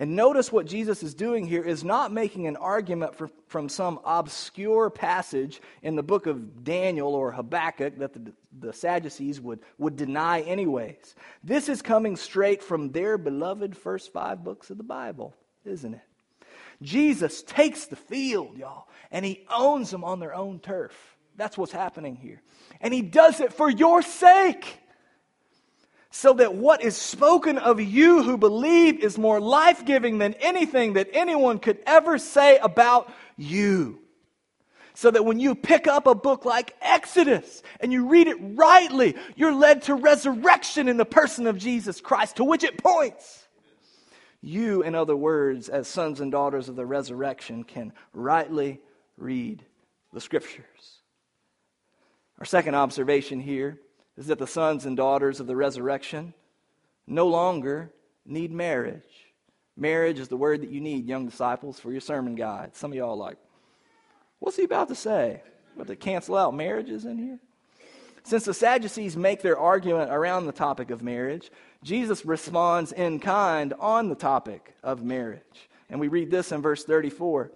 And 0.00 0.14
notice 0.14 0.52
what 0.52 0.66
Jesus 0.66 1.02
is 1.02 1.12
doing 1.12 1.44
here 1.44 1.62
is 1.62 1.82
not 1.82 2.12
making 2.12 2.46
an 2.46 2.56
argument 2.56 3.16
for, 3.16 3.28
from 3.48 3.68
some 3.68 3.98
obscure 4.04 4.90
passage 4.90 5.60
in 5.82 5.96
the 5.96 6.04
book 6.04 6.26
of 6.26 6.62
Daniel 6.62 7.14
or 7.14 7.32
Habakkuk 7.32 7.98
that 7.98 8.12
the, 8.12 8.32
the 8.60 8.72
Sadducees 8.72 9.40
would, 9.40 9.58
would 9.76 9.96
deny, 9.96 10.42
anyways. 10.42 11.16
This 11.42 11.68
is 11.68 11.82
coming 11.82 12.16
straight 12.16 12.62
from 12.62 12.92
their 12.92 13.18
beloved 13.18 13.76
first 13.76 14.12
five 14.12 14.44
books 14.44 14.70
of 14.70 14.78
the 14.78 14.84
Bible, 14.84 15.34
isn't 15.64 15.94
it? 15.94 16.00
Jesus 16.80 17.42
takes 17.42 17.86
the 17.86 17.96
field, 17.96 18.56
y'all, 18.56 18.86
and 19.10 19.24
he 19.24 19.44
owns 19.52 19.90
them 19.90 20.04
on 20.04 20.20
their 20.20 20.34
own 20.34 20.60
turf. 20.60 20.94
That's 21.36 21.58
what's 21.58 21.72
happening 21.72 22.14
here. 22.14 22.40
And 22.80 22.94
he 22.94 23.02
does 23.02 23.40
it 23.40 23.52
for 23.52 23.68
your 23.68 24.02
sake 24.02 24.78
so 26.10 26.32
that 26.34 26.54
what 26.54 26.82
is 26.82 26.96
spoken 26.96 27.58
of 27.58 27.80
you 27.80 28.22
who 28.22 28.38
believe 28.38 29.00
is 29.00 29.18
more 29.18 29.40
life 29.40 29.84
giving 29.84 30.18
than 30.18 30.34
anything 30.34 30.94
that 30.94 31.08
anyone 31.12 31.58
could 31.58 31.78
ever 31.86 32.18
say 32.18 32.58
about 32.58 33.12
you. 33.36 33.98
So 34.94 35.10
that 35.12 35.24
when 35.24 35.38
you 35.38 35.54
pick 35.54 35.86
up 35.86 36.08
a 36.08 36.14
book 36.14 36.44
like 36.44 36.74
Exodus 36.80 37.62
and 37.78 37.92
you 37.92 38.08
read 38.08 38.26
it 38.26 38.36
rightly, 38.40 39.14
you're 39.36 39.54
led 39.54 39.82
to 39.82 39.94
resurrection 39.94 40.88
in 40.88 40.96
the 40.96 41.04
person 41.04 41.46
of 41.46 41.56
Jesus 41.56 42.00
Christ, 42.00 42.36
to 42.36 42.44
which 42.44 42.64
it 42.64 42.82
points. 42.82 43.46
You, 44.40 44.82
in 44.82 44.94
other 44.96 45.14
words, 45.14 45.68
as 45.68 45.86
sons 45.86 46.20
and 46.20 46.32
daughters 46.32 46.68
of 46.68 46.74
the 46.74 46.86
resurrection, 46.86 47.62
can 47.62 47.92
rightly 48.12 48.80
read 49.16 49.64
the 50.12 50.20
scriptures. 50.20 51.02
Our 52.38 52.44
second 52.44 52.74
observation 52.74 53.40
here 53.40 53.78
is 54.18 54.26
that 54.26 54.38
the 54.40 54.46
sons 54.46 54.84
and 54.84 54.96
daughters 54.96 55.38
of 55.38 55.46
the 55.46 55.54
resurrection 55.54 56.34
no 57.06 57.28
longer 57.28 57.92
need 58.26 58.50
marriage. 58.50 59.28
Marriage 59.76 60.18
is 60.18 60.26
the 60.26 60.36
word 60.36 60.60
that 60.60 60.70
you 60.70 60.80
need, 60.80 61.06
young 61.06 61.24
disciples, 61.24 61.78
for 61.78 61.92
your 61.92 62.00
sermon 62.00 62.34
guide. 62.34 62.74
Some 62.74 62.90
of 62.90 62.98
y'all 62.98 63.16
like, 63.16 63.36
what's 64.40 64.56
he 64.56 64.64
about 64.64 64.88
to 64.88 64.96
say? 64.96 65.40
About 65.76 65.86
to 65.86 65.94
cancel 65.94 66.36
out 66.36 66.52
marriages 66.52 67.04
in 67.04 67.16
here? 67.16 67.38
Since 68.24 68.44
the 68.44 68.52
Sadducees 68.52 69.16
make 69.16 69.40
their 69.40 69.56
argument 69.56 70.10
around 70.10 70.46
the 70.46 70.52
topic 70.52 70.90
of 70.90 71.00
marriage, 71.00 71.52
Jesus 71.84 72.26
responds 72.26 72.90
in 72.90 73.20
kind 73.20 73.72
on 73.78 74.08
the 74.08 74.16
topic 74.16 74.74
of 74.82 75.04
marriage. 75.04 75.68
And 75.88 76.00
we 76.00 76.08
read 76.08 76.28
this 76.28 76.50
in 76.50 76.60
verse 76.60 76.84
34. 76.84 77.52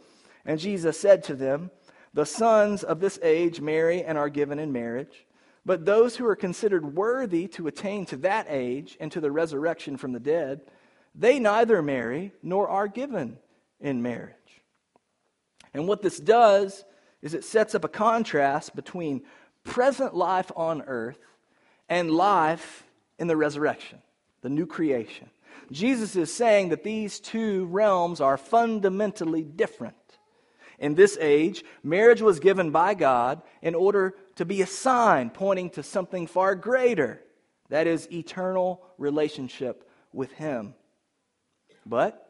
And 0.46 0.60
Jesus 0.60 0.98
said 0.98 1.24
to 1.24 1.34
them, 1.34 1.72
The 2.14 2.24
sons 2.24 2.84
of 2.84 3.00
this 3.00 3.18
age 3.20 3.60
marry 3.60 4.04
and 4.04 4.16
are 4.16 4.30
given 4.30 4.60
in 4.60 4.72
marriage 4.72 5.26
but 5.64 5.84
those 5.84 6.16
who 6.16 6.26
are 6.26 6.36
considered 6.36 6.94
worthy 6.96 7.46
to 7.48 7.68
attain 7.68 8.04
to 8.06 8.16
that 8.18 8.46
age 8.48 8.96
and 9.00 9.12
to 9.12 9.20
the 9.20 9.30
resurrection 9.30 9.96
from 9.96 10.12
the 10.12 10.20
dead, 10.20 10.60
they 11.14 11.38
neither 11.38 11.82
marry 11.82 12.32
nor 12.42 12.68
are 12.68 12.88
given 12.88 13.38
in 13.80 14.02
marriage. 14.02 14.34
And 15.74 15.86
what 15.86 16.02
this 16.02 16.18
does 16.18 16.84
is 17.20 17.34
it 17.34 17.44
sets 17.44 17.74
up 17.74 17.84
a 17.84 17.88
contrast 17.88 18.74
between 18.74 19.22
present 19.64 20.14
life 20.14 20.50
on 20.56 20.82
earth 20.82 21.18
and 21.88 22.10
life 22.10 22.84
in 23.18 23.28
the 23.28 23.36
resurrection, 23.36 23.98
the 24.40 24.48
new 24.48 24.66
creation. 24.66 25.30
Jesus 25.70 26.16
is 26.16 26.32
saying 26.32 26.70
that 26.70 26.82
these 26.82 27.20
two 27.20 27.66
realms 27.66 28.20
are 28.20 28.36
fundamentally 28.36 29.42
different. 29.42 29.94
In 30.78 30.94
this 30.96 31.16
age, 31.20 31.64
marriage 31.84 32.20
was 32.20 32.40
given 32.40 32.70
by 32.70 32.94
God 32.94 33.42
in 33.62 33.74
order 33.74 34.16
to 34.36 34.44
be 34.44 34.62
a 34.62 34.66
sign 34.66 35.30
pointing 35.30 35.70
to 35.70 35.82
something 35.82 36.26
far 36.26 36.54
greater 36.54 37.20
that 37.72 37.86
is, 37.86 38.06
eternal 38.12 38.82
relationship 38.98 39.88
with 40.12 40.30
Him. 40.32 40.74
But 41.86 42.28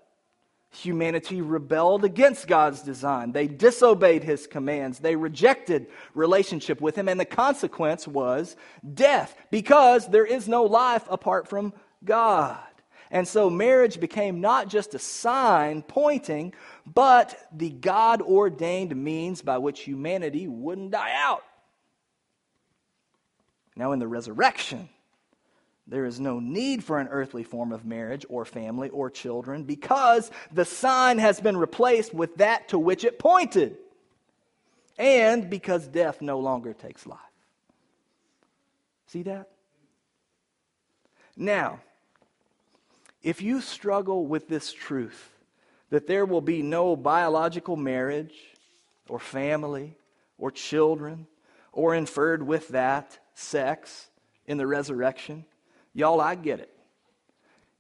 humanity 0.71 1.41
rebelled 1.41 2.05
against 2.05 2.47
God's 2.47 2.81
design. 2.81 3.33
They 3.33 3.49
disobeyed 3.49 4.23
His 4.23 4.47
commands. 4.47 5.01
They 5.01 5.17
rejected 5.17 5.89
relationship 6.15 6.81
with 6.81 6.97
Him, 6.97 7.09
and 7.09 7.19
the 7.19 7.25
consequence 7.25 8.07
was 8.07 8.55
death 8.95 9.37
because 9.51 10.07
there 10.07 10.25
is 10.25 10.47
no 10.47 10.63
life 10.63 11.05
apart 11.11 11.49
from 11.49 11.73
God. 12.05 12.61
And 13.11 13.27
so 13.27 13.51
marriage 13.51 13.99
became 13.99 14.41
not 14.41 14.69
just 14.69 14.95
a 14.95 15.01
sign 15.01 15.83
pointing, 15.83 16.55
but 16.87 17.49
the 17.53 17.71
God 17.71 18.23
ordained 18.23 18.95
means 18.95 19.43
by 19.43 19.59
which 19.59 19.81
humanity 19.81 20.47
wouldn't 20.47 20.93
die 20.93 21.15
out. 21.17 21.43
Now, 23.77 23.93
in 23.93 23.99
the 23.99 24.09
resurrection, 24.09 24.89
there 25.87 26.05
is 26.05 26.21
no 26.21 26.39
need 26.39 26.85
for 26.85 26.99
an 26.99 27.09
earthly 27.09 27.43
form 27.43 27.73
of 27.73 27.85
marriage 27.85 28.25
or 28.29 28.45
family 28.45 28.89
or 28.91 29.11
children 29.11 29.65
because 29.65 30.31
the 30.53 30.65
sign 30.65 31.19
has 31.19 31.41
been 31.41 31.57
replaced 31.57 32.15
with 32.15 32.37
that 32.37 32.69
to 32.69 32.79
which 32.79 33.05
it 33.05 33.19
pointed, 33.19 33.77
and 34.99 35.51
because 35.51 35.87
death 35.89 36.23
no 36.23 36.39
longer 36.39 36.73
takes 36.73 37.07
life. 37.07 37.19
See 39.07 39.23
that? 39.25 39.49
Now, 41.37 41.81
if 43.23 43.43
you 43.43 43.61
struggle 43.61 44.27
with 44.27 44.49
this 44.49 44.73
truth, 44.73 45.31
that 45.91 46.07
there 46.07 46.25
will 46.25 46.41
be 46.41 46.63
no 46.63 46.97
biological 46.97 47.77
marriage 47.77 48.35
or 49.09 49.19
family 49.19 49.97
or 50.39 50.51
children 50.51 51.27
or 51.73 51.95
inferred 51.95 52.43
with 52.43 52.69
that 52.69 53.19
sex 53.35 54.09
in 54.47 54.59
the 54.59 54.67
resurrection. 54.67 55.45
Y'all, 55.95 56.21
I 56.21 56.35
get 56.35 56.61
it. 56.61 56.71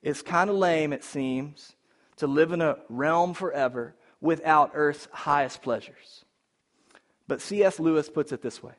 It's 0.02 0.22
kind 0.22 0.50
of 0.50 0.56
lame, 0.56 0.92
it 0.92 1.04
seems, 1.04 1.74
to 2.16 2.26
live 2.26 2.52
in 2.52 2.60
a 2.60 2.76
realm 2.88 3.34
forever 3.34 3.94
without 4.20 4.72
earth's 4.74 5.08
highest 5.12 5.62
pleasures. 5.62 6.24
But 7.28 7.40
C.S. 7.40 7.78
Lewis 7.78 8.08
puts 8.08 8.32
it 8.32 8.42
this 8.42 8.62
way 8.62 8.72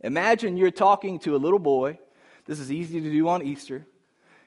Imagine 0.00 0.56
you're 0.56 0.70
talking 0.70 1.18
to 1.20 1.36
a 1.36 1.38
little 1.38 1.58
boy. 1.58 1.98
This 2.46 2.60
is 2.60 2.70
easy 2.70 3.00
to 3.00 3.10
do 3.10 3.28
on 3.28 3.42
Easter. 3.42 3.86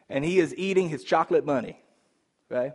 And 0.09 0.23
he 0.23 0.39
is 0.39 0.55
eating 0.55 0.87
his 0.87 1.03
chocolate 1.03 1.45
bunny, 1.45 1.81
right? 2.49 2.73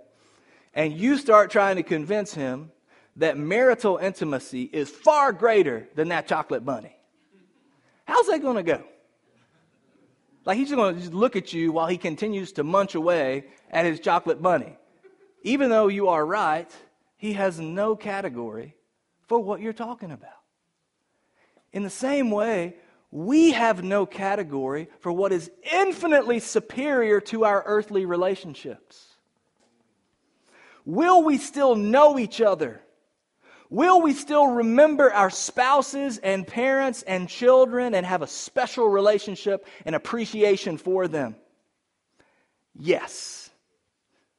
And 0.74 0.92
you 0.92 1.16
start 1.16 1.50
trying 1.50 1.76
to 1.76 1.82
convince 1.82 2.34
him 2.34 2.70
that 3.16 3.38
marital 3.38 3.98
intimacy 3.98 4.64
is 4.64 4.90
far 4.90 5.32
greater 5.32 5.88
than 5.94 6.08
that 6.08 6.26
chocolate 6.26 6.64
bunny. 6.64 6.96
How's 8.04 8.26
that 8.26 8.42
going 8.42 8.56
to 8.56 8.62
go? 8.62 8.84
Like 10.44 10.58
he's 10.58 10.68
just 10.68 10.76
going 10.76 10.94
to 10.94 11.00
just 11.00 11.14
look 11.14 11.36
at 11.36 11.52
you 11.52 11.72
while 11.72 11.86
he 11.86 11.98
continues 11.98 12.52
to 12.52 12.64
munch 12.64 12.94
away 12.94 13.44
at 13.70 13.84
his 13.84 14.00
chocolate 14.00 14.42
bunny. 14.42 14.76
Even 15.42 15.70
though 15.70 15.88
you 15.88 16.08
are 16.08 16.24
right, 16.24 16.70
he 17.16 17.34
has 17.34 17.60
no 17.60 17.94
category 17.94 18.76
for 19.28 19.38
what 19.38 19.60
you're 19.60 19.72
talking 19.72 20.10
about. 20.10 20.30
In 21.72 21.82
the 21.82 21.90
same 21.90 22.30
way, 22.30 22.76
we 23.10 23.52
have 23.52 23.84
no 23.84 24.06
category 24.06 24.88
for 25.00 25.12
what 25.12 25.32
is 25.32 25.50
infinitely 25.70 26.40
superior 26.40 27.20
to 27.20 27.44
our 27.44 27.62
earthly 27.66 28.06
relationships. 28.06 29.06
Will 30.84 31.22
we 31.22 31.38
still 31.38 31.76
know 31.76 32.18
each 32.18 32.40
other 32.40 32.82
Will 33.72 34.02
we 34.02 34.12
still 34.12 34.48
remember 34.48 35.10
our 35.10 35.30
spouses 35.30 36.18
and 36.18 36.46
parents 36.46 37.00
and 37.04 37.26
children 37.26 37.94
and 37.94 38.04
have 38.04 38.20
a 38.20 38.26
special 38.26 38.86
relationship 38.86 39.66
and 39.86 39.94
appreciation 39.94 40.76
for 40.76 41.08
them? 41.08 41.36
Yes. 42.78 43.48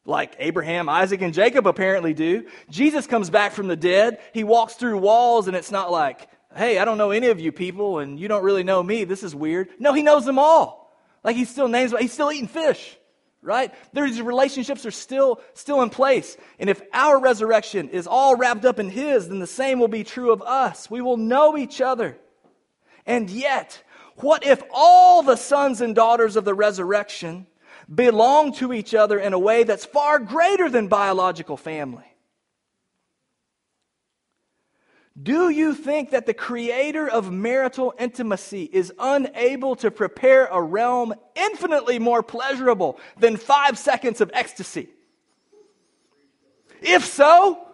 Like 0.06 0.36
Abraham, 0.38 0.88
Isaac, 0.88 1.24
and 1.24 1.34
Jacob 1.34 1.66
apparently 1.66 2.14
do. 2.14 2.46
Jesus 2.70 3.08
comes 3.08 3.32
back 3.32 3.54
from 3.54 3.68
the 3.68 3.76
dead. 3.76 4.20
He 4.34 4.44
walks 4.44 4.76
through 4.76 5.00
walls, 5.00 5.48
and 5.48 5.58
it's 5.58 5.72
not 5.72 5.92
like, 5.92 6.30
hey, 6.56 6.78
I 6.78 6.86
don't 6.86 7.00
know 7.00 7.10
any 7.10 7.30
of 7.30 7.40
you 7.40 7.52
people, 7.52 7.98
and 7.98 8.20
you 8.20 8.28
don't 8.28 8.44
really 8.44 8.64
know 8.64 8.84
me. 8.84 9.04
This 9.04 9.24
is 9.24 9.34
weird. 9.34 9.70
No, 9.80 9.94
he 9.94 10.04
knows 10.04 10.26
them 10.26 10.38
all. 10.38 10.94
Like 11.24 11.36
he 11.36 11.46
still 11.46 11.68
names, 11.68 11.92
he's 12.00 12.14
still 12.14 12.32
eating 12.32 12.48
fish 12.48 13.00
right? 13.44 13.74
These 13.94 14.22
relationships 14.22 14.86
are 14.86 14.92
still, 14.92 15.42
still 15.54 15.82
in 15.82 15.90
place. 15.90 16.38
And 16.60 16.70
if 16.70 16.82
our 16.94 17.20
resurrection 17.20 17.90
is 17.90 18.08
all 18.08 18.36
wrapped 18.36 18.66
up 18.66 18.80
in 18.80 18.90
His, 18.90 19.28
then 19.28 19.40
the 19.40 19.48
same 19.48 19.80
will 19.80 19.88
be 19.88 20.04
true 20.04 20.32
of 20.32 20.42
us. 20.42 20.90
We 20.90 21.02
will 21.02 21.18
know 21.18 21.58
each 21.58 21.82
other. 21.82 22.18
And 23.06 23.30
yet, 23.30 23.84
what 24.16 24.46
if 24.46 24.64
all 24.74 25.24
the 25.24 25.36
sons 25.36 25.82
and 25.82 25.94
daughters 25.94 26.36
of 26.36 26.46
the 26.46 26.54
resurrection 26.54 27.48
belong 27.94 28.54
to 28.54 28.72
each 28.72 28.96
other 28.96 29.20
in 29.20 29.34
a 29.34 29.40
way 29.40 29.64
that's 29.64 29.86
far 29.86 30.20
greater 30.20 30.70
than 30.70 30.88
biological 30.88 31.58
family? 31.58 32.13
Do 35.22 35.50
you 35.50 35.76
think 35.76 36.10
that 36.10 36.26
the 36.26 36.34
creator 36.34 37.08
of 37.08 37.32
marital 37.32 37.94
intimacy 38.00 38.64
is 38.64 38.92
unable 38.98 39.76
to 39.78 39.92
prepare 39.92 40.48
a 40.48 40.60
realm 40.60 41.14
infinitely 41.36 42.00
more 42.00 42.24
pleasurable 42.24 43.00
than 43.20 43.38
five 43.38 43.78
seconds 43.78 44.22
of 44.22 44.32
ecstasy? 44.34 44.90
If 46.82 47.06
so, 47.06 47.68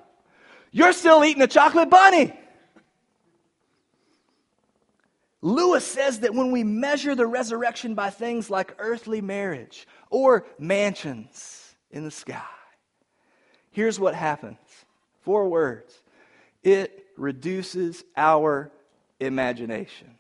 you're 0.72 0.94
still 0.94 1.24
eating 1.24 1.42
a 1.42 1.48
chocolate 1.48 1.90
bunny. 1.90 2.34
Lewis 5.42 5.88
says 5.88 6.20
that 6.20 6.34
when 6.34 6.52
we 6.52 6.66
measure 6.66 7.16
the 7.16 7.26
resurrection 7.26 7.96
by 7.96 8.10
things 8.10 8.50
like 8.50 8.76
earthly 8.78 9.22
marriage 9.22 9.88
or 10.10 10.46
mansions 10.58 11.76
in 11.92 12.04
the 12.04 12.12
sky, 12.12 12.42
here's 13.72 13.98
what 13.98 14.14
happens 14.14 14.58
four 15.22 15.48
words 15.48 16.04
it 16.64 17.06
reduces 17.20 18.04
our 18.16 18.72
imagination. 19.20 20.16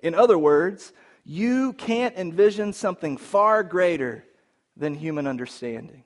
In 0.00 0.14
other 0.14 0.38
words, 0.38 0.92
you 1.24 1.72
can't 1.72 2.16
envision 2.16 2.72
something 2.72 3.16
far 3.16 3.62
greater 3.62 4.24
than 4.76 4.94
human 4.94 5.26
understanding. 5.26 6.04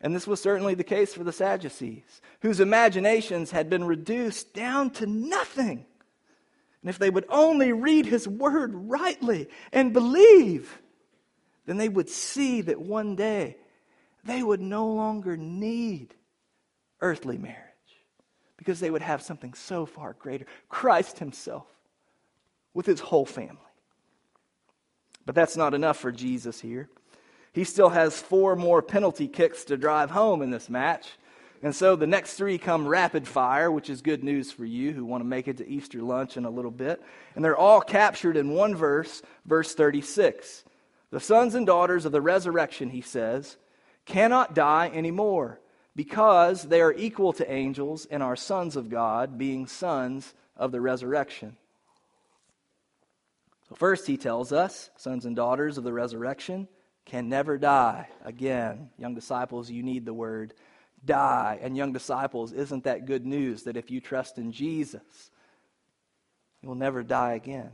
And 0.00 0.14
this 0.14 0.26
was 0.26 0.40
certainly 0.40 0.74
the 0.74 0.82
case 0.82 1.14
for 1.14 1.22
the 1.22 1.32
Sadducees, 1.32 2.20
whose 2.40 2.58
imaginations 2.58 3.52
had 3.52 3.70
been 3.70 3.84
reduced 3.84 4.52
down 4.52 4.90
to 4.90 5.06
nothing. 5.06 5.86
And 6.82 6.90
if 6.90 6.98
they 6.98 7.10
would 7.10 7.26
only 7.28 7.72
read 7.72 8.06
his 8.06 8.26
word 8.26 8.72
rightly 8.74 9.48
and 9.72 9.92
believe, 9.92 10.80
then 11.66 11.76
they 11.76 11.88
would 11.88 12.08
see 12.08 12.62
that 12.62 12.80
one 12.80 13.14
day 13.14 13.56
they 14.24 14.42
would 14.42 14.60
no 14.60 14.88
longer 14.88 15.36
need 15.36 16.14
earthly 17.00 17.38
marriage 17.38 17.71
because 18.62 18.78
they 18.78 18.90
would 18.90 19.02
have 19.02 19.20
something 19.20 19.54
so 19.54 19.84
far 19.84 20.14
greater 20.20 20.46
Christ 20.68 21.18
Himself 21.18 21.66
with 22.72 22.86
His 22.86 23.00
whole 23.00 23.26
family. 23.26 23.58
But 25.26 25.34
that's 25.34 25.56
not 25.56 25.74
enough 25.74 25.96
for 25.96 26.12
Jesus 26.12 26.60
here. 26.60 26.88
He 27.52 27.64
still 27.64 27.88
has 27.88 28.20
four 28.20 28.54
more 28.54 28.80
penalty 28.80 29.26
kicks 29.26 29.64
to 29.64 29.76
drive 29.76 30.12
home 30.12 30.42
in 30.42 30.50
this 30.50 30.70
match. 30.70 31.08
And 31.60 31.74
so 31.74 31.96
the 31.96 32.06
next 32.06 32.34
three 32.34 32.56
come 32.56 32.86
rapid 32.86 33.26
fire, 33.26 33.68
which 33.70 33.90
is 33.90 34.00
good 34.00 34.22
news 34.22 34.52
for 34.52 34.64
you 34.64 34.92
who 34.92 35.04
want 35.04 35.22
to 35.22 35.28
make 35.28 35.48
it 35.48 35.56
to 35.56 35.68
Easter 35.68 36.00
lunch 36.00 36.36
in 36.36 36.44
a 36.44 36.50
little 36.50 36.70
bit. 36.70 37.02
And 37.34 37.44
they're 37.44 37.56
all 37.56 37.80
captured 37.80 38.36
in 38.36 38.50
one 38.50 38.76
verse, 38.76 39.22
verse 39.44 39.74
36. 39.74 40.64
The 41.10 41.20
sons 41.20 41.56
and 41.56 41.66
daughters 41.66 42.04
of 42.04 42.12
the 42.12 42.20
resurrection, 42.20 42.90
he 42.90 43.00
says, 43.00 43.56
cannot 44.06 44.54
die 44.54 44.88
anymore 44.94 45.58
because 45.94 46.62
they 46.62 46.80
are 46.80 46.92
equal 46.92 47.32
to 47.34 47.50
angels 47.50 48.06
and 48.06 48.22
are 48.22 48.36
sons 48.36 48.76
of 48.76 48.88
God, 48.88 49.38
being 49.38 49.66
sons 49.66 50.34
of 50.56 50.72
the 50.72 50.80
resurrection. 50.80 51.56
So, 53.68 53.74
first, 53.74 54.06
he 54.06 54.16
tells 54.16 54.52
us, 54.52 54.90
sons 54.96 55.26
and 55.26 55.36
daughters 55.36 55.78
of 55.78 55.84
the 55.84 55.92
resurrection 55.92 56.68
can 57.04 57.28
never 57.28 57.58
die 57.58 58.08
again. 58.24 58.90
Young 58.96 59.14
disciples, 59.14 59.70
you 59.70 59.82
need 59.82 60.06
the 60.06 60.14
word 60.14 60.54
die. 61.04 61.58
And, 61.60 61.76
young 61.76 61.92
disciples, 61.92 62.52
isn't 62.52 62.84
that 62.84 63.06
good 63.06 63.26
news 63.26 63.64
that 63.64 63.76
if 63.76 63.90
you 63.90 64.00
trust 64.00 64.38
in 64.38 64.52
Jesus, 64.52 65.30
you'll 66.62 66.74
never 66.74 67.02
die 67.02 67.34
again? 67.34 67.72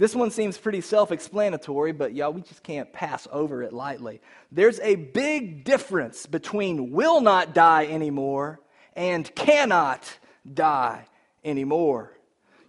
This 0.00 0.14
one 0.14 0.30
seems 0.30 0.56
pretty 0.56 0.80
self 0.80 1.12
explanatory, 1.12 1.92
but 1.92 2.14
y'all, 2.14 2.32
we 2.32 2.40
just 2.40 2.62
can't 2.62 2.90
pass 2.90 3.28
over 3.30 3.62
it 3.62 3.74
lightly. 3.74 4.22
There's 4.50 4.80
a 4.80 4.94
big 4.94 5.62
difference 5.62 6.24
between 6.24 6.90
will 6.92 7.20
not 7.20 7.52
die 7.52 7.84
anymore 7.84 8.60
and 8.96 9.32
cannot 9.34 10.10
die 10.50 11.04
anymore. 11.44 12.16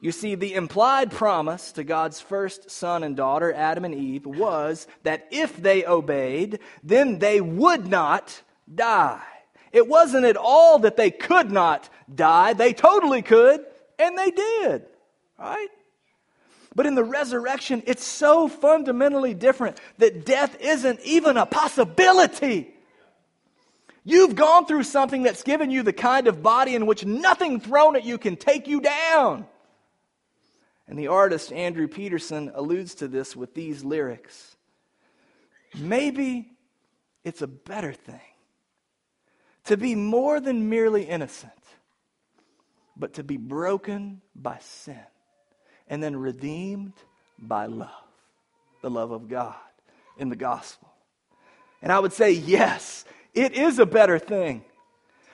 You 0.01 0.11
see, 0.11 0.35
the 0.35 0.55
implied 0.55 1.09
promise 1.09 1.71
to 1.73 1.85
God's 1.85 2.19
first 2.19 2.69
son 2.69 3.01
and 3.01 3.15
daughter, 3.15 3.53
Adam 3.53 3.85
and 3.85 3.95
Eve, 3.95 4.25
was 4.25 4.85
that 5.03 5.29
if 5.31 5.55
they 5.55 5.85
obeyed, 5.85 6.59
then 6.83 7.19
they 7.19 7.39
would 7.39 7.87
not 7.87 8.41
die. 8.75 9.23
It 9.71 9.87
wasn't 9.87 10.25
at 10.25 10.35
all 10.35 10.79
that 10.79 10.97
they 10.97 11.11
could 11.11 11.49
not 11.49 11.89
die. 12.13 12.51
They 12.51 12.73
totally 12.73 13.21
could, 13.21 13.65
and 13.97 14.17
they 14.17 14.31
did. 14.31 14.83
Right? 15.39 15.69
But 16.73 16.85
in 16.85 16.95
the 16.95 17.03
resurrection, 17.03 17.83
it's 17.85 18.03
so 18.03 18.47
fundamentally 18.47 19.33
different 19.33 19.79
that 19.97 20.25
death 20.25 20.57
isn't 20.61 21.01
even 21.01 21.35
a 21.37 21.45
possibility. 21.45 22.73
You've 24.03 24.35
gone 24.35 24.65
through 24.65 24.83
something 24.83 25.23
that's 25.23 25.43
given 25.43 25.69
you 25.69 25.83
the 25.83 25.93
kind 25.93 26.27
of 26.27 26.41
body 26.41 26.75
in 26.75 26.85
which 26.85 27.05
nothing 27.05 27.59
thrown 27.59 27.95
at 27.95 28.05
you 28.05 28.17
can 28.17 28.37
take 28.37 28.67
you 28.67 28.79
down. 28.79 29.45
And 30.87 30.97
the 30.97 31.07
artist 31.07 31.51
Andrew 31.51 31.87
Peterson 31.87 32.51
alludes 32.55 32.95
to 32.95 33.07
this 33.07 33.35
with 33.35 33.53
these 33.53 33.83
lyrics 33.83 34.55
Maybe 35.77 36.51
it's 37.23 37.41
a 37.41 37.47
better 37.47 37.93
thing 37.93 38.19
to 39.65 39.77
be 39.77 39.95
more 39.95 40.41
than 40.41 40.69
merely 40.69 41.03
innocent, 41.03 41.53
but 42.97 43.13
to 43.13 43.23
be 43.23 43.37
broken 43.37 44.21
by 44.35 44.57
sin 44.59 44.99
and 45.91 46.01
then 46.01 46.15
redeemed 46.15 46.93
by 47.37 47.65
love, 47.65 47.89
the 48.81 48.89
love 48.89 49.11
of 49.11 49.27
God 49.27 49.53
in 50.17 50.29
the 50.29 50.37
gospel. 50.37 50.89
And 51.81 51.91
I 51.91 51.99
would 51.99 52.13
say, 52.13 52.31
yes, 52.31 53.03
it 53.33 53.53
is 53.53 53.77
a 53.77 53.85
better 53.85 54.17
thing. 54.17 54.63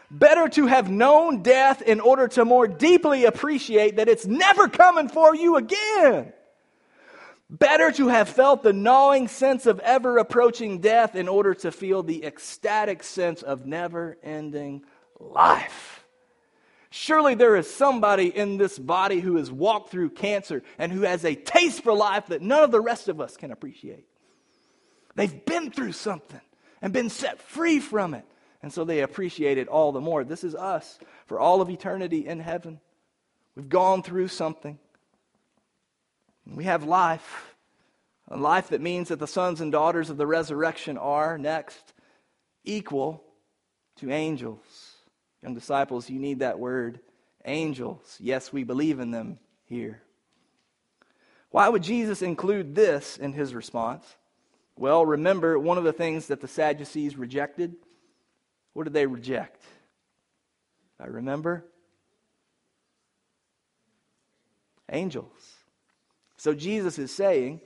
Better 0.09 0.49
to 0.49 0.65
have 0.65 0.89
known 0.89 1.43
death 1.43 1.83
in 1.83 1.99
order 1.99 2.27
to 2.29 2.43
more 2.43 2.67
deeply 2.67 3.25
appreciate 3.25 3.97
that 3.97 4.09
it's 4.09 4.25
never 4.25 4.67
coming 4.67 5.09
for 5.09 5.35
you 5.35 5.57
again. 5.57 6.33
Better 7.51 7.91
to 7.91 8.07
have 8.07 8.27
felt 8.27 8.63
the 8.63 8.73
gnawing 8.73 9.27
sense 9.27 9.67
of 9.67 9.79
ever 9.81 10.17
approaching 10.17 10.79
death 10.79 11.15
in 11.15 11.27
order 11.27 11.53
to 11.53 11.71
feel 11.71 12.01
the 12.01 12.25
ecstatic 12.25 13.03
sense 13.03 13.43
of 13.43 13.67
never 13.67 14.17
ending 14.23 14.83
life. 15.19 15.96
Surely 16.97 17.35
there 17.35 17.55
is 17.55 17.71
somebody 17.71 18.35
in 18.35 18.57
this 18.57 18.79
body 18.79 19.19
who 19.19 19.35
has 19.35 19.51
walked 19.51 19.91
through 19.91 20.09
cancer 20.09 20.63
and 20.79 20.91
who 20.91 21.01
has 21.01 21.23
a 21.23 21.35
taste 21.35 21.83
for 21.83 21.93
life 21.93 22.25
that 22.27 22.41
none 22.41 22.63
of 22.63 22.71
the 22.71 22.81
rest 22.81 23.07
of 23.07 23.21
us 23.21 23.37
can 23.37 23.51
appreciate. 23.51 24.07
They've 25.13 25.45
been 25.45 25.69
through 25.69 25.91
something 25.91 26.41
and 26.81 26.91
been 26.91 27.11
set 27.11 27.39
free 27.39 27.79
from 27.79 28.15
it. 28.15 28.25
And 28.63 28.73
so 28.73 28.83
they 28.83 29.01
appreciate 29.01 29.59
it 29.59 29.67
all 29.67 29.91
the 29.91 30.01
more. 30.01 30.23
This 30.23 30.43
is 30.43 30.55
us 30.55 30.97
for 31.27 31.39
all 31.39 31.61
of 31.61 31.69
eternity 31.69 32.25
in 32.25 32.39
heaven. 32.39 32.79
We've 33.55 33.69
gone 33.69 34.01
through 34.01 34.29
something. 34.29 34.79
We 36.47 36.63
have 36.63 36.83
life. 36.83 37.53
A 38.29 38.37
life 38.37 38.69
that 38.69 38.81
means 38.81 39.09
that 39.09 39.19
the 39.19 39.27
sons 39.27 39.61
and 39.61 39.71
daughters 39.71 40.09
of 40.09 40.17
the 40.17 40.27
resurrection 40.27 40.97
are, 40.97 41.37
next, 41.37 41.93
equal 42.65 43.23
to 43.97 44.11
angels. 44.11 44.65
Young 45.43 45.53
disciples, 45.53 46.09
you 46.09 46.19
need 46.19 46.39
that 46.39 46.59
word 46.59 46.99
angels. 47.45 48.17
Yes, 48.19 48.51
we 48.51 48.63
believe 48.63 48.99
in 48.99 49.11
them 49.11 49.39
here. 49.65 50.01
Why 51.51 51.69
would 51.69 51.83
Jesus 51.83 52.21
include 52.21 52.75
this 52.75 53.17
in 53.17 53.33
his 53.33 53.53
response? 53.53 54.05
Well, 54.75 55.05
remember 55.05 55.57
one 55.57 55.77
of 55.77 55.83
the 55.83 55.93
things 55.93 56.27
that 56.27 56.41
the 56.41 56.47
Sadducees 56.47 57.17
rejected 57.17 57.75
what 58.77 58.83
did 58.83 58.93
they 58.93 59.07
reject? 59.07 59.63
I 60.99 61.07
remember. 61.07 61.65
Angels. 64.91 65.55
So 66.37 66.53
Jesus 66.53 66.99
is 66.99 67.11
saying 67.11 67.61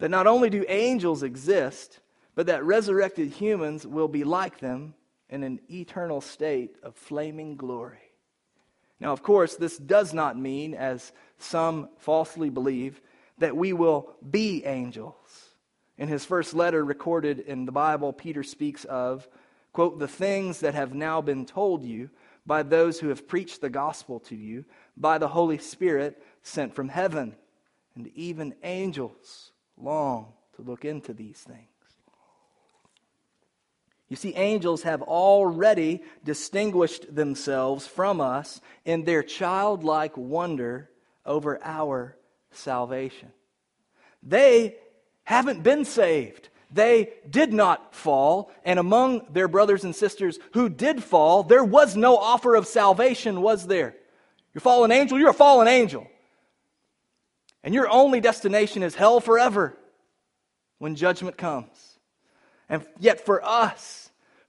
that 0.00 0.10
not 0.10 0.26
only 0.26 0.50
do 0.50 0.64
angels 0.66 1.22
exist, 1.22 2.00
but 2.34 2.46
that 2.46 2.64
resurrected 2.64 3.30
humans 3.30 3.86
will 3.86 4.08
be 4.08 4.24
like 4.24 4.58
them 4.58 4.94
in 5.34 5.42
an 5.42 5.58
eternal 5.68 6.20
state 6.20 6.76
of 6.84 6.94
flaming 6.94 7.56
glory. 7.56 8.12
Now, 9.00 9.12
of 9.12 9.24
course, 9.24 9.56
this 9.56 9.76
does 9.76 10.14
not 10.14 10.38
mean, 10.38 10.74
as 10.74 11.12
some 11.38 11.88
falsely 11.98 12.50
believe, 12.50 13.00
that 13.38 13.56
we 13.56 13.72
will 13.72 14.14
be 14.30 14.64
angels. 14.64 15.56
In 15.98 16.06
his 16.06 16.24
first 16.24 16.54
letter 16.54 16.84
recorded 16.84 17.40
in 17.40 17.66
the 17.66 17.72
Bible, 17.72 18.12
Peter 18.12 18.44
speaks 18.44 18.84
of 18.84 19.28
quote, 19.72 19.98
the 19.98 20.06
things 20.06 20.60
that 20.60 20.74
have 20.74 20.94
now 20.94 21.20
been 21.20 21.46
told 21.46 21.84
you 21.84 22.10
by 22.46 22.62
those 22.62 23.00
who 23.00 23.08
have 23.08 23.26
preached 23.26 23.60
the 23.60 23.68
gospel 23.68 24.20
to 24.20 24.36
you 24.36 24.64
by 24.96 25.18
the 25.18 25.26
Holy 25.26 25.58
Spirit 25.58 26.22
sent 26.44 26.76
from 26.76 26.88
heaven. 26.88 27.34
And 27.96 28.06
even 28.14 28.54
angels 28.62 29.50
long 29.76 30.32
to 30.54 30.62
look 30.62 30.84
into 30.84 31.12
these 31.12 31.40
things. 31.40 31.73
You 34.14 34.16
see, 34.16 34.34
angels 34.36 34.84
have 34.84 35.02
already 35.02 36.00
distinguished 36.22 37.12
themselves 37.12 37.84
from 37.84 38.20
us 38.20 38.60
in 38.84 39.02
their 39.02 39.24
childlike 39.24 40.16
wonder 40.16 40.88
over 41.26 41.58
our 41.64 42.16
salvation. 42.52 43.32
They 44.22 44.76
haven't 45.24 45.64
been 45.64 45.84
saved. 45.84 46.48
they 46.70 47.14
did 47.28 47.52
not 47.52 47.92
fall, 47.92 48.52
and 48.64 48.78
among 48.78 49.26
their 49.32 49.48
brothers 49.48 49.82
and 49.82 49.96
sisters 49.96 50.38
who 50.52 50.68
did 50.68 51.02
fall, 51.02 51.42
there 51.42 51.64
was 51.64 51.96
no 51.96 52.16
offer 52.16 52.54
of 52.54 52.68
salvation, 52.68 53.42
was 53.42 53.66
there? 53.66 53.96
You're 54.52 54.58
a 54.58 54.60
fallen 54.60 54.92
angel, 54.92 55.18
you're 55.18 55.30
a 55.30 55.34
fallen 55.34 55.66
angel. 55.66 56.06
And 57.64 57.74
your 57.74 57.90
only 57.90 58.20
destination 58.20 58.84
is 58.84 58.94
hell 58.94 59.18
forever 59.18 59.76
when 60.78 60.94
judgment 60.94 61.36
comes. 61.36 61.98
And 62.68 62.86
yet, 63.00 63.26
for 63.26 63.44
us 63.44 64.03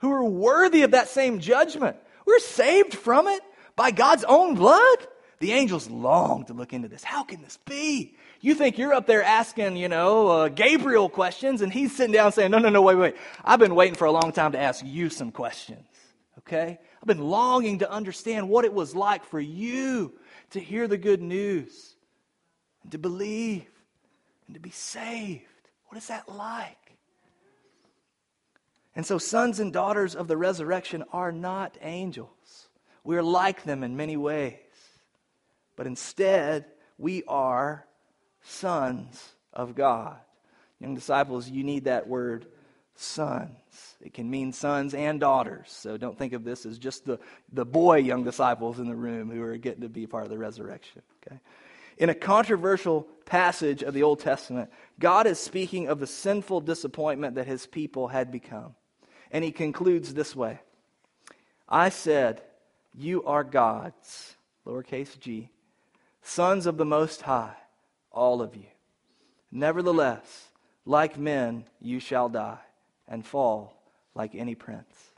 who 0.06 0.12
are 0.12 0.24
worthy 0.24 0.84
of 0.84 0.92
that 0.92 1.08
same 1.08 1.40
judgment, 1.40 1.98
we're 2.28 2.38
saved 2.38 2.94
from 2.94 3.28
it 3.28 3.42
by 3.76 3.90
God's 3.90 4.24
own 4.24 4.54
blood. 4.54 4.98
The 5.40 5.52
angels 5.52 5.90
long 5.90 6.46
to 6.46 6.54
look 6.54 6.74
into 6.74 6.88
this. 6.88 7.04
How 7.04 7.24
can 7.24 7.42
this 7.42 7.58
be? 7.66 8.16
You 8.40 8.54
think 8.54 8.78
you're 8.78 8.94
up 8.94 9.08
there 9.08 9.24
asking, 9.24 9.78
you 9.78 9.90
know, 9.90 10.28
uh, 10.28 10.50
Gabriel 10.50 11.10
questions, 11.10 11.62
and 11.62 11.74
he's 11.74 11.96
sitting 11.96 12.14
down 12.14 12.32
saying, 12.32 12.52
No, 12.52 12.60
no, 12.60 12.70
no, 12.70 12.84
wait, 12.84 12.96
wait. 12.96 13.16
I've 13.44 13.60
been 13.60 13.74
waiting 13.74 13.96
for 13.96 14.06
a 14.06 14.12
long 14.12 14.32
time 14.32 14.52
to 14.52 14.60
ask 14.60 14.86
you 14.86 15.10
some 15.10 15.32
questions, 15.32 15.88
okay? 16.40 16.80
I've 17.02 17.08
been 17.08 17.28
longing 17.28 17.80
to 17.80 17.92
understand 17.92 18.48
what 18.48 18.64
it 18.64 18.74
was 18.74 18.94
like 18.94 19.26
for 19.26 19.40
you 19.40 20.14
to 20.52 20.60
hear 20.60 20.88
the 20.88 20.98
good 20.98 21.22
news 21.22 21.96
and 22.84 22.92
to 22.92 23.00
believe 23.00 23.66
and 24.46 24.54
to 24.54 24.62
be 24.62 24.70
saved. 24.70 25.42
What 25.88 25.98
is 25.98 26.08
that 26.10 26.30
like? 26.30 26.85
And 28.96 29.06
so, 29.06 29.18
sons 29.18 29.60
and 29.60 29.74
daughters 29.74 30.16
of 30.16 30.28
the 30.28 30.38
resurrection 30.38 31.04
are 31.12 31.32
not 31.32 31.78
angels. 31.82 32.70
We 33.04 33.18
are 33.18 33.24
like 33.24 33.64
them 33.64 33.84
in 33.84 33.98
many 33.98 34.16
ways. 34.16 34.58
But 35.76 35.88
instead, 35.88 36.66
we 36.98 37.24
are 37.28 37.86
sons 38.42 39.34
of 39.54 39.76
God. 39.76 40.18
Young 40.80 40.96
disciples, 40.96 41.50
you 41.50 41.64
need 41.64 41.86
that 41.86 42.08
word 42.08 42.48
sons. 42.96 43.98
It 44.02 44.14
can 44.14 44.30
mean 44.30 44.54
sons 44.54 44.94
and 44.94 45.20
daughters. 45.20 45.68
So 45.70 45.98
don't 45.98 46.18
think 46.18 46.34
of 46.34 46.44
this 46.44 46.66
as 46.66 46.78
just 46.78 47.06
the, 47.06 47.20
the 47.52 47.66
boy 47.66 47.98
young 47.98 48.24
disciples 48.24 48.80
in 48.80 48.88
the 48.88 48.96
room 48.96 49.30
who 49.30 49.42
are 49.44 49.58
getting 49.58 49.82
to 49.82 49.90
be 49.90 50.08
part 50.08 50.24
of 50.24 50.30
the 50.30 50.38
resurrection. 50.38 51.02
Okay? 51.26 51.40
In 51.98 52.10
a 52.10 52.16
controversial 52.16 53.08
passage 53.26 53.84
of 53.84 53.94
the 53.94 54.04
Old 54.04 54.20
Testament, 54.20 54.70
God 55.00 55.28
is 55.28 55.40
speaking 55.40 55.88
of 55.88 56.00
the 56.00 56.08
sinful 56.08 56.62
disappointment 56.62 57.36
that 57.36 57.48
his 57.48 57.66
people 57.66 58.08
had 58.08 58.32
become. 58.32 58.76
And 59.36 59.44
he 59.44 59.52
concludes 59.52 60.14
this 60.14 60.34
way 60.34 60.62
I 61.68 61.90
said, 61.90 62.42
You 62.98 63.26
are 63.26 63.44
gods, 63.44 64.38
lowercase 64.66 65.20
g, 65.20 65.50
sons 66.22 66.66
of 66.66 66.78
the 66.78 66.86
Most 66.86 67.24
High, 67.24 67.58
all 68.14 68.42
of 68.42 68.56
you. 68.56 68.68
Nevertheless, 69.52 70.52
like 70.86 71.18
men, 71.18 71.66
you 71.82 72.00
shall 72.00 72.30
die 72.30 72.60
and 73.10 73.26
fall 73.26 73.74
like 74.14 74.36
any 74.36 74.56
prince. 74.56 75.10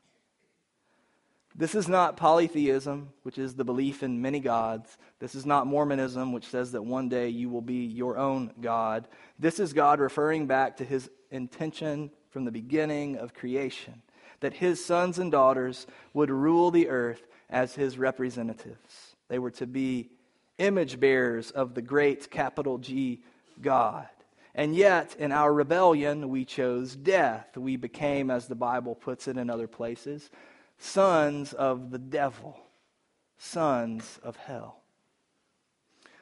This 1.56 1.76
is 1.76 1.88
not 1.88 2.18
polytheism, 2.18 3.10
which 3.22 3.38
is 3.38 3.54
the 3.54 3.66
belief 3.66 4.02
in 4.02 4.20
many 4.20 4.40
gods. 4.40 4.98
This 5.20 5.36
is 5.36 5.46
not 5.46 5.68
Mormonism, 5.68 6.34
which 6.34 6.48
says 6.48 6.72
that 6.72 6.82
one 6.82 7.08
day 7.08 7.30
you 7.30 7.50
will 7.50 7.62
be 7.62 7.86
your 7.86 8.18
own 8.18 8.52
God. 8.62 9.08
This 9.38 9.60
is 9.60 9.74
God 9.74 10.00
referring 10.00 10.48
back 10.48 10.78
to 10.78 10.84
his 10.84 11.08
intention 11.30 12.10
from 12.32 12.46
the 12.46 12.52
beginning 12.52 13.18
of 13.18 13.36
creation 13.36 14.02
that 14.40 14.54
his 14.54 14.84
sons 14.84 15.20
and 15.20 15.32
daughters 15.32 15.88
would 16.14 16.30
rule 16.30 16.72
the 16.72 16.90
earth 16.90 17.26
as 17.50 17.76
his 17.76 17.98
representatives. 17.98 19.16
They 19.30 19.40
were 19.40 19.52
to 19.52 19.68
be 19.68 20.10
image 20.58 21.00
bearers 21.00 21.52
of 21.52 21.74
the 21.74 21.82
great 21.82 22.30
capital 22.30 22.78
G 22.78 23.22
God. 23.62 24.08
And 24.56 24.76
yet, 24.76 25.16
in 25.20 25.32
our 25.32 25.54
rebellion, 25.54 26.30
we 26.30 26.44
chose 26.44 26.96
death. 26.96 27.56
We 27.56 27.76
became, 27.76 28.32
as 28.32 28.48
the 28.48 28.56
Bible 28.56 28.96
puts 28.96 29.28
it 29.28 29.38
in 29.38 29.52
other 29.52 29.68
places, 29.68 30.32
sons 30.80 31.54
of 31.54 31.92
the 31.92 32.00
devil, 32.00 32.60
sons 33.38 34.20
of 34.24 34.36
hell. 34.36 34.82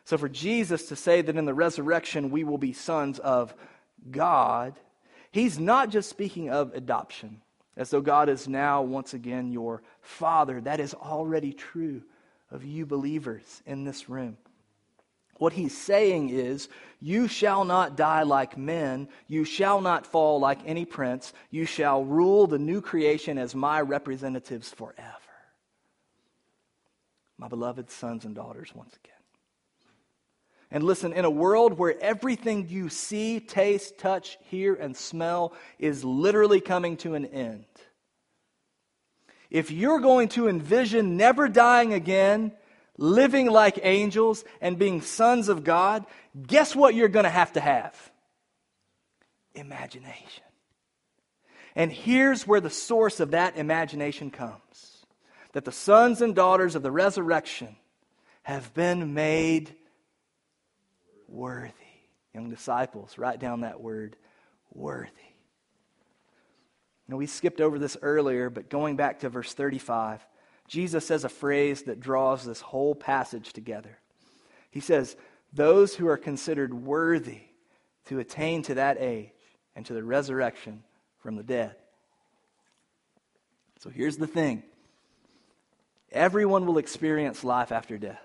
So, 0.03 0.17
for 0.17 0.27
Jesus 0.27 0.89
to 0.89 0.97
say 0.97 1.21
that 1.21 1.37
in 1.37 1.45
the 1.45 1.53
resurrection 1.53 2.29
we 2.29 2.43
will 2.43 2.57
be 2.57 2.73
sons 2.73 3.19
of 3.19 3.55
God, 4.11 4.75
he's 5.31 5.57
not 5.57 5.89
just 5.89 6.09
speaking 6.09 6.49
of 6.49 6.73
adoption, 6.73 7.41
as 7.77 7.89
though 7.89 8.01
God 8.01 8.29
is 8.29 8.47
now 8.47 8.81
once 8.81 9.13
again 9.13 9.51
your 9.51 9.81
father. 10.01 10.61
That 10.61 10.79
is 10.79 10.93
already 10.93 11.53
true 11.53 12.03
of 12.51 12.63
you 12.63 12.85
believers 12.85 13.61
in 13.65 13.83
this 13.83 14.09
room. 14.09 14.37
What 15.37 15.53
he's 15.53 15.77
saying 15.77 16.29
is, 16.29 16.69
You 17.01 17.27
shall 17.27 17.65
not 17.65 17.97
die 17.97 18.23
like 18.23 18.57
men. 18.57 19.09
You 19.27 19.43
shall 19.43 19.81
not 19.81 20.07
fall 20.07 20.39
like 20.39 20.59
any 20.65 20.85
prince. 20.85 21.33
You 21.51 21.65
shall 21.65 22.05
rule 22.05 22.47
the 22.47 22.59
new 22.59 22.81
creation 22.81 23.37
as 23.37 23.53
my 23.53 23.81
representatives 23.81 24.69
forever. 24.69 25.19
My 27.37 27.49
beloved 27.49 27.91
sons 27.91 28.23
and 28.23 28.33
daughters, 28.33 28.73
once 28.73 28.95
again. 28.95 29.14
And 30.71 30.83
listen, 30.83 31.13
in 31.13 31.25
a 31.25 31.29
world 31.29 31.77
where 31.77 31.99
everything 32.01 32.67
you 32.69 32.89
see, 32.89 33.39
taste, 33.39 33.97
touch, 33.97 34.37
hear, 34.49 34.73
and 34.73 34.97
smell 34.97 35.53
is 35.79 36.03
literally 36.03 36.59
coming 36.59 36.97
to 36.97 37.15
an 37.15 37.25
end, 37.25 37.65
if 39.49 39.71
you're 39.71 39.99
going 39.99 40.29
to 40.29 40.49
envision 40.49 41.17
never 41.17 41.47
dying 41.47 41.93
again, 41.93 42.51
living 42.97 43.47
like 43.49 43.79
angels, 43.83 44.43
and 44.59 44.79
being 44.79 45.01
sons 45.01 45.49
of 45.49 45.63
God, 45.63 46.05
guess 46.45 46.75
what 46.75 46.95
you're 46.95 47.07
going 47.07 47.25
to 47.25 47.29
have 47.29 47.53
to 47.53 47.61
have? 47.61 48.11
Imagination. 49.53 50.43
And 51.75 51.91
here's 51.91 52.47
where 52.47 52.61
the 52.61 52.69
source 52.69 53.19
of 53.19 53.31
that 53.31 53.57
imagination 53.57 54.31
comes 54.31 55.05
that 55.53 55.63
the 55.63 55.71
sons 55.71 56.21
and 56.21 56.35
daughters 56.35 56.75
of 56.75 56.83
the 56.83 56.91
resurrection 56.91 57.77
have 58.43 58.73
been 58.73 59.13
made 59.13 59.73
worthy. 61.35 61.71
Young 62.33 62.49
disciples, 62.49 63.17
write 63.17 63.39
down 63.39 63.61
that 63.61 63.79
word 63.79 64.15
worthy. 64.73 65.11
Now, 67.07 67.17
we 67.17 67.27
skipped 67.27 67.61
over 67.61 67.77
this 67.77 67.97
earlier, 68.01 68.49
but 68.49 68.69
going 68.69 68.95
back 68.95 69.19
to 69.19 69.29
verse 69.29 69.53
35, 69.53 70.25
Jesus 70.67 71.05
says 71.05 71.23
a 71.23 71.29
phrase 71.29 71.83
that 71.83 71.99
draws 71.99 72.43
this 72.43 72.61
whole 72.61 72.95
passage 72.95 73.53
together. 73.53 73.99
He 74.71 74.79
says, 74.79 75.15
Those 75.53 75.93
who 75.93 76.07
are 76.07 76.17
considered 76.17 76.73
worthy 76.73 77.41
to 78.05 78.19
attain 78.19 78.63
to 78.63 78.75
that 78.75 78.97
age 78.99 79.29
and 79.75 79.85
to 79.85 79.93
the 79.93 80.03
resurrection 80.03 80.83
from 81.19 81.35
the 81.35 81.43
dead. 81.43 81.75
So 83.79 83.89
here's 83.89 84.17
the 84.17 84.27
thing 84.27 84.63
everyone 86.11 86.65
will 86.65 86.79
experience 86.79 87.43
life 87.43 87.71
after 87.71 87.97
death. 87.99 88.24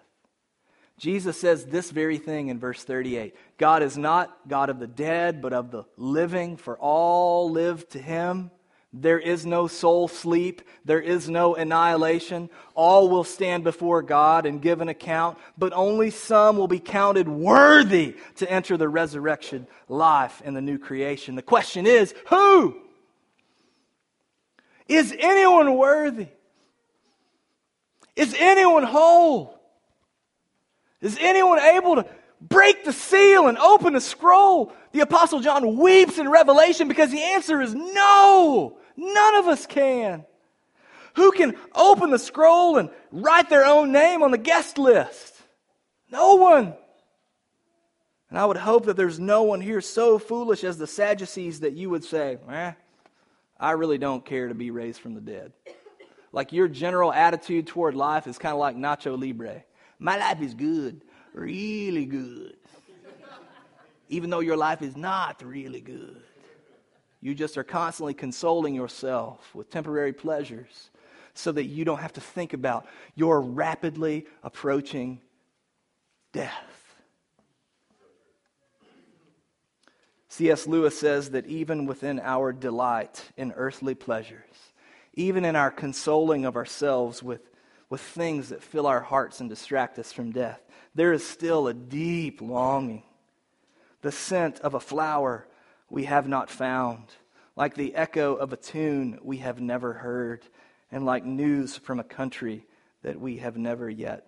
Jesus 1.01 1.41
says 1.41 1.65
this 1.65 1.91
very 1.91 2.19
thing 2.19 2.49
in 2.49 2.59
verse 2.59 2.85
38 2.85 3.35
God 3.57 3.83
is 3.83 3.97
not 3.97 4.37
God 4.47 4.69
of 4.69 4.79
the 4.79 4.87
dead, 4.87 5.41
but 5.41 5.55
of 5.55 5.71
the 5.71 5.85
living, 5.97 6.59
for 6.59 6.77
all 6.77 7.51
live 7.51 7.89
to 7.91 7.99
him. 7.99 8.51
There 8.93 9.19
is 9.19 9.47
no 9.47 9.67
soul 9.67 10.09
sleep. 10.09 10.61
There 10.85 11.01
is 11.01 11.31
no 11.31 11.55
annihilation. 11.55 12.51
All 12.75 13.09
will 13.09 13.25
stand 13.25 13.65
before 13.65 14.03
God 14.03 14.45
and 14.45 14.61
give 14.61 14.83
an 14.83 14.91
account, 14.91 15.39
but 15.57 15.73
only 15.73 16.11
some 16.11 16.59
will 16.59 16.69
be 16.69 16.81
counted 16.81 17.29
worthy 17.29 18.17
to 18.37 18.51
enter 18.51 18.77
the 18.77 18.89
resurrection 18.89 19.67
life 19.89 20.43
in 20.45 20.53
the 20.53 20.61
new 20.61 20.77
creation. 20.77 21.35
The 21.35 21.41
question 21.41 21.87
is 21.87 22.15
who? 22.29 22.77
Is 24.87 25.17
anyone 25.19 25.79
worthy? 25.79 26.29
Is 28.17 28.37
anyone 28.39 28.83
whole? 28.83 29.60
Is 31.01 31.17
anyone 31.21 31.59
able 31.59 31.97
to 31.97 32.07
break 32.41 32.85
the 32.85 32.93
seal 32.93 33.49
and 33.49 33.59
open 33.59 33.93
the 33.93 34.01
scroll? 34.01 34.73
The 34.93 35.01
Apostle 35.01 35.41
John 35.41 35.77
weeps 35.79 36.19
in 36.19 36.29
Revelation 36.29 36.89
because 36.89 37.11
the 37.11 37.23
answer 37.23 37.61
is 37.61 37.75
no. 37.75 38.79
None 38.97 39.35
of 39.37 39.49
us 39.49 39.67
can. 39.67 40.25
Who 41.15 41.33
can 41.33 41.57
open 41.75 42.11
the 42.11 42.19
scroll 42.19 42.77
and 42.77 42.91
write 43.11 43.49
their 43.49 43.65
own 43.65 43.93
name 43.93 44.23
on 44.23 44.31
the 44.31 44.39
guest 44.39 44.79
list? 44.79 45.35
No 46.11 46.35
one. 46.37 46.75
And 48.29 48.39
I 48.39 48.45
would 48.45 48.57
hope 48.57 48.87
that 48.87 48.97
there's 48.97 49.19
no 49.19 49.43
one 49.43 49.61
here 49.61 49.81
so 49.81 50.19
foolish 50.19 50.63
as 50.63 50.79
the 50.79 50.87
Sadducees 50.87 51.61
that 51.61 51.73
you 51.73 51.91
would 51.91 52.05
say, 52.05 52.39
eh, 52.49 52.73
I 53.59 53.73
really 53.73 53.99
don't 53.99 54.25
care 54.25 54.49
to 54.49 54.55
be 54.55 54.71
raised 54.71 55.01
from 55.01 55.15
the 55.15 55.21
dead. 55.21 55.53
Like 56.33 56.53
your 56.53 56.69
general 56.69 57.13
attitude 57.13 57.67
toward 57.67 57.97
life 57.97 58.29
is 58.29 58.39
kind 58.39 58.53
of 58.53 58.61
like 58.61 58.77
Nacho 58.77 59.19
Libre. 59.19 59.65
My 60.01 60.17
life 60.17 60.41
is 60.41 60.55
good, 60.55 61.03
really 61.35 62.07
good. 62.07 62.57
Even 64.09 64.31
though 64.31 64.41
your 64.41 64.57
life 64.57 64.83
is 64.83 64.97
not 64.97 65.43
really 65.45 65.83
good. 65.83 66.23
You 67.21 67.35
just 67.35 67.59
are 67.59 67.63
constantly 67.63 68.15
consoling 68.15 68.75
yourself 68.75 69.55
with 69.55 69.71
temporary 69.71 70.15
pleasures 70.15 70.91
so 71.35 71.53
that 71.53 71.67
you 71.67 71.85
don't 71.85 72.01
have 72.01 72.15
to 72.15 72.21
think 72.21 72.55
about 72.55 72.87
your 73.15 73.43
rapidly 73.43 74.27
approaching 74.43 75.21
death. 76.33 76.97
C.S. 80.29 80.67
Lewis 80.67 80.99
says 80.99 81.31
that 81.31 81.47
even 81.47 81.85
within 81.85 82.21
our 82.21 82.53
delight 82.53 83.31
in 83.37 83.53
earthly 83.53 83.95
pleasures, 83.95 84.73
even 85.13 85.45
in 85.45 85.57
our 85.57 85.71
consoling 85.71 86.47
of 86.47 86.57
ourselves 86.57 87.23
with, 87.23 87.50
with 87.91 88.01
things 88.01 88.49
that 88.49 88.63
fill 88.63 88.87
our 88.87 89.01
hearts 89.01 89.41
and 89.41 89.51
distract 89.51 89.99
us 89.99 90.13
from 90.13 90.33
death, 90.33 90.63
there 90.95 91.13
is 91.13 91.27
still 91.27 91.69
a 91.69 91.75
deep 91.75 92.41
longing. 92.41 93.03
The 94.01 94.13
scent 94.13 94.61
of 94.61 94.75
a 94.75 94.81
flower 94.81 95.47
we 95.91 96.05
have 96.05 96.27
not 96.27 96.49
found, 96.49 97.05
like 97.57 97.75
the 97.75 97.95
echo 97.95 98.35
of 98.37 98.53
a 98.53 98.57
tune 98.57 99.19
we 99.23 99.39
have 99.39 99.61
never 99.61 99.93
heard, 99.93 100.47
and 100.91 101.05
like 101.05 101.25
news 101.25 101.77
from 101.77 102.01
a 102.01 102.05
country 102.05 102.65
that 103.03 103.21
we 103.21 103.39
have 103.39 103.59
never 103.59 103.91
yet 103.91 104.27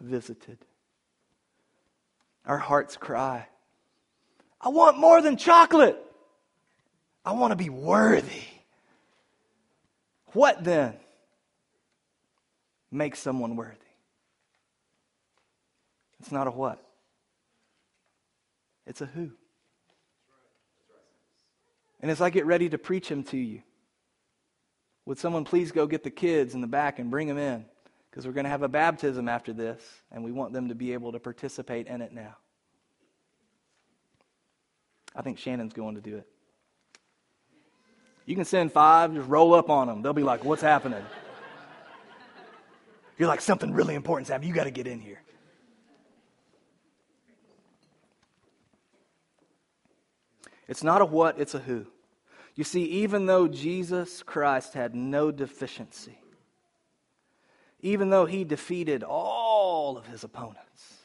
visited. 0.00 0.58
Our 2.46 2.58
hearts 2.58 2.96
cry 2.96 3.48
I 4.60 4.70
want 4.70 4.98
more 4.98 5.22
than 5.22 5.36
chocolate. 5.36 6.02
I 7.24 7.32
want 7.32 7.52
to 7.52 7.56
be 7.56 7.70
worthy. 7.70 8.42
What 10.32 10.64
then 10.64 10.96
makes 12.90 13.18
someone 13.18 13.56
worthy? 13.56 13.76
It's 16.20 16.32
not 16.32 16.46
a 16.46 16.50
what, 16.50 16.82
it's 18.86 19.00
a 19.00 19.06
who. 19.06 19.30
And 22.00 22.10
as 22.10 22.20
I 22.20 22.30
get 22.30 22.46
ready 22.46 22.68
to 22.68 22.78
preach 22.78 23.10
him 23.10 23.24
to 23.24 23.36
you, 23.36 23.62
would 25.04 25.18
someone 25.18 25.44
please 25.44 25.72
go 25.72 25.86
get 25.86 26.04
the 26.04 26.10
kids 26.10 26.54
in 26.54 26.60
the 26.60 26.66
back 26.66 26.98
and 26.98 27.10
bring 27.10 27.28
them 27.28 27.38
in? 27.38 27.64
Because 28.10 28.26
we're 28.26 28.32
going 28.32 28.44
to 28.44 28.50
have 28.50 28.62
a 28.62 28.68
baptism 28.68 29.28
after 29.28 29.52
this, 29.52 29.80
and 30.12 30.22
we 30.22 30.32
want 30.32 30.52
them 30.52 30.68
to 30.68 30.74
be 30.74 30.92
able 30.92 31.12
to 31.12 31.18
participate 31.18 31.86
in 31.86 32.02
it 32.02 32.12
now. 32.12 32.36
I 35.14 35.22
think 35.22 35.38
Shannon's 35.38 35.72
going 35.72 35.94
to 35.96 36.00
do 36.00 36.16
it. 36.16 36.26
You 38.26 38.36
can 38.36 38.44
send 38.44 38.70
five, 38.72 39.14
just 39.14 39.28
roll 39.28 39.54
up 39.54 39.70
on 39.70 39.86
them. 39.86 40.02
They'll 40.02 40.12
be 40.12 40.22
like, 40.22 40.44
What's 40.44 40.62
happening? 40.62 41.02
You're 43.18 43.28
like, 43.28 43.40
Something 43.40 43.72
really 43.72 43.94
important's 43.94 44.30
happening. 44.30 44.48
You 44.48 44.54
got 44.54 44.64
to 44.64 44.70
get 44.70 44.86
in 44.86 45.00
here. 45.00 45.22
It's 50.68 50.84
not 50.84 51.00
a 51.00 51.06
what, 51.06 51.38
it's 51.38 51.54
a 51.54 51.58
who. 51.58 51.86
You 52.54 52.64
see, 52.64 52.84
even 52.84 53.26
though 53.26 53.48
Jesus 53.48 54.22
Christ 54.22 54.74
had 54.74 54.94
no 54.94 55.30
deficiency, 55.30 56.18
even 57.80 58.10
though 58.10 58.26
he 58.26 58.44
defeated 58.44 59.02
all 59.02 59.96
of 59.96 60.06
his 60.06 60.24
opponents, 60.24 60.96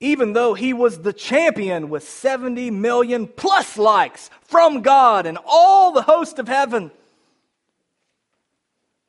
even 0.00 0.32
though 0.32 0.54
he 0.54 0.72
was 0.72 0.98
the 0.98 1.12
champion 1.12 1.88
with 1.88 2.08
70 2.08 2.70
million 2.70 3.26
plus 3.26 3.76
likes 3.76 4.30
from 4.42 4.82
God 4.82 5.26
and 5.26 5.38
all 5.46 5.92
the 5.92 6.02
host 6.02 6.38
of 6.38 6.48
heaven. 6.48 6.90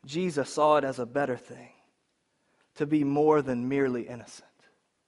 Jesus 0.05 0.49
saw 0.49 0.77
it 0.77 0.83
as 0.83 0.99
a 0.99 1.05
better 1.05 1.35
thing 1.35 1.69
to 2.75 2.85
be 2.85 3.03
more 3.03 3.41
than 3.41 3.67
merely 3.67 4.03
innocent 4.03 4.47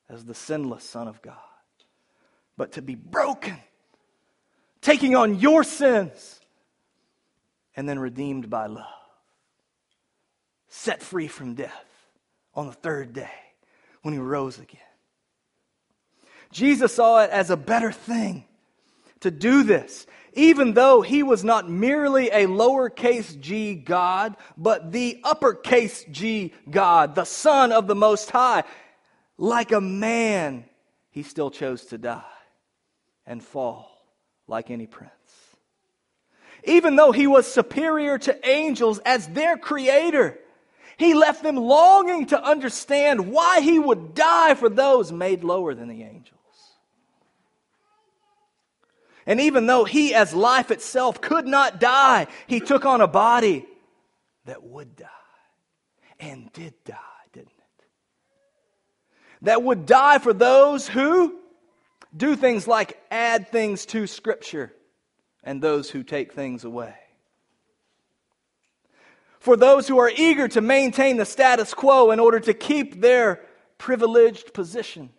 as 0.09 0.25
the 0.25 0.33
sinless 0.33 0.83
Son 0.83 1.07
of 1.07 1.21
God, 1.21 1.35
but 2.55 2.73
to 2.73 2.81
be 2.81 2.95
broken, 2.95 3.57
taking 4.81 5.15
on 5.15 5.39
your 5.39 5.63
sins, 5.63 6.39
and 7.75 7.87
then 7.87 7.99
redeemed 7.99 8.49
by 8.49 8.65
love, 8.65 8.85
set 10.67 11.03
free 11.03 11.27
from 11.27 11.53
death 11.53 11.85
on 12.55 12.65
the 12.65 12.73
third 12.73 13.13
day 13.13 13.29
when 14.01 14.13
he 14.13 14.19
rose 14.19 14.57
again. 14.57 14.79
Jesus 16.51 16.95
saw 16.95 17.23
it 17.23 17.29
as 17.29 17.49
a 17.49 17.57
better 17.57 17.91
thing 17.91 18.45
to 19.22 19.32
do 19.32 19.63
this, 19.63 20.05
even 20.34 20.74
though 20.74 21.01
he 21.01 21.24
was 21.24 21.43
not 21.43 21.70
merely 21.70 22.30
a 22.30 22.45
lowercase 22.45 23.39
g 23.39 23.76
God, 23.76 24.36
but 24.55 24.91
the 24.91 25.20
uppercase 25.24 26.05
G 26.11 26.53
God, 26.70 27.15
the 27.15 27.26
Son 27.26 27.72
of 27.72 27.88
the 27.88 27.95
Most 27.95 28.30
High. 28.30 28.63
Like 29.38 29.72
a 29.72 29.82
man, 29.82 30.65
he 31.09 31.24
still 31.24 31.51
chose 31.51 31.86
to 31.86 31.97
die 31.97 32.24
and 33.26 33.43
fall 33.43 33.89
like 34.47 34.70
any 34.72 34.88
prince. 34.88 35.11
Even 36.63 36.95
though 36.95 37.11
he 37.11 37.28
was 37.28 37.47
superior 37.47 38.18
to 38.18 38.47
angels 38.47 38.99
as 38.99 39.28
their 39.30 39.57
creator, 39.57 40.38
he 40.97 41.13
left 41.13 41.43
them 41.43 41.55
longing 41.55 42.28
to 42.28 42.43
understand 42.43 43.32
why 43.32 43.61
he 43.61 43.80
would 43.80 44.15
die 44.15 44.55
for 44.55 44.70
those 44.70 45.11
made 45.11 45.43
lower 45.43 45.74
than 45.74 45.88
the 45.88 46.03
angels. 46.03 46.36
And 49.28 49.41
even 49.41 49.65
though 49.67 49.84
he, 49.84 50.15
as 50.15 50.34
life 50.34 50.71
itself, 50.71 51.19
could 51.19 51.45
not 51.45 51.82
die, 51.82 52.28
he 52.47 52.61
took 52.61 52.86
on 52.86 53.01
a 53.01 53.07
body 53.07 53.65
that 54.45 54.63
would 54.63 54.95
die 54.95 55.05
and 56.17 56.51
did 56.53 56.73
die, 56.86 56.95
didn't 57.34 57.49
it? 57.49 57.86
That 59.41 59.61
would 59.61 59.86
die 59.86 60.19
for 60.19 60.32
those 60.32 60.88
who 60.88 61.36
do 62.15 62.38
things 62.38 62.69
like 62.69 62.97
add 63.11 63.49
things 63.49 63.86
to 63.88 64.07
Scripture 64.07 64.73
and 65.43 65.61
those 65.61 65.89
who 65.89 66.03
take 66.03 66.32
things 66.32 66.63
away. 66.63 66.95
For 69.39 69.57
those 69.57 69.89
who 69.89 69.97
are 69.99 70.11
eager 70.15 70.47
to 70.47 70.61
maintain 70.61 71.17
the 71.17 71.25
status 71.25 71.73
quo 71.73 72.11
in 72.11 72.21
order 72.21 72.39
to 72.39 72.53
keep 72.53 73.01
their 73.01 73.41
privileged 73.78 74.53
position 74.53 75.09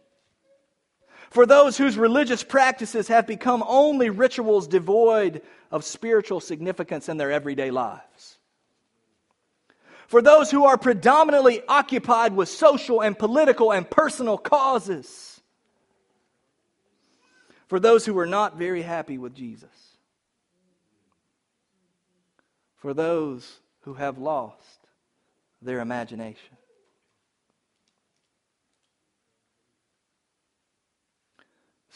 for 1.30 1.46
those 1.46 1.76
whose 1.76 1.98
religious 1.98 2.42
practices 2.42 3.08
have 3.08 3.26
become 3.26 3.62
only 3.66 4.10
rituals 4.10 4.66
devoid 4.66 5.42
of 5.70 5.84
spiritual 5.84 6.40
significance 6.40 7.08
in 7.08 7.16
their 7.16 7.30
everyday 7.30 7.70
lives. 7.70 8.38
For 10.06 10.22
those 10.22 10.50
who 10.50 10.64
are 10.64 10.78
predominantly 10.78 11.62
occupied 11.68 12.34
with 12.34 12.48
social 12.48 13.02
and 13.02 13.18
political 13.18 13.72
and 13.72 13.88
personal 13.88 14.38
causes. 14.38 15.40
For 17.66 17.78
those 17.78 18.06
who 18.06 18.18
are 18.18 18.26
not 18.26 18.56
very 18.56 18.80
happy 18.80 19.18
with 19.18 19.34
Jesus. 19.34 19.68
For 22.76 22.94
those 22.94 23.58
who 23.80 23.94
have 23.94 24.16
lost 24.16 24.78
their 25.60 25.80
imagination. 25.80 26.57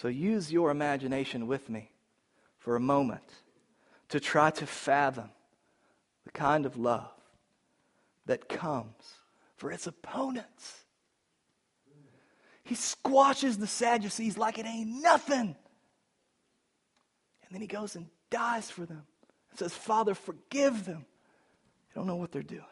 So 0.02 0.08
use 0.08 0.50
your 0.50 0.72
imagination 0.72 1.46
with 1.46 1.70
me 1.70 1.92
for 2.58 2.74
a 2.74 2.80
moment 2.80 3.22
to 4.08 4.18
try 4.18 4.50
to 4.50 4.66
fathom 4.66 5.30
the 6.24 6.32
kind 6.32 6.66
of 6.66 6.76
love 6.76 7.12
that 8.26 8.48
comes 8.48 9.14
for 9.54 9.70
its 9.70 9.86
opponents. 9.86 10.80
He 12.64 12.74
squashes 12.74 13.58
the 13.58 13.68
Sadducees 13.68 14.36
like 14.36 14.58
it 14.58 14.66
ain't 14.66 14.90
nothing. 15.02 15.54
And 17.44 17.52
then 17.52 17.60
he 17.60 17.68
goes 17.68 17.94
and 17.94 18.06
dies 18.28 18.68
for 18.68 18.84
them 18.84 19.04
and 19.50 19.58
says, 19.60 19.72
Father, 19.72 20.16
forgive 20.16 20.84
them. 20.84 21.06
They 21.94 22.00
don't 22.00 22.08
know 22.08 22.16
what 22.16 22.32
they're 22.32 22.42
doing. 22.42 22.64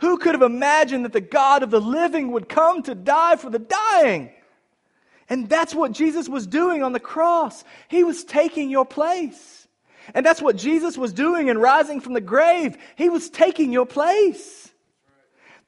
Who 0.00 0.18
could 0.18 0.34
have 0.34 0.42
imagined 0.42 1.04
that 1.04 1.12
the 1.12 1.20
God 1.20 1.62
of 1.62 1.70
the 1.70 1.80
living 1.80 2.32
would 2.32 2.48
come 2.48 2.82
to 2.82 2.96
die 2.96 3.36
for 3.36 3.48
the 3.48 3.60
dying? 3.60 4.32
And 5.30 5.48
that's 5.48 5.74
what 5.74 5.92
Jesus 5.92 6.28
was 6.28 6.46
doing 6.48 6.82
on 6.82 6.92
the 6.92 7.00
cross. 7.00 7.64
He 7.88 8.02
was 8.02 8.24
taking 8.24 8.68
your 8.68 8.84
place. 8.84 9.68
And 10.12 10.26
that's 10.26 10.42
what 10.42 10.56
Jesus 10.56 10.98
was 10.98 11.12
doing 11.12 11.48
in 11.48 11.56
rising 11.56 12.00
from 12.00 12.14
the 12.14 12.20
grave. 12.20 12.76
He 12.96 13.08
was 13.08 13.30
taking 13.30 13.72
your 13.72 13.86
place. 13.86 14.70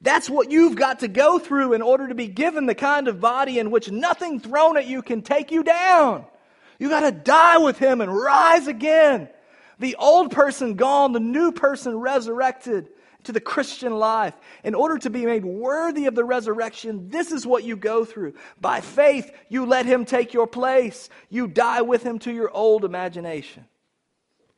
That's 0.01 0.29
what 0.29 0.51
you've 0.51 0.75
got 0.75 0.99
to 0.99 1.07
go 1.07 1.39
through 1.39 1.73
in 1.73 1.81
order 1.81 2.09
to 2.09 2.15
be 2.15 2.27
given 2.27 2.65
the 2.65 2.75
kind 2.75 3.07
of 3.07 3.21
body 3.21 3.57
in 3.57 3.71
which 3.71 3.89
nothing 3.89 4.41
thrown 4.41 4.75
at 4.75 4.85
you 4.85 5.01
can 5.01 5.21
take 5.21 5.49
you 5.49 5.63
down. 5.63 6.25
You 6.77 6.89
got 6.89 7.09
to 7.09 7.11
die 7.11 7.59
with 7.59 7.79
him 7.79 8.01
and 8.01 8.13
rise 8.13 8.67
again. 8.67 9.29
The 9.79 9.95
old 9.95 10.31
person 10.31 10.75
gone, 10.75 11.13
the 11.13 11.21
new 11.21 11.53
person 11.53 11.97
resurrected 11.97 12.89
to 13.23 13.31
the 13.31 13.39
Christian 13.39 13.97
life. 13.97 14.33
In 14.63 14.75
order 14.75 14.97
to 14.99 15.09
be 15.09 15.25
made 15.25 15.45
worthy 15.45 16.05
of 16.05 16.15
the 16.15 16.23
resurrection, 16.23 17.09
this 17.09 17.31
is 17.31 17.47
what 17.47 17.63
you 17.63 17.75
go 17.75 18.05
through. 18.05 18.33
By 18.59 18.81
faith, 18.81 19.31
you 19.49 19.65
let 19.65 19.85
Him 19.85 20.05
take 20.05 20.33
your 20.33 20.47
place. 20.47 21.09
You 21.29 21.47
die 21.47 21.81
with 21.81 22.03
Him 22.03 22.19
to 22.19 22.33
your 22.33 22.51
old 22.51 22.85
imagination, 22.85 23.65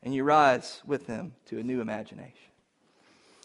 and 0.02 0.14
you 0.14 0.24
rise 0.24 0.82
with 0.86 1.06
Him 1.06 1.34
to 1.46 1.58
a 1.58 1.62
new 1.62 1.80
imagination. 1.80 2.32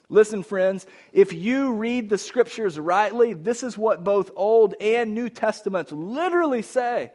Listen, 0.10 0.44
friends, 0.44 0.86
if 1.14 1.32
you 1.32 1.72
read 1.72 2.10
the 2.10 2.18
scriptures 2.18 2.78
rightly, 2.78 3.34
this 3.34 3.64
is 3.64 3.78
what 3.78 4.04
both 4.04 4.30
Old 4.36 4.76
and 4.82 5.16
New 5.16 5.30
Testaments 5.30 5.90
literally 5.94 6.62
say. 6.62 7.14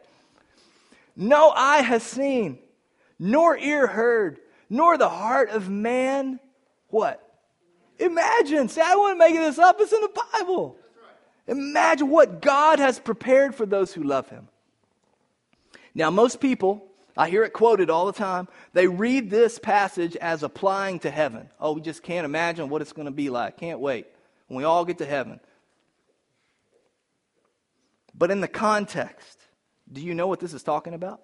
No 1.15 1.51
eye 1.51 1.83
has 1.83 2.01
seen, 2.01 2.57
nor 3.19 3.55
ear 3.55 3.85
heard, 3.85 4.39
nor 4.67 4.97
the 4.97 5.09
heart 5.09 5.49
of 5.51 5.69
man, 5.69 6.39
what? 6.87 7.26
Imagine. 7.99 8.69
See, 8.69 8.81
I 8.81 8.95
wasn't 8.95 9.19
making 9.19 9.41
this 9.41 9.59
up. 9.59 9.77
It's 9.79 9.91
in 9.91 10.01
the 10.01 10.21
Bible. 10.33 10.77
Imagine 11.47 12.09
what 12.09 12.41
God 12.41 12.79
has 12.79 12.99
prepared 12.99 13.55
for 13.55 13.65
those 13.65 13.93
who 13.93 14.03
love 14.03 14.29
Him. 14.29 14.47
Now, 15.95 16.09
most 16.11 16.39
people, 16.39 16.85
I 17.15 17.29
hear 17.29 17.43
it 17.43 17.53
quoted 17.53 17.89
all 17.89 18.05
the 18.05 18.13
time, 18.13 18.47
they 18.73 18.87
read 18.87 19.29
this 19.29 19.57
passage 19.57 20.15
as 20.17 20.43
applying 20.43 20.99
to 20.99 21.09
heaven. 21.09 21.49
Oh, 21.59 21.71
we 21.71 21.81
just 21.81 22.03
can't 22.03 22.25
imagine 22.25 22.69
what 22.69 22.81
it's 22.81 22.93
going 22.93 23.05
to 23.05 23.11
be 23.11 23.29
like. 23.29 23.57
Can't 23.57 23.79
wait 23.79 24.05
when 24.47 24.57
we 24.57 24.63
all 24.63 24.85
get 24.85 24.99
to 24.99 25.05
heaven. 25.05 25.39
But 28.13 28.29
in 28.29 28.41
the 28.41 28.47
context, 28.47 29.39
do 29.91 30.01
you 30.01 30.13
know 30.13 30.27
what 30.27 30.39
this 30.39 30.53
is 30.53 30.63
talking 30.63 30.93
about? 30.93 31.21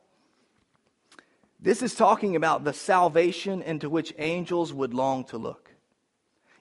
This 1.60 1.82
is 1.82 1.96
talking 1.96 2.36
about 2.36 2.64
the 2.64 2.74
salvation 2.74 3.62
into 3.62 3.90
which 3.90 4.14
angels 4.18 4.74
would 4.74 4.94
long 4.94 5.24
to 5.26 5.38
look. 5.38 5.73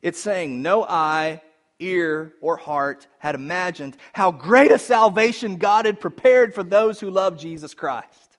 It's 0.03 0.20
saying, 0.20 0.61
No 0.61 0.84
eye, 0.84 1.40
ear, 1.78 2.34
or 2.40 2.57
heart 2.57 3.07
had 3.18 3.34
imagined 3.34 3.96
how 4.12 4.32
great 4.32 4.70
a 4.70 4.78
salvation 4.78 5.57
God 5.57 5.86
had 5.86 6.00
prepared 6.00 6.55
for 6.55 6.62
those 6.62 7.00
who 7.00 7.11
love 7.11 7.38
Jesus 7.38 7.74
Christ. 7.74 8.32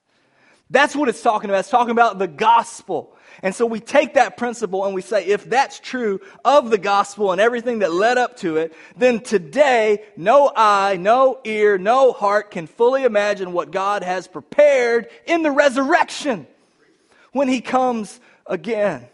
That's 0.70 0.96
what 0.96 1.08
it's 1.08 1.22
talking 1.22 1.50
about. 1.50 1.60
It's 1.60 1.70
talking 1.70 1.90
about 1.90 2.18
the 2.18 2.26
gospel. 2.26 3.16
And 3.42 3.54
so 3.54 3.66
we 3.66 3.80
take 3.80 4.14
that 4.14 4.36
principle 4.36 4.84
and 4.84 4.94
we 4.94 5.02
say, 5.02 5.26
if 5.26 5.48
that's 5.48 5.78
true 5.78 6.20
of 6.44 6.70
the 6.70 6.78
gospel 6.78 7.32
and 7.32 7.40
everything 7.40 7.80
that 7.80 7.92
led 7.92 8.16
up 8.16 8.38
to 8.38 8.56
it, 8.56 8.74
then 8.96 9.20
today, 9.20 10.04
no 10.16 10.50
eye, 10.54 10.96
no 10.96 11.40
ear, 11.44 11.76
no 11.76 12.12
heart 12.12 12.50
can 12.50 12.66
fully 12.66 13.04
imagine 13.04 13.52
what 13.52 13.70
God 13.70 14.02
has 14.02 14.26
prepared 14.26 15.08
in 15.26 15.42
the 15.42 15.50
resurrection 15.50 16.46
when 17.32 17.48
he 17.48 17.60
comes 17.60 18.18
again. 18.46 19.06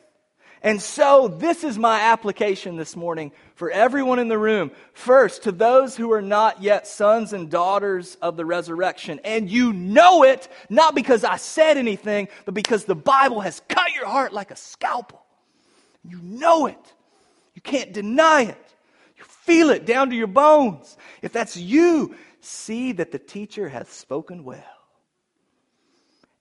And 0.63 0.81
so, 0.81 1.29
this 1.29 1.65
is 1.65 1.79
my 1.79 2.01
application 2.01 2.77
this 2.77 2.95
morning 2.95 3.33
for 3.55 3.71
everyone 3.71 4.19
in 4.19 4.29
the 4.29 4.39
room. 4.39 4.73
First, 4.93 5.45
to 5.45 5.53
those 5.53 5.97
who 5.97 6.13
are 6.13 6.21
not 6.21 6.63
yet 6.63 6.87
sons 6.87 7.33
and 7.33 7.51
daughters 7.51 8.17
of 8.21 8.37
the 8.37 8.45
resurrection. 8.45 9.21
And 9.25 9.51
you 9.51 9.73
know 9.73 10.23
it, 10.23 10.49
not 10.69 10.95
because 10.95 11.25
I 11.25 11.37
said 11.37 11.79
anything, 11.79 12.29
but 12.45 12.53
because 12.53 12.85
the 12.85 12.95
Bible 12.95 13.41
has 13.41 13.63
cut 13.69 13.95
your 13.95 14.07
heart 14.07 14.35
like 14.35 14.51
a 14.51 14.57
scalpel. 14.57 15.25
You 16.05 16.21
know 16.23 16.67
it. 16.67 16.95
You 17.55 17.63
can't 17.63 17.93
deny 17.93 18.43
it. 18.43 18.75
You 19.17 19.25
feel 19.25 19.71
it 19.71 19.87
down 19.87 20.11
to 20.11 20.17
your 20.17 20.27
bones. 20.27 20.99
If 21.23 21.33
that's 21.33 21.57
you, 21.57 22.15
see 22.41 22.93
that 22.93 23.13
the 23.13 23.19
teacher 23.19 23.69
has 23.69 23.89
spoken 23.89 24.45
well 24.45 24.80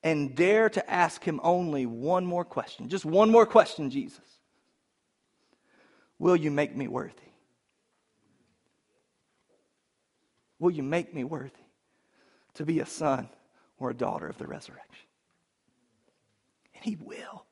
and 0.04 0.36
dare 0.36 0.70
to 0.70 0.90
ask 0.90 1.24
him 1.24 1.40
only 1.44 1.86
one 1.86 2.26
more 2.26 2.46
question. 2.46 2.90
Just 2.90 3.06
one 3.06 3.30
more 3.30 3.46
question, 3.46 3.90
Jesus. 3.90 4.20
Will 6.18 6.36
you 6.36 6.52
make 6.52 6.76
me 6.76 6.88
worthy? 6.88 7.14
Will 10.60 10.72
you 10.72 10.84
make 10.84 11.14
me 11.14 11.24
worthy 11.24 11.52
to 12.56 12.66
be 12.66 12.80
a 12.80 12.86
son 12.86 13.30
or 13.78 13.90
a 13.90 13.94
daughter 13.94 14.28
of 14.28 14.38
the 14.38 14.48
resurrection? 14.48 15.08
And 16.76 16.84
he 16.84 16.98
will. 16.98 17.46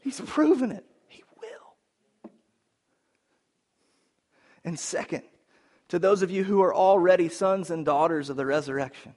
He's 0.00 0.20
proven 0.20 0.72
it. 0.72 0.84
He 1.08 1.24
will. 1.40 2.30
And 4.64 4.78
second, 4.78 5.22
to 5.88 5.98
those 5.98 6.22
of 6.22 6.30
you 6.30 6.44
who 6.44 6.62
are 6.62 6.74
already 6.74 7.28
sons 7.28 7.70
and 7.70 7.84
daughters 7.84 8.30
of 8.30 8.36
the 8.36 8.46
resurrection, 8.46 9.14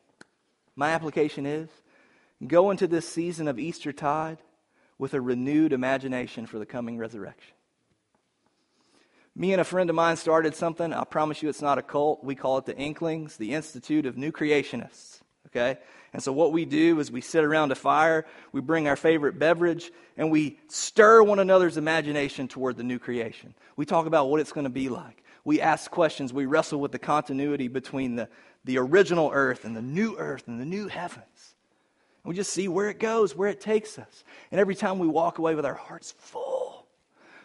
my 0.76 0.89
application 0.89 1.45
is 1.45 1.69
go 2.47 2.71
into 2.71 2.88
this 2.88 3.07
season 3.07 3.47
of 3.47 3.57
Eastertide 3.57 4.39
with 4.97 5.13
a 5.13 5.21
renewed 5.21 5.74
imagination 5.74 6.45
for 6.45 6.59
the 6.59 6.65
coming 6.65 6.97
resurrection. 6.97 7.53
Me 9.36 9.51
and 9.51 9.61
a 9.61 9.65
friend 9.65 9.89
of 9.89 9.95
mine 9.95 10.15
started 10.15 10.53
something. 10.53 10.93
I 10.93 11.03
promise 11.05 11.41
you 11.41 11.49
it's 11.49 11.61
not 11.61 11.80
a 11.80 11.82
cult. 11.82 12.24
We 12.24 12.36
call 12.36 12.59
it 12.59 12.65
the 12.65 12.78
Inklings, 12.78 13.38
the 13.38 13.53
Institute 13.53 14.05
of 14.05 14.17
New 14.17 14.32
Creationists. 14.32 15.21
Okay? 15.47 15.80
And 16.13 16.21
so 16.21 16.32
what 16.32 16.51
we 16.51 16.65
do 16.65 16.99
is 16.99 17.11
we 17.11 17.21
sit 17.21 17.43
around 17.43 17.71
a 17.71 17.76
fire, 17.76 18.26
we 18.51 18.61
bring 18.61 18.88
our 18.88 18.95
favorite 18.95 19.39
beverage, 19.39 19.91
and 20.17 20.30
we 20.32 20.59
stir 20.67 21.24
one 21.24 21.39
another's 21.39 21.78
imagination 21.78 22.47
toward 22.47 22.78
the 22.78 22.84
new 22.84 22.99
creation. 22.99 23.55
We 23.76 23.86
talk 23.86 24.05
about 24.05 24.30
what 24.30 24.39
it's 24.39 24.51
going 24.51 24.65
to 24.65 24.69
be 24.69 24.89
like. 24.89 25.24
We 25.43 25.59
ask 25.59 25.89
questions. 25.89 26.32
We 26.32 26.45
wrestle 26.45 26.80
with 26.80 26.91
the 26.91 26.99
continuity 26.99 27.67
between 27.67 28.15
the, 28.15 28.30
the 28.66 28.78
original 28.78 29.30
earth 29.34 29.66
and 29.66 29.76
the 29.76 29.82
new 29.82 30.16
earth 30.18 30.47
and 30.47 30.59
the 30.59 30.66
new 30.66 30.88
heavens. 30.88 31.55
And 32.24 32.30
we 32.30 32.36
just 32.36 32.53
see 32.53 32.68
where 32.68 32.89
it 32.89 32.99
goes, 32.99 33.36
where 33.36 33.49
it 33.49 33.59
takes 33.59 33.99
us. 33.99 34.24
And 34.51 34.59
every 34.59 34.76
time 34.76 34.99
we 34.99 35.07
walk 35.07 35.38
away 35.38 35.55
with 35.55 35.66
our 35.66 35.74
hearts 35.74 36.14
full 36.18 36.88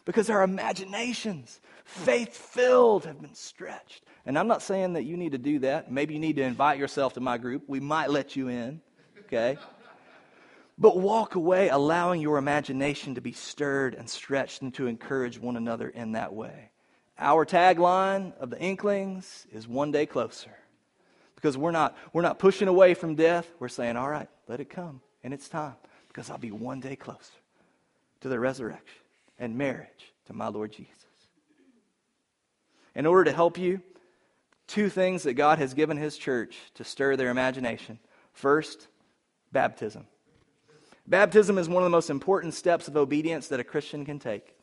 because 0.05 0.31
our 0.31 0.43
imaginations, 0.43 1.61
faith 1.85 2.35
filled, 2.35 3.05
have 3.05 3.21
been 3.21 3.35
stretched. 3.35 4.05
And 4.25 4.39
I'm 4.39 4.47
not 4.49 4.63
saying 4.63 4.95
that 4.95 5.03
you 5.03 5.17
need 5.17 5.33
to 5.33 5.39
do 5.39 5.59
that. 5.61 5.91
Maybe 5.93 6.15
you 6.15 6.21
need 6.21 6.37
to 6.37 6.43
invite 6.43 6.79
yourself 6.79 7.15
to 7.15 7.21
my 7.21 7.37
group. 7.37 7.65
We 7.67 7.81
might 7.81 8.11
let 8.11 8.35
you 8.35 8.49
in, 8.49 8.81
okay? 9.27 9.59
But 10.79 10.99
walk 10.99 11.35
away 11.35 11.69
allowing 11.69 12.23
your 12.23 12.39
imagination 12.39 13.17
to 13.17 13.21
be 13.21 13.33
stirred 13.33 13.95
and 13.95 14.09
stretched 14.09 14.63
and 14.63 14.73
to 14.75 14.87
encourage 14.87 15.39
one 15.39 15.57
another 15.57 15.89
in 15.89 16.13
that 16.13 16.33
way. 16.33 16.71
Our 17.19 17.45
tagline 17.45 18.35
of 18.39 18.49
the 18.49 18.61
Inklings 18.61 19.47
is 19.53 19.67
one 19.67 19.91
day 19.91 20.07
closer 20.07 20.57
because 21.41 21.57
we're 21.57 21.71
not, 21.71 21.97
we're 22.13 22.23
not 22.23 22.41
pushing 22.41 22.67
away 22.67 22.95
from 22.95 23.15
death. 23.15 23.49
We're 23.61 23.69
saying, 23.69 23.97
all 23.97 24.11
right, 24.11 24.29
let 24.49 24.59
it 24.59 24.69
come. 24.69 25.01
And 25.23 25.33
it's 25.33 25.49
time 25.49 25.77
because 26.09 26.31
I'll 26.31 26.39
be 26.39 26.51
one 26.51 26.81
day 26.81 26.97
closer 26.97 27.21
to 28.23 28.29
the 28.29 28.41
resurrection 28.41 29.03
and 29.39 29.57
marriage 29.57 30.13
to 30.27 30.33
my 30.33 30.49
Lord 30.49 30.73
Jesus. 30.73 30.93
In 32.97 33.07
order 33.07 33.23
to 33.23 33.33
help 33.33 33.57
you, 33.57 33.81
two 34.67 34.89
things 34.89 35.23
that 35.23 35.35
God 35.35 35.61
has 35.61 35.75
given 35.75 35.97
His 35.97 36.19
church 36.19 36.57
to 36.75 36.83
stir 36.83 37.15
their 37.15 37.31
imagination. 37.31 38.01
First, 38.33 38.89
baptism. 39.53 40.09
Baptism 41.07 41.57
is 41.57 41.69
one 41.69 41.85
of 41.85 41.87
the 41.87 41.91
most 41.91 42.11
important 42.11 42.53
steps 42.53 42.89
of 42.89 42.97
obedience 42.97 43.47
that 43.49 43.61
a 43.61 43.65
Christian 43.65 44.05
can 44.05 44.19
take. 44.19 44.57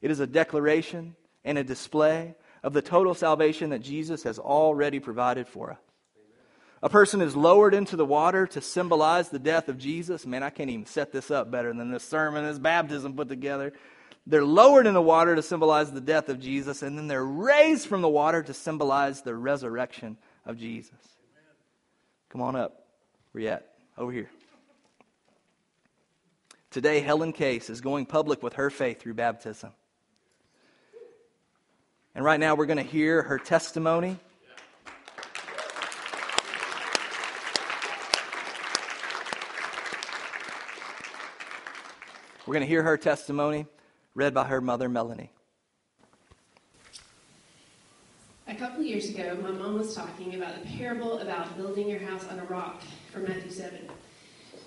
It 0.00 0.12
is 0.12 0.20
a 0.20 0.28
declaration 0.28 1.16
and 1.44 1.58
a 1.58 1.64
display 1.64 2.36
of 2.62 2.72
the 2.72 2.82
total 2.82 3.14
salvation 3.14 3.70
that 3.70 3.80
Jesus 3.80 4.22
has 4.22 4.38
already 4.38 5.00
provided 5.00 5.48
for 5.48 5.72
us. 5.72 5.78
A 6.82 6.88
person 6.88 7.20
is 7.20 7.36
lowered 7.36 7.74
into 7.74 7.96
the 7.96 8.06
water 8.06 8.46
to 8.48 8.60
symbolize 8.60 9.28
the 9.28 9.38
death 9.38 9.68
of 9.68 9.76
Jesus. 9.76 10.24
Man, 10.24 10.42
I 10.42 10.50
can't 10.50 10.70
even 10.70 10.86
set 10.86 11.12
this 11.12 11.30
up 11.30 11.50
better 11.50 11.72
than 11.74 11.90
this 11.90 12.04
sermon, 12.04 12.44
this 12.44 12.58
baptism 12.58 13.14
put 13.14 13.28
together. 13.28 13.74
They're 14.26 14.44
lowered 14.44 14.86
in 14.86 14.94
the 14.94 15.02
water 15.02 15.34
to 15.34 15.42
symbolize 15.42 15.92
the 15.92 16.00
death 16.00 16.28
of 16.28 16.40
Jesus, 16.40 16.82
and 16.82 16.96
then 16.96 17.06
they're 17.06 17.24
raised 17.24 17.86
from 17.86 18.00
the 18.00 18.08
water 18.08 18.42
to 18.42 18.54
symbolize 18.54 19.22
the 19.22 19.34
resurrection 19.34 20.16
of 20.46 20.56
Jesus. 20.56 20.94
Come 22.30 22.40
on 22.40 22.56
up. 22.56 22.86
Where 23.32 23.42
you 23.42 23.48
at? 23.50 23.66
Over 23.98 24.12
here. 24.12 24.30
Today, 26.70 27.00
Helen 27.00 27.32
Case 27.32 27.68
is 27.68 27.80
going 27.80 28.06
public 28.06 28.42
with 28.42 28.54
her 28.54 28.70
faith 28.70 29.00
through 29.00 29.14
baptism. 29.14 29.70
And 32.14 32.24
right 32.24 32.40
now, 32.40 32.54
we're 32.54 32.66
going 32.66 32.76
to 32.76 32.82
hear 32.82 33.22
her 33.22 33.38
testimony 33.38 34.18
We're 42.50 42.54
going 42.54 42.66
to 42.66 42.68
hear 42.68 42.82
her 42.82 42.96
testimony 42.96 43.64
read 44.16 44.34
by 44.34 44.42
her 44.42 44.60
mother, 44.60 44.88
Melanie. 44.88 45.30
A 48.48 48.56
couple 48.56 48.82
years 48.82 49.08
ago, 49.08 49.38
my 49.40 49.52
mom 49.52 49.78
was 49.78 49.94
talking 49.94 50.34
about 50.34 50.60
the 50.60 50.68
parable 50.76 51.20
about 51.20 51.56
building 51.56 51.88
your 51.88 52.00
house 52.00 52.26
on 52.26 52.40
a 52.40 52.44
rock 52.46 52.82
from 53.12 53.22
Matthew 53.22 53.52
7. 53.52 53.88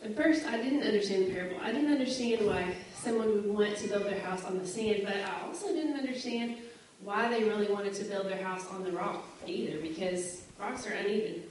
At 0.01 0.15
first, 0.15 0.45
I 0.45 0.61
didn't 0.61 0.83
understand 0.83 1.25
the 1.25 1.33
parable. 1.33 1.57
I 1.61 1.73
didn't 1.73 1.91
understand 1.91 2.47
why 2.47 2.73
someone 2.95 3.27
would 3.33 3.53
want 3.53 3.75
to 3.75 3.89
build 3.89 4.05
their 4.05 4.21
house 4.21 4.45
on 4.45 4.57
the 4.57 4.65
sand, 4.65 5.01
but 5.03 5.17
I 5.17 5.45
also 5.45 5.73
didn't 5.73 5.97
understand 5.97 6.55
why 7.03 7.27
they 7.27 7.43
really 7.43 7.67
wanted 7.67 7.95
to 7.95 8.05
build 8.05 8.27
their 8.27 8.41
house 8.41 8.65
on 8.71 8.85
the 8.85 8.93
rock 8.93 9.25
either, 9.45 9.81
because 9.81 10.43
rocks 10.57 10.87
are 10.87 10.93
uneven. 10.93 11.43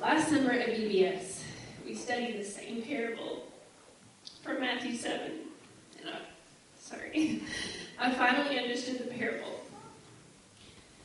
Last 0.00 0.30
summer 0.30 0.52
at 0.52 0.70
VBS, 0.70 1.42
we 1.84 1.94
studied 1.94 2.40
the 2.40 2.44
same 2.46 2.80
parable 2.80 3.49
from 4.50 4.60
Matthew 4.60 4.96
7. 4.96 5.20
And 6.00 6.10
I, 6.10 6.18
sorry, 6.80 7.42
I 7.98 8.10
finally 8.12 8.58
understood 8.58 8.98
the 8.98 9.14
parable. 9.14 9.60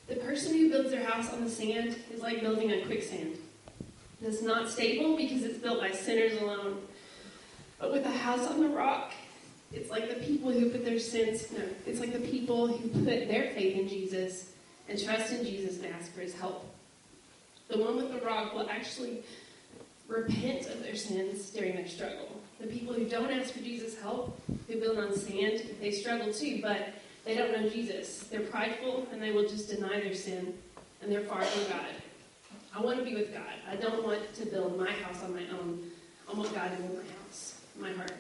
The 0.07 0.15
person 0.15 0.53
who 0.53 0.69
builds 0.69 0.91
their 0.91 1.03
house 1.03 1.31
on 1.31 1.43
the 1.43 1.49
sand 1.49 1.95
is 2.13 2.21
like 2.21 2.41
building 2.41 2.71
on 2.71 2.85
quicksand. 2.85 3.37
It's 4.21 4.41
not 4.41 4.69
stable 4.69 5.15
because 5.15 5.43
it's 5.43 5.59
built 5.59 5.79
by 5.79 5.91
sinners 5.91 6.41
alone. 6.41 6.81
But 7.79 7.91
with 7.91 8.05
a 8.05 8.11
house 8.11 8.47
on 8.47 8.61
the 8.61 8.69
rock, 8.69 9.13
it's 9.71 9.91
like 9.91 10.09
the 10.09 10.25
people 10.25 10.51
who 10.51 10.69
put 10.69 10.85
their 10.85 10.99
sins, 10.99 11.51
no, 11.51 11.63
it's 11.85 11.99
like 11.99 12.13
the 12.13 12.19
people 12.19 12.67
who 12.67 12.87
put 12.87 13.27
their 13.27 13.51
faith 13.51 13.77
in 13.77 13.87
Jesus 13.87 14.51
and 14.87 15.03
trust 15.03 15.33
in 15.33 15.43
Jesus 15.43 15.83
and 15.83 15.93
ask 15.93 16.13
for 16.13 16.21
his 16.21 16.33
help. 16.33 16.65
The 17.67 17.77
one 17.77 17.97
with 17.97 18.11
the 18.11 18.25
rock 18.25 18.53
will 18.53 18.69
actually 18.69 19.23
repent 20.07 20.67
of 20.67 20.81
their 20.81 20.95
sins 20.95 21.49
during 21.49 21.75
their 21.75 21.87
struggle. 21.87 22.34
The 22.59 22.67
people 22.67 22.93
who 22.93 23.05
don't 23.05 23.31
ask 23.31 23.53
for 23.53 23.59
Jesus' 23.59 23.99
help, 23.99 24.41
who 24.67 24.79
build 24.79 24.97
on 24.97 25.15
sand, 25.15 25.61
they 25.81 25.91
struggle 25.91 26.33
too, 26.33 26.59
but 26.61 26.93
they 27.25 27.35
don't 27.35 27.51
know 27.51 27.69
Jesus. 27.69 28.19
They're 28.19 28.41
prideful 28.41 29.07
and 29.11 29.21
they 29.21 29.31
will 29.31 29.47
just 29.47 29.69
deny 29.69 29.99
their 29.99 30.13
sin, 30.13 30.53
and 31.01 31.11
they're 31.11 31.21
far 31.21 31.41
from 31.41 31.77
God. 31.77 31.87
I 32.75 32.81
want 32.81 32.99
to 32.99 33.05
be 33.05 33.15
with 33.15 33.33
God. 33.33 33.53
I 33.69 33.75
don't 33.75 34.03
want 34.03 34.33
to 34.35 34.45
build 34.45 34.77
my 34.77 34.91
house 34.91 35.23
on 35.23 35.33
my 35.33 35.43
own. 35.59 35.81
I 36.29 36.37
want 36.37 36.53
God 36.53 36.71
to 36.71 36.77
build 36.83 36.97
my 36.97 37.11
house, 37.23 37.61
my 37.79 37.91
heart. 37.91 38.13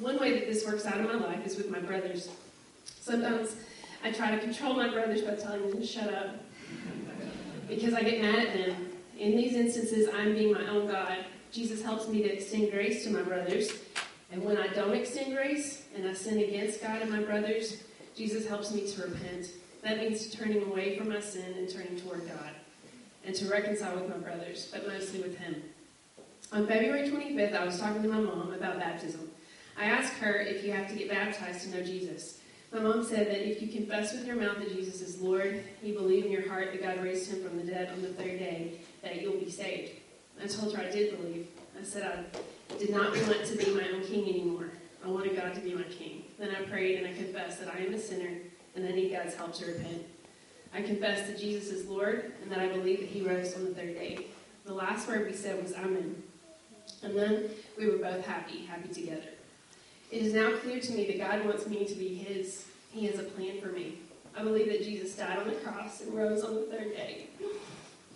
One 0.00 0.18
way 0.18 0.34
that 0.34 0.46
this 0.46 0.66
works 0.66 0.86
out 0.86 0.98
in 0.98 1.06
my 1.06 1.14
life 1.14 1.46
is 1.46 1.56
with 1.56 1.70
my 1.70 1.78
brothers. 1.78 2.28
Sometimes 2.84 3.56
I 4.04 4.12
try 4.12 4.30
to 4.30 4.38
control 4.38 4.74
my 4.74 4.88
brothers 4.88 5.22
by 5.22 5.34
telling 5.34 5.68
them 5.70 5.80
to 5.80 5.86
shut 5.86 6.12
up 6.12 6.36
because 7.68 7.94
I 7.94 8.02
get 8.02 8.20
mad 8.20 8.46
at 8.46 8.54
them. 8.54 8.88
In 9.18 9.36
these 9.36 9.54
instances, 9.54 10.08
I'm 10.14 10.34
being 10.34 10.52
my 10.52 10.66
own 10.68 10.86
God. 10.86 11.24
Jesus 11.52 11.82
helps 11.82 12.08
me 12.08 12.22
to 12.22 12.32
extend 12.32 12.70
grace 12.70 13.04
to 13.04 13.10
my 13.10 13.22
brothers. 13.22 13.72
And 14.30 14.44
when 14.44 14.58
I 14.58 14.68
don't 14.68 14.94
extend 14.94 15.34
grace 15.34 15.84
and 15.96 16.06
I 16.06 16.12
sin 16.12 16.38
against 16.38 16.82
God 16.82 17.00
and 17.00 17.10
my 17.10 17.22
brothers, 17.22 17.82
Jesus 18.14 18.46
helps 18.46 18.72
me 18.72 18.86
to 18.86 19.02
repent. 19.02 19.48
That 19.82 19.98
means 19.98 20.30
turning 20.34 20.62
away 20.64 20.98
from 20.98 21.08
my 21.08 21.20
sin 21.20 21.54
and 21.56 21.68
turning 21.68 21.98
toward 22.00 22.26
God 22.26 22.50
and 23.24 23.34
to 23.34 23.48
reconcile 23.48 23.94
with 23.94 24.08
my 24.08 24.16
brothers, 24.16 24.68
but 24.72 24.86
mostly 24.86 25.20
with 25.20 25.38
Him. 25.38 25.62
On 26.52 26.66
February 26.66 27.08
25th, 27.08 27.54
I 27.54 27.64
was 27.64 27.78
talking 27.78 28.02
to 28.02 28.08
my 28.08 28.20
mom 28.20 28.52
about 28.52 28.78
baptism. 28.78 29.30
I 29.78 29.84
asked 29.84 30.14
her 30.14 30.40
if 30.40 30.64
you 30.64 30.72
have 30.72 30.88
to 30.88 30.96
get 30.96 31.10
baptized 31.10 31.62
to 31.62 31.76
know 31.76 31.84
Jesus. 31.84 32.40
My 32.72 32.80
mom 32.80 33.04
said 33.04 33.28
that 33.28 33.48
if 33.48 33.62
you 33.62 33.68
confess 33.68 34.12
with 34.12 34.26
your 34.26 34.36
mouth 34.36 34.58
that 34.58 34.74
Jesus 34.74 35.00
is 35.00 35.20
Lord, 35.20 35.62
you 35.82 35.94
believe 35.94 36.26
in 36.26 36.32
your 36.32 36.46
heart 36.48 36.72
that 36.72 36.82
God 36.82 37.02
raised 37.02 37.32
him 37.32 37.42
from 37.42 37.56
the 37.56 37.64
dead 37.64 37.90
on 37.92 38.02
the 38.02 38.08
third 38.08 38.38
day, 38.38 38.80
that 39.02 39.22
you'll 39.22 39.38
be 39.38 39.50
saved. 39.50 39.92
I 40.42 40.46
told 40.46 40.74
her 40.74 40.82
I 40.82 40.90
did 40.90 41.16
believe. 41.16 41.48
I 41.78 41.84
said 41.84 42.26
I 42.70 42.76
did 42.78 42.90
not 42.90 43.10
want 43.10 43.44
to 43.44 43.56
be 43.56 43.74
my 43.74 43.88
own 43.88 44.02
king 44.02 44.28
anymore. 44.28 44.70
I 45.04 45.08
wanted 45.08 45.36
God 45.36 45.54
to 45.54 45.60
be 45.60 45.74
my 45.74 45.82
king. 45.84 46.24
Then 46.38 46.50
I 46.54 46.62
prayed 46.62 46.98
and 46.98 47.06
I 47.06 47.12
confessed 47.12 47.60
that 47.60 47.74
I 47.74 47.78
am 47.78 47.94
a 47.94 47.98
sinner 47.98 48.30
and 48.74 48.86
I 48.86 48.90
need 48.90 49.12
God's 49.12 49.34
help 49.34 49.54
to 49.54 49.66
repent. 49.66 50.04
I 50.74 50.82
confessed 50.82 51.26
that 51.26 51.38
Jesus 51.38 51.70
is 51.70 51.86
Lord 51.86 52.32
and 52.42 52.50
that 52.52 52.58
I 52.58 52.68
believe 52.68 53.00
that 53.00 53.08
he 53.08 53.22
rose 53.22 53.54
on 53.54 53.64
the 53.64 53.74
third 53.74 53.94
day. 53.94 54.26
The 54.64 54.74
last 54.74 55.08
word 55.08 55.26
we 55.26 55.32
said 55.32 55.62
was 55.62 55.74
Amen. 55.74 56.22
And 57.02 57.16
then 57.16 57.50
we 57.78 57.88
were 57.88 57.98
both 57.98 58.26
happy, 58.26 58.66
happy 58.66 58.88
together. 58.88 59.28
It 60.10 60.22
is 60.22 60.34
now 60.34 60.50
clear 60.56 60.80
to 60.80 60.92
me 60.92 61.06
that 61.06 61.18
God 61.18 61.44
wants 61.44 61.66
me 61.66 61.84
to 61.84 61.94
be 61.94 62.14
His. 62.14 62.66
He 62.92 63.06
has 63.06 63.18
a 63.18 63.24
plan 63.24 63.60
for 63.60 63.68
me. 63.68 63.98
I 64.36 64.42
believe 64.42 64.68
that 64.68 64.82
Jesus 64.82 65.16
died 65.16 65.38
on 65.38 65.48
the 65.48 65.54
cross 65.54 66.00
and 66.00 66.14
rose 66.14 66.42
on 66.42 66.54
the 66.54 66.62
third 66.62 66.94
day 66.94 67.26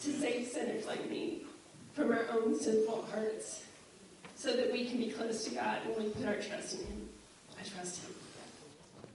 to 0.02 0.12
save 0.12 0.46
sinners 0.46 0.86
like 0.86 1.08
me 1.10 1.42
from 1.92 2.10
our 2.10 2.26
own 2.32 2.58
sinful 2.58 3.06
hearts 3.12 3.64
so 4.34 4.56
that 4.56 4.72
we 4.72 4.86
can 4.86 4.98
be 4.98 5.10
close 5.10 5.44
to 5.44 5.54
God 5.54 5.78
when 5.86 6.04
we 6.04 6.10
put 6.10 6.26
our 6.26 6.36
trust 6.36 6.80
in 6.80 6.86
Him. 6.86 7.08
I 7.58 7.62
trust 7.62 8.02
Him. 8.02 8.14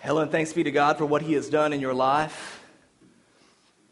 Helen, 0.00 0.28
thanks 0.28 0.52
be 0.52 0.62
to 0.62 0.70
God 0.70 0.98
for 0.98 1.04
what 1.04 1.22
He 1.22 1.32
has 1.32 1.50
done 1.50 1.72
in 1.72 1.80
your 1.80 1.92
life. 1.92 2.55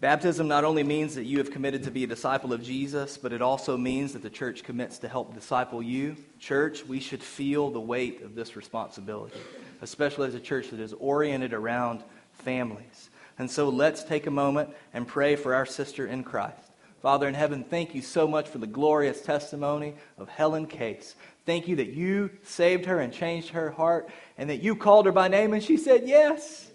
Baptism 0.04 0.46
not 0.46 0.64
only 0.64 0.82
means 0.82 1.14
that 1.14 1.24
you 1.24 1.38
have 1.38 1.50
committed 1.50 1.84
to 1.84 1.90
be 1.90 2.04
a 2.04 2.06
disciple 2.06 2.52
of 2.52 2.62
Jesus, 2.62 3.16
but 3.16 3.32
it 3.32 3.40
also 3.40 3.78
means 3.78 4.12
that 4.12 4.20
the 4.20 4.28
church 4.28 4.62
commits 4.62 4.98
to 4.98 5.08
help 5.08 5.32
disciple 5.32 5.82
you. 5.82 6.14
Church, 6.38 6.84
we 6.84 7.00
should 7.00 7.22
feel 7.22 7.70
the 7.70 7.80
weight 7.80 8.20
of 8.20 8.34
this 8.34 8.54
responsibility, 8.54 9.40
especially 9.80 10.28
as 10.28 10.34
a 10.34 10.40
church 10.40 10.68
that 10.68 10.78
is 10.78 10.92
oriented 10.92 11.54
around 11.54 12.04
families. 12.34 13.08
And 13.38 13.50
so 13.50 13.70
let's 13.70 14.04
take 14.04 14.26
a 14.26 14.30
moment 14.30 14.68
and 14.92 15.08
pray 15.08 15.36
for 15.36 15.54
our 15.54 15.64
sister 15.64 16.06
in 16.06 16.22
Christ. 16.22 16.70
Father 17.00 17.26
in 17.26 17.32
heaven, 17.32 17.64
thank 17.64 17.94
you 17.94 18.02
so 18.02 18.28
much 18.28 18.46
for 18.46 18.58
the 18.58 18.66
glorious 18.66 19.22
testimony 19.22 19.94
of 20.18 20.28
Helen 20.28 20.66
Case. 20.66 21.14
Thank 21.46 21.66
you 21.66 21.76
that 21.76 21.94
you 21.94 22.28
saved 22.42 22.84
her 22.84 23.00
and 23.00 23.10
changed 23.10 23.48
her 23.48 23.70
heart 23.70 24.10
and 24.36 24.50
that 24.50 24.62
you 24.62 24.76
called 24.76 25.06
her 25.06 25.12
by 25.12 25.28
name 25.28 25.54
and 25.54 25.64
she 25.64 25.78
said 25.78 26.02
yes. 26.04 26.70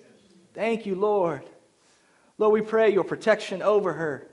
Thank 0.56 0.88
you, 0.88 0.96
Lord. 0.96 1.44
Lord, 2.40 2.54
we 2.54 2.62
pray 2.62 2.92
your 2.92 3.04
protection 3.04 3.62
over 3.62 3.94
her 3.94 4.28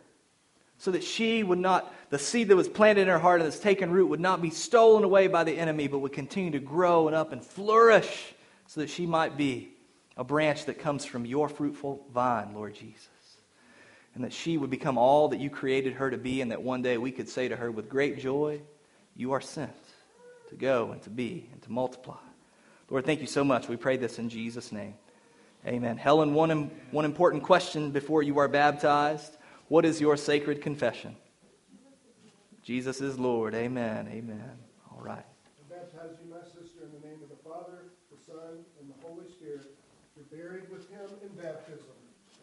so 0.79 0.93
that 0.93 1.03
she 1.03 1.43
would 1.43 1.59
not, 1.59 1.93
the 2.11 2.19
seed 2.19 2.49
that 2.49 2.57
was 2.57 2.69
planted 2.69 3.03
in 3.03 3.09
her 3.09 3.19
heart 3.19 3.41
and 3.41 3.51
that's 3.51 3.59
taken 3.59 3.91
root 3.91 4.07
would 4.07 4.21
not 4.21 4.41
be 4.41 4.51
stolen 4.51 5.03
away 5.05 5.27
by 5.27 5.43
the 5.43 5.59
enemy, 5.59 5.89
but 5.89 5.99
would 5.99 6.13
continue 6.13 6.53
to 6.53 6.61
grow 6.61 7.09
and 7.09 7.17
up 7.17 7.33
and 7.33 7.45
flourish 7.45 8.33
so 8.69 8.81
that 8.81 8.91
she 8.91 9.07
might 9.07 9.37
be 9.37 9.71
a 10.17 10.23
branch 10.25 10.67
that 10.67 10.79
comes 10.79 11.05
from 11.05 11.27
your 11.27 11.49
fruitful 11.49 12.07
vine, 12.15 12.55
Lord 12.55 12.75
Jesus. 12.75 13.09
And 14.15 14.23
that 14.25 14.33
she 14.33 14.57
would 14.57 14.71
become 14.71 14.97
all 14.97 15.29
that 15.29 15.41
you 15.41 15.51
created 15.51 15.95
her 15.95 16.11
to 16.11 16.17
be, 16.17 16.41
and 16.41 16.51
that 16.51 16.63
one 16.63 16.81
day 16.81 16.97
we 16.97 17.11
could 17.11 17.29
say 17.29 17.49
to 17.49 17.57
her 17.57 17.71
with 17.71 17.89
great 17.89 18.19
joy, 18.19 18.63
You 19.15 19.33
are 19.33 19.43
sent 19.43 19.77
to 20.49 20.55
go 20.55 20.93
and 20.93 21.03
to 21.03 21.11
be 21.11 21.49
and 21.53 21.61
to 21.63 21.73
multiply. 21.73 22.17
Lord, 22.89 23.05
thank 23.05 23.21
you 23.21 23.27
so 23.27 23.45
much. 23.45 23.69
We 23.69 23.77
pray 23.77 23.97
this 23.97 24.19
in 24.19 24.31
Jesus' 24.31 24.73
name. 24.73 24.95
Amen. 25.67 25.97
Helen, 25.97 26.33
one, 26.33 26.71
one 26.93 27.05
important 27.05 27.43
question 27.43 27.91
before 27.91 28.23
you 28.23 28.39
are 28.39 28.47
baptized. 28.47 29.37
What 29.67 29.85
is 29.85 30.01
your 30.01 30.17
sacred 30.17 30.63
confession? 30.63 31.17
Jesus 32.63 33.01
is 33.01 33.19
Lord. 33.19 33.53
Amen. 33.53 34.09
Amen. 34.09 34.53
All 34.93 35.03
right. 35.03 35.25
I 35.25 35.75
baptize 35.75 36.17
you, 36.25 36.31
my 36.31 36.43
sister, 36.45 36.85
in 36.85 37.01
the 37.01 37.07
name 37.07 37.19
of 37.21 37.31
the 37.31 37.43
Father, 37.49 37.83
the 38.13 38.33
Son, 38.33 38.65
and 38.81 38.89
the 38.89 39.09
Holy 39.09 39.27
Spirit. 39.29 39.67
You're 40.15 40.27
buried 40.27 40.71
with 40.71 40.89
him 40.89 41.09
in 41.23 41.29
baptism 41.31 41.85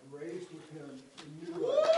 and 0.01 0.21
raised 0.21 0.49
with 0.51 0.69
him 0.71 0.99
in 1.23 1.53
new 1.53 1.65
life. 1.65 1.93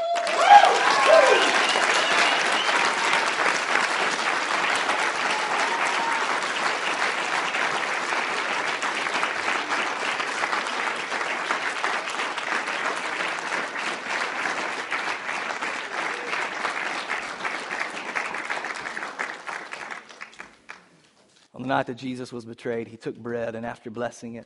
On 21.55 21.61
the 21.61 21.69
night 21.69 21.87
that 21.87 21.95
Jesus 21.95 22.33
was 22.33 22.43
betrayed, 22.43 22.89
he 22.89 22.97
took 22.97 23.15
bread, 23.15 23.55
and 23.55 23.65
after 23.65 23.89
blessing 23.89 24.35
it, 24.35 24.45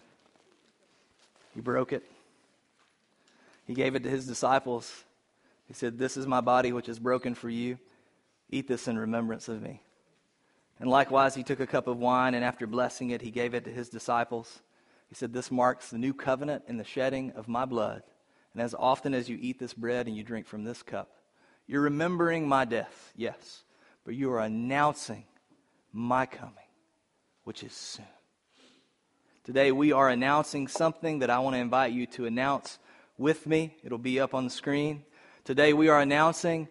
he 1.56 1.60
broke 1.60 1.92
it. 1.92 2.04
He 3.66 3.74
gave 3.74 3.96
it 3.96 4.04
to 4.04 4.10
his 4.10 4.28
disciples. 4.28 5.04
He 5.68 5.74
said, 5.74 5.98
This 5.98 6.18
is 6.18 6.28
my 6.28 6.40
body, 6.40 6.72
which 6.72 6.88
is 6.88 7.00
broken 7.00 7.34
for 7.34 7.50
you. 7.50 7.80
Eat 8.52 8.68
this 8.68 8.88
in 8.88 8.98
remembrance 8.98 9.50
of 9.50 9.60
me. 9.60 9.82
And 10.80 10.88
likewise, 10.88 11.34
he 11.34 11.44
took 11.44 11.60
a 11.60 11.68
cup 11.68 11.88
of 11.88 11.98
wine, 11.98 12.36
and 12.36 12.46
after 12.46 12.68
blessing 12.68 13.10
it, 13.10 13.22
he 13.22 13.32
gave 13.32 13.56
it 13.56 13.66
to 13.66 13.72
his 13.72 13.90
disciples. 13.90 14.62
He 15.08 15.16
said, 15.16 15.34
This 15.34 15.50
marks 15.50 15.90
the 15.90 15.98
new 15.98 16.14
covenant 16.14 16.66
in 16.68 16.78
the 16.78 16.84
shedding 16.84 17.32
of 17.32 17.48
my 17.48 17.66
blood. 17.66 18.04
And 18.54 18.62
as 18.62 18.76
often 18.78 19.16
as 19.16 19.28
you 19.28 19.38
eat 19.42 19.58
this 19.58 19.74
bread 19.74 20.06
and 20.06 20.16
you 20.16 20.24
drink 20.24 20.46
from 20.46 20.64
this 20.64 20.84
cup, 20.84 21.10
you're 21.66 21.82
remembering 21.82 22.48
my 22.48 22.66
death, 22.66 23.12
yes, 23.16 23.64
but 24.06 24.14
you 24.14 24.32
are 24.32 24.40
announcing 24.40 25.26
my 25.92 26.28
coming 26.28 26.69
which 27.44 27.64
is 27.64 27.74
soon. 27.74 28.06
Today, 29.44 29.72
we 29.72 29.92
are 29.92 30.10
announcing 30.10 30.68
something 30.68 31.20
that 31.20 31.30
I 31.30 31.40
want 31.40 31.56
to 31.56 31.60
invite 31.60 31.92
you 31.92 32.06
to 32.08 32.26
announce 32.26 32.78
with 33.18 33.48
me. 33.48 33.76
It'll 33.84 33.98
be 33.98 34.20
up 34.20 34.34
on 34.34 34.44
the 34.44 34.50
screen. 34.50 35.04
Today, 35.44 35.74
we 35.74 35.90
are 35.90 36.00
announcing 36.00 36.68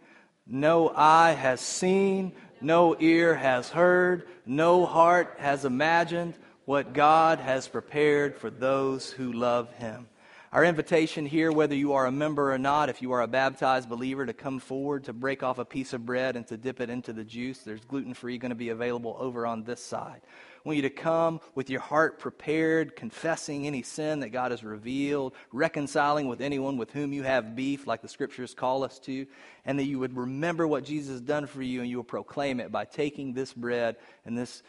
no 0.46 0.92
eye 0.94 1.32
has 1.32 1.60
seen, 1.60 2.32
no 2.60 2.96
ear 3.00 3.34
has 3.34 3.68
heard, 3.68 4.26
no 4.46 4.86
heart 4.86 5.34
has 5.38 5.64
imagined 5.64 6.34
what 6.64 6.92
God 6.92 7.38
has 7.38 7.68
prepared 7.68 8.36
for 8.36 8.50
those 8.50 9.10
who 9.10 9.32
love 9.32 9.72
Him. 9.74 10.08
Our 10.50 10.64
invitation 10.64 11.26
here, 11.26 11.52
whether 11.52 11.74
you 11.74 11.92
are 11.92 12.06
a 12.06 12.12
member 12.12 12.54
or 12.54 12.58
not, 12.58 12.88
if 12.88 13.02
you 13.02 13.12
are 13.12 13.20
a 13.20 13.26
baptized 13.26 13.86
believer, 13.86 14.24
to 14.24 14.32
come 14.32 14.60
forward, 14.60 15.04
to 15.04 15.12
break 15.12 15.42
off 15.42 15.58
a 15.58 15.64
piece 15.64 15.92
of 15.92 16.06
bread 16.06 16.36
and 16.36 16.46
to 16.46 16.56
dip 16.56 16.80
it 16.80 16.88
into 16.88 17.12
the 17.12 17.22
juice. 17.22 17.58
There's 17.58 17.84
gluten 17.84 18.14
free 18.14 18.38
going 18.38 18.48
to 18.48 18.56
be 18.56 18.70
available 18.70 19.14
over 19.20 19.46
on 19.46 19.64
this 19.64 19.84
side. 19.84 20.22
I 20.24 20.60
want 20.64 20.76
you 20.76 20.82
to 20.82 20.90
come 20.90 21.42
with 21.54 21.68
your 21.68 21.82
heart 21.82 22.18
prepared, 22.18 22.96
confessing 22.96 23.66
any 23.66 23.82
sin 23.82 24.20
that 24.20 24.30
God 24.30 24.50
has 24.50 24.64
revealed, 24.64 25.34
reconciling 25.52 26.28
with 26.28 26.40
anyone 26.40 26.78
with 26.78 26.92
whom 26.92 27.12
you 27.12 27.24
have 27.24 27.54
beef, 27.54 27.86
like 27.86 28.00
the 28.00 28.08
scriptures 28.08 28.54
call 28.54 28.84
us 28.84 28.98
to, 29.00 29.26
and 29.66 29.78
that 29.78 29.84
you 29.84 29.98
would 29.98 30.16
remember 30.16 30.66
what 30.66 30.82
Jesus 30.82 31.10
has 31.12 31.20
done 31.20 31.46
for 31.46 31.60
you 31.60 31.82
and 31.82 31.90
you 31.90 31.98
will 31.98 32.04
proclaim 32.04 32.58
it 32.58 32.72
by 32.72 32.86
taking 32.86 33.34
this 33.34 33.52
bread 33.52 33.96
and 34.24 34.36
this 34.36 34.62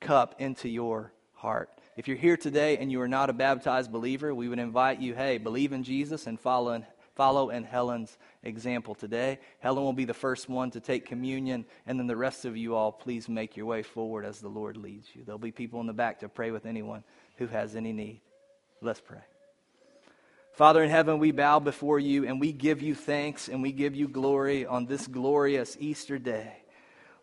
cup 0.00 0.36
into 0.38 0.70
your 0.70 1.12
heart. 1.34 1.68
If 1.96 2.06
you're 2.06 2.16
here 2.16 2.36
today 2.36 2.78
and 2.78 2.90
you 2.90 3.00
are 3.00 3.08
not 3.08 3.30
a 3.30 3.32
baptized 3.32 3.90
believer, 3.90 4.34
we 4.34 4.48
would 4.48 4.60
invite 4.60 5.00
you, 5.00 5.14
hey, 5.14 5.38
believe 5.38 5.72
in 5.72 5.82
Jesus 5.82 6.26
and 6.26 6.38
follow 6.38 6.72
in, 6.72 6.86
follow 7.16 7.50
in 7.50 7.64
Helen's 7.64 8.16
example 8.44 8.94
today. 8.94 9.40
Helen 9.58 9.82
will 9.82 9.92
be 9.92 10.04
the 10.04 10.14
first 10.14 10.48
one 10.48 10.70
to 10.70 10.80
take 10.80 11.04
communion, 11.04 11.66
and 11.86 11.98
then 11.98 12.06
the 12.06 12.16
rest 12.16 12.44
of 12.44 12.56
you 12.56 12.76
all, 12.76 12.92
please 12.92 13.28
make 13.28 13.56
your 13.56 13.66
way 13.66 13.82
forward 13.82 14.24
as 14.24 14.40
the 14.40 14.48
Lord 14.48 14.76
leads 14.76 15.08
you. 15.14 15.24
There'll 15.24 15.38
be 15.38 15.50
people 15.50 15.80
in 15.80 15.88
the 15.88 15.92
back 15.92 16.20
to 16.20 16.28
pray 16.28 16.52
with 16.52 16.64
anyone 16.64 17.02
who 17.36 17.48
has 17.48 17.74
any 17.74 17.92
need. 17.92 18.20
Let's 18.80 19.00
pray. 19.00 19.20
Father 20.52 20.82
in 20.82 20.90
heaven, 20.90 21.18
we 21.18 21.32
bow 21.32 21.58
before 21.58 21.98
you 21.98 22.26
and 22.26 22.40
we 22.40 22.52
give 22.52 22.82
you 22.82 22.94
thanks 22.94 23.48
and 23.48 23.62
we 23.62 23.72
give 23.72 23.94
you 23.94 24.06
glory 24.08 24.64
on 24.64 24.86
this 24.86 25.06
glorious 25.06 25.76
Easter 25.80 26.18
day. 26.18 26.52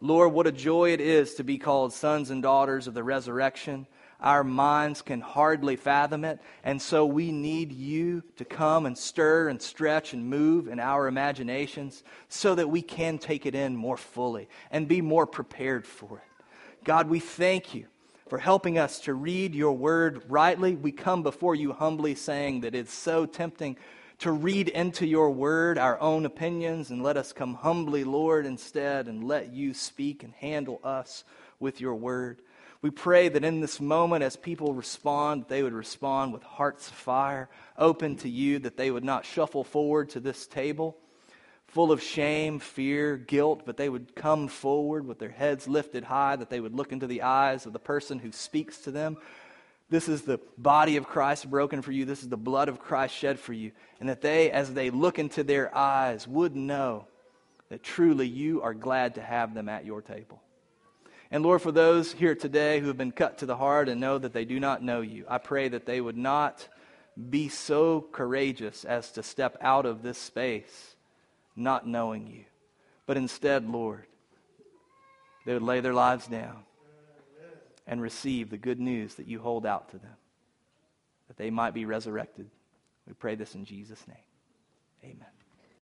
Lord, 0.02 0.34
what 0.34 0.46
a 0.46 0.52
joy 0.52 0.92
it 0.92 1.02
is 1.02 1.36
to 1.36 1.44
be 1.44 1.58
called 1.58 1.94
sons 1.94 2.30
and 2.30 2.44
daughters 2.44 2.88
of 2.88 2.94
the 2.94 3.04
resurrection. 3.04 3.88
Our 4.20 4.44
minds 4.44 5.04
can 5.04 5.22
hardly 5.22 5.76
fathom 5.76 6.26
it, 6.26 6.40
and 6.64 6.82
so 6.82 7.06
we 7.06 7.32
need 7.32 7.72
you 7.72 8.24
to 8.38 8.46
come 8.46 8.88
and 8.88 8.98
stir 8.98 9.50
and 9.50 9.62
stretch 9.62 10.14
and 10.14 10.28
move 10.28 10.68
in 10.68 10.80
our 10.80 11.08
imaginations 11.08 12.04
so 12.28 12.56
that 12.56 12.70
we 12.70 12.82
can 12.82 13.20
take 13.20 13.46
it 13.46 13.54
in 13.54 13.76
more 13.76 13.98
fully 13.98 14.50
and 14.72 14.88
be 14.88 15.02
more 15.02 15.28
prepared 15.28 15.86
for 15.86 16.18
it. 16.18 16.44
God, 16.84 17.10
we 17.10 17.20
thank 17.20 17.76
you 17.76 17.86
for 18.28 18.40
helping 18.40 18.80
us 18.80 19.00
to 19.02 19.14
read 19.14 19.54
your 19.54 19.74
word 19.74 20.24
rightly. 20.28 20.76
We 20.76 20.92
come 20.92 21.22
before 21.22 21.54
you 21.54 21.72
humbly 21.72 22.16
saying 22.16 22.62
that 22.62 22.76
it's 22.76 22.94
so 22.94 23.26
tempting 23.26 23.78
to 24.20 24.32
read 24.32 24.68
into 24.70 25.06
your 25.06 25.30
word 25.30 25.78
our 25.78 26.00
own 26.00 26.26
opinions 26.26 26.90
and 26.90 27.04
let 27.04 27.18
us 27.18 27.34
come 27.34 27.54
humbly, 27.54 28.04
Lord, 28.04 28.48
instead 28.48 29.08
and 29.08 29.24
let 29.24 29.54
you 29.54 29.76
speak 29.76 30.24
and 30.24 30.34
handle 30.34 30.80
us 30.84 31.24
with 31.60 31.80
your 31.80 31.94
word. 31.94 32.42
We 32.82 32.92
pray 32.92 33.30
that 33.30 33.44
in 33.44 33.60
this 33.60 33.82
moment, 33.82 34.24
as 34.24 34.36
people 34.36 34.74
respond, 34.74 35.46
they 35.48 35.64
would 35.64 35.74
respond 35.74 36.34
with 36.34 36.44
hearts 36.44 36.88
of 36.90 36.96
fire, 36.96 37.50
open 37.78 38.18
to 38.18 38.30
you, 38.30 38.60
that 38.60 38.78
they 38.78 38.92
would 38.92 39.04
not 39.04 39.26
shuffle 39.26 39.64
forward 39.64 40.10
to 40.12 40.20
this 40.20 40.46
table 40.46 40.98
full 41.68 41.92
of 41.92 42.02
shame, 42.02 42.60
fear, 42.60 43.18
guilt, 43.18 43.64
but 43.66 43.78
they 43.78 43.90
would 43.90 44.16
come 44.16 44.48
forward 44.48 45.06
with 45.06 45.20
their 45.20 45.30
heads 45.30 45.68
lifted 45.68 46.04
high, 46.04 46.36
that 46.36 46.50
they 46.50 46.60
would 46.60 46.74
look 46.74 46.92
into 46.92 47.08
the 47.08 47.22
eyes 47.22 47.66
of 47.66 47.74
the 47.74 47.80
person 47.80 48.20
who 48.20 48.32
speaks 48.32 48.80
to 48.80 48.92
them. 48.92 49.18
This 49.90 50.10
is 50.10 50.24
the 50.24 50.40
body 50.58 50.98
of 50.98 51.06
Christ 51.08 51.50
broken 51.50 51.82
for 51.82 51.92
you. 51.92 52.06
This 52.06 52.24
is 52.24 52.30
the 52.30 52.38
blood 52.38 52.68
of 52.68 52.80
Christ 52.80 53.16
shed 53.16 53.40
for 53.40 53.54
you. 53.54 53.72
And 54.00 54.10
that 54.10 54.22
they, 54.22 54.52
as 54.52 54.74
they 54.74 54.90
look 54.90 55.18
into 55.20 55.44
their 55.44 55.76
eyes, 55.76 56.28
would 56.28 56.56
know 56.56 57.08
that 57.70 57.84
truly 57.84 58.28
you 58.28 58.62
are 58.62 58.74
glad 58.74 59.16
to 59.16 59.22
have 59.22 59.54
them 59.54 59.70
at 59.70 59.86
your 59.86 60.02
table. 60.02 60.42
And 61.30 61.44
Lord, 61.44 61.62
for 61.62 61.72
those 61.72 62.14
here 62.14 62.36
today 62.36 62.80
who 62.80 62.88
have 62.88 62.98
been 62.98 63.12
cut 63.12 63.40
to 63.40 63.46
the 63.46 63.58
heart 63.58 63.90
and 63.90 64.00
know 64.00 64.18
that 64.18 64.34
they 64.34 64.46
do 64.46 64.60
not 64.60 64.82
know 64.82 65.02
you, 65.02 65.26
I 65.28 65.38
pray 65.38 65.68
that 65.68 65.86
they 65.86 66.00
would 66.00 66.18
not 66.18 66.68
be 67.30 67.50
so 67.50 68.02
courageous 68.12 68.86
as 68.86 69.12
to 69.14 69.24
step 69.24 69.58
out 69.60 69.86
of 69.86 70.04
this 70.04 70.18
space 70.18 70.96
not 71.56 71.88
knowing 71.88 72.28
you. 72.28 72.46
But 73.06 73.18
instead, 73.18 73.68
Lord, 73.68 74.06
they 75.46 75.54
would 75.54 75.64
lay 75.64 75.80
their 75.80 75.94
lives 75.94 76.28
down 76.28 76.64
and 77.88 78.02
receive 78.02 78.50
the 78.50 78.58
good 78.58 78.80
news 78.80 79.16
that 79.16 79.28
you 79.28 79.40
hold 79.40 79.66
out 79.66 79.90
to 79.92 79.98
them, 79.98 80.16
that 81.28 81.38
they 81.38 81.50
might 81.50 81.74
be 81.74 81.86
resurrected. 81.86 82.50
We 83.08 83.14
pray 83.14 83.36
this 83.36 83.56
in 83.56 83.66
Jesus' 83.66 84.06
name. 84.08 84.18
Amen. 85.04 85.37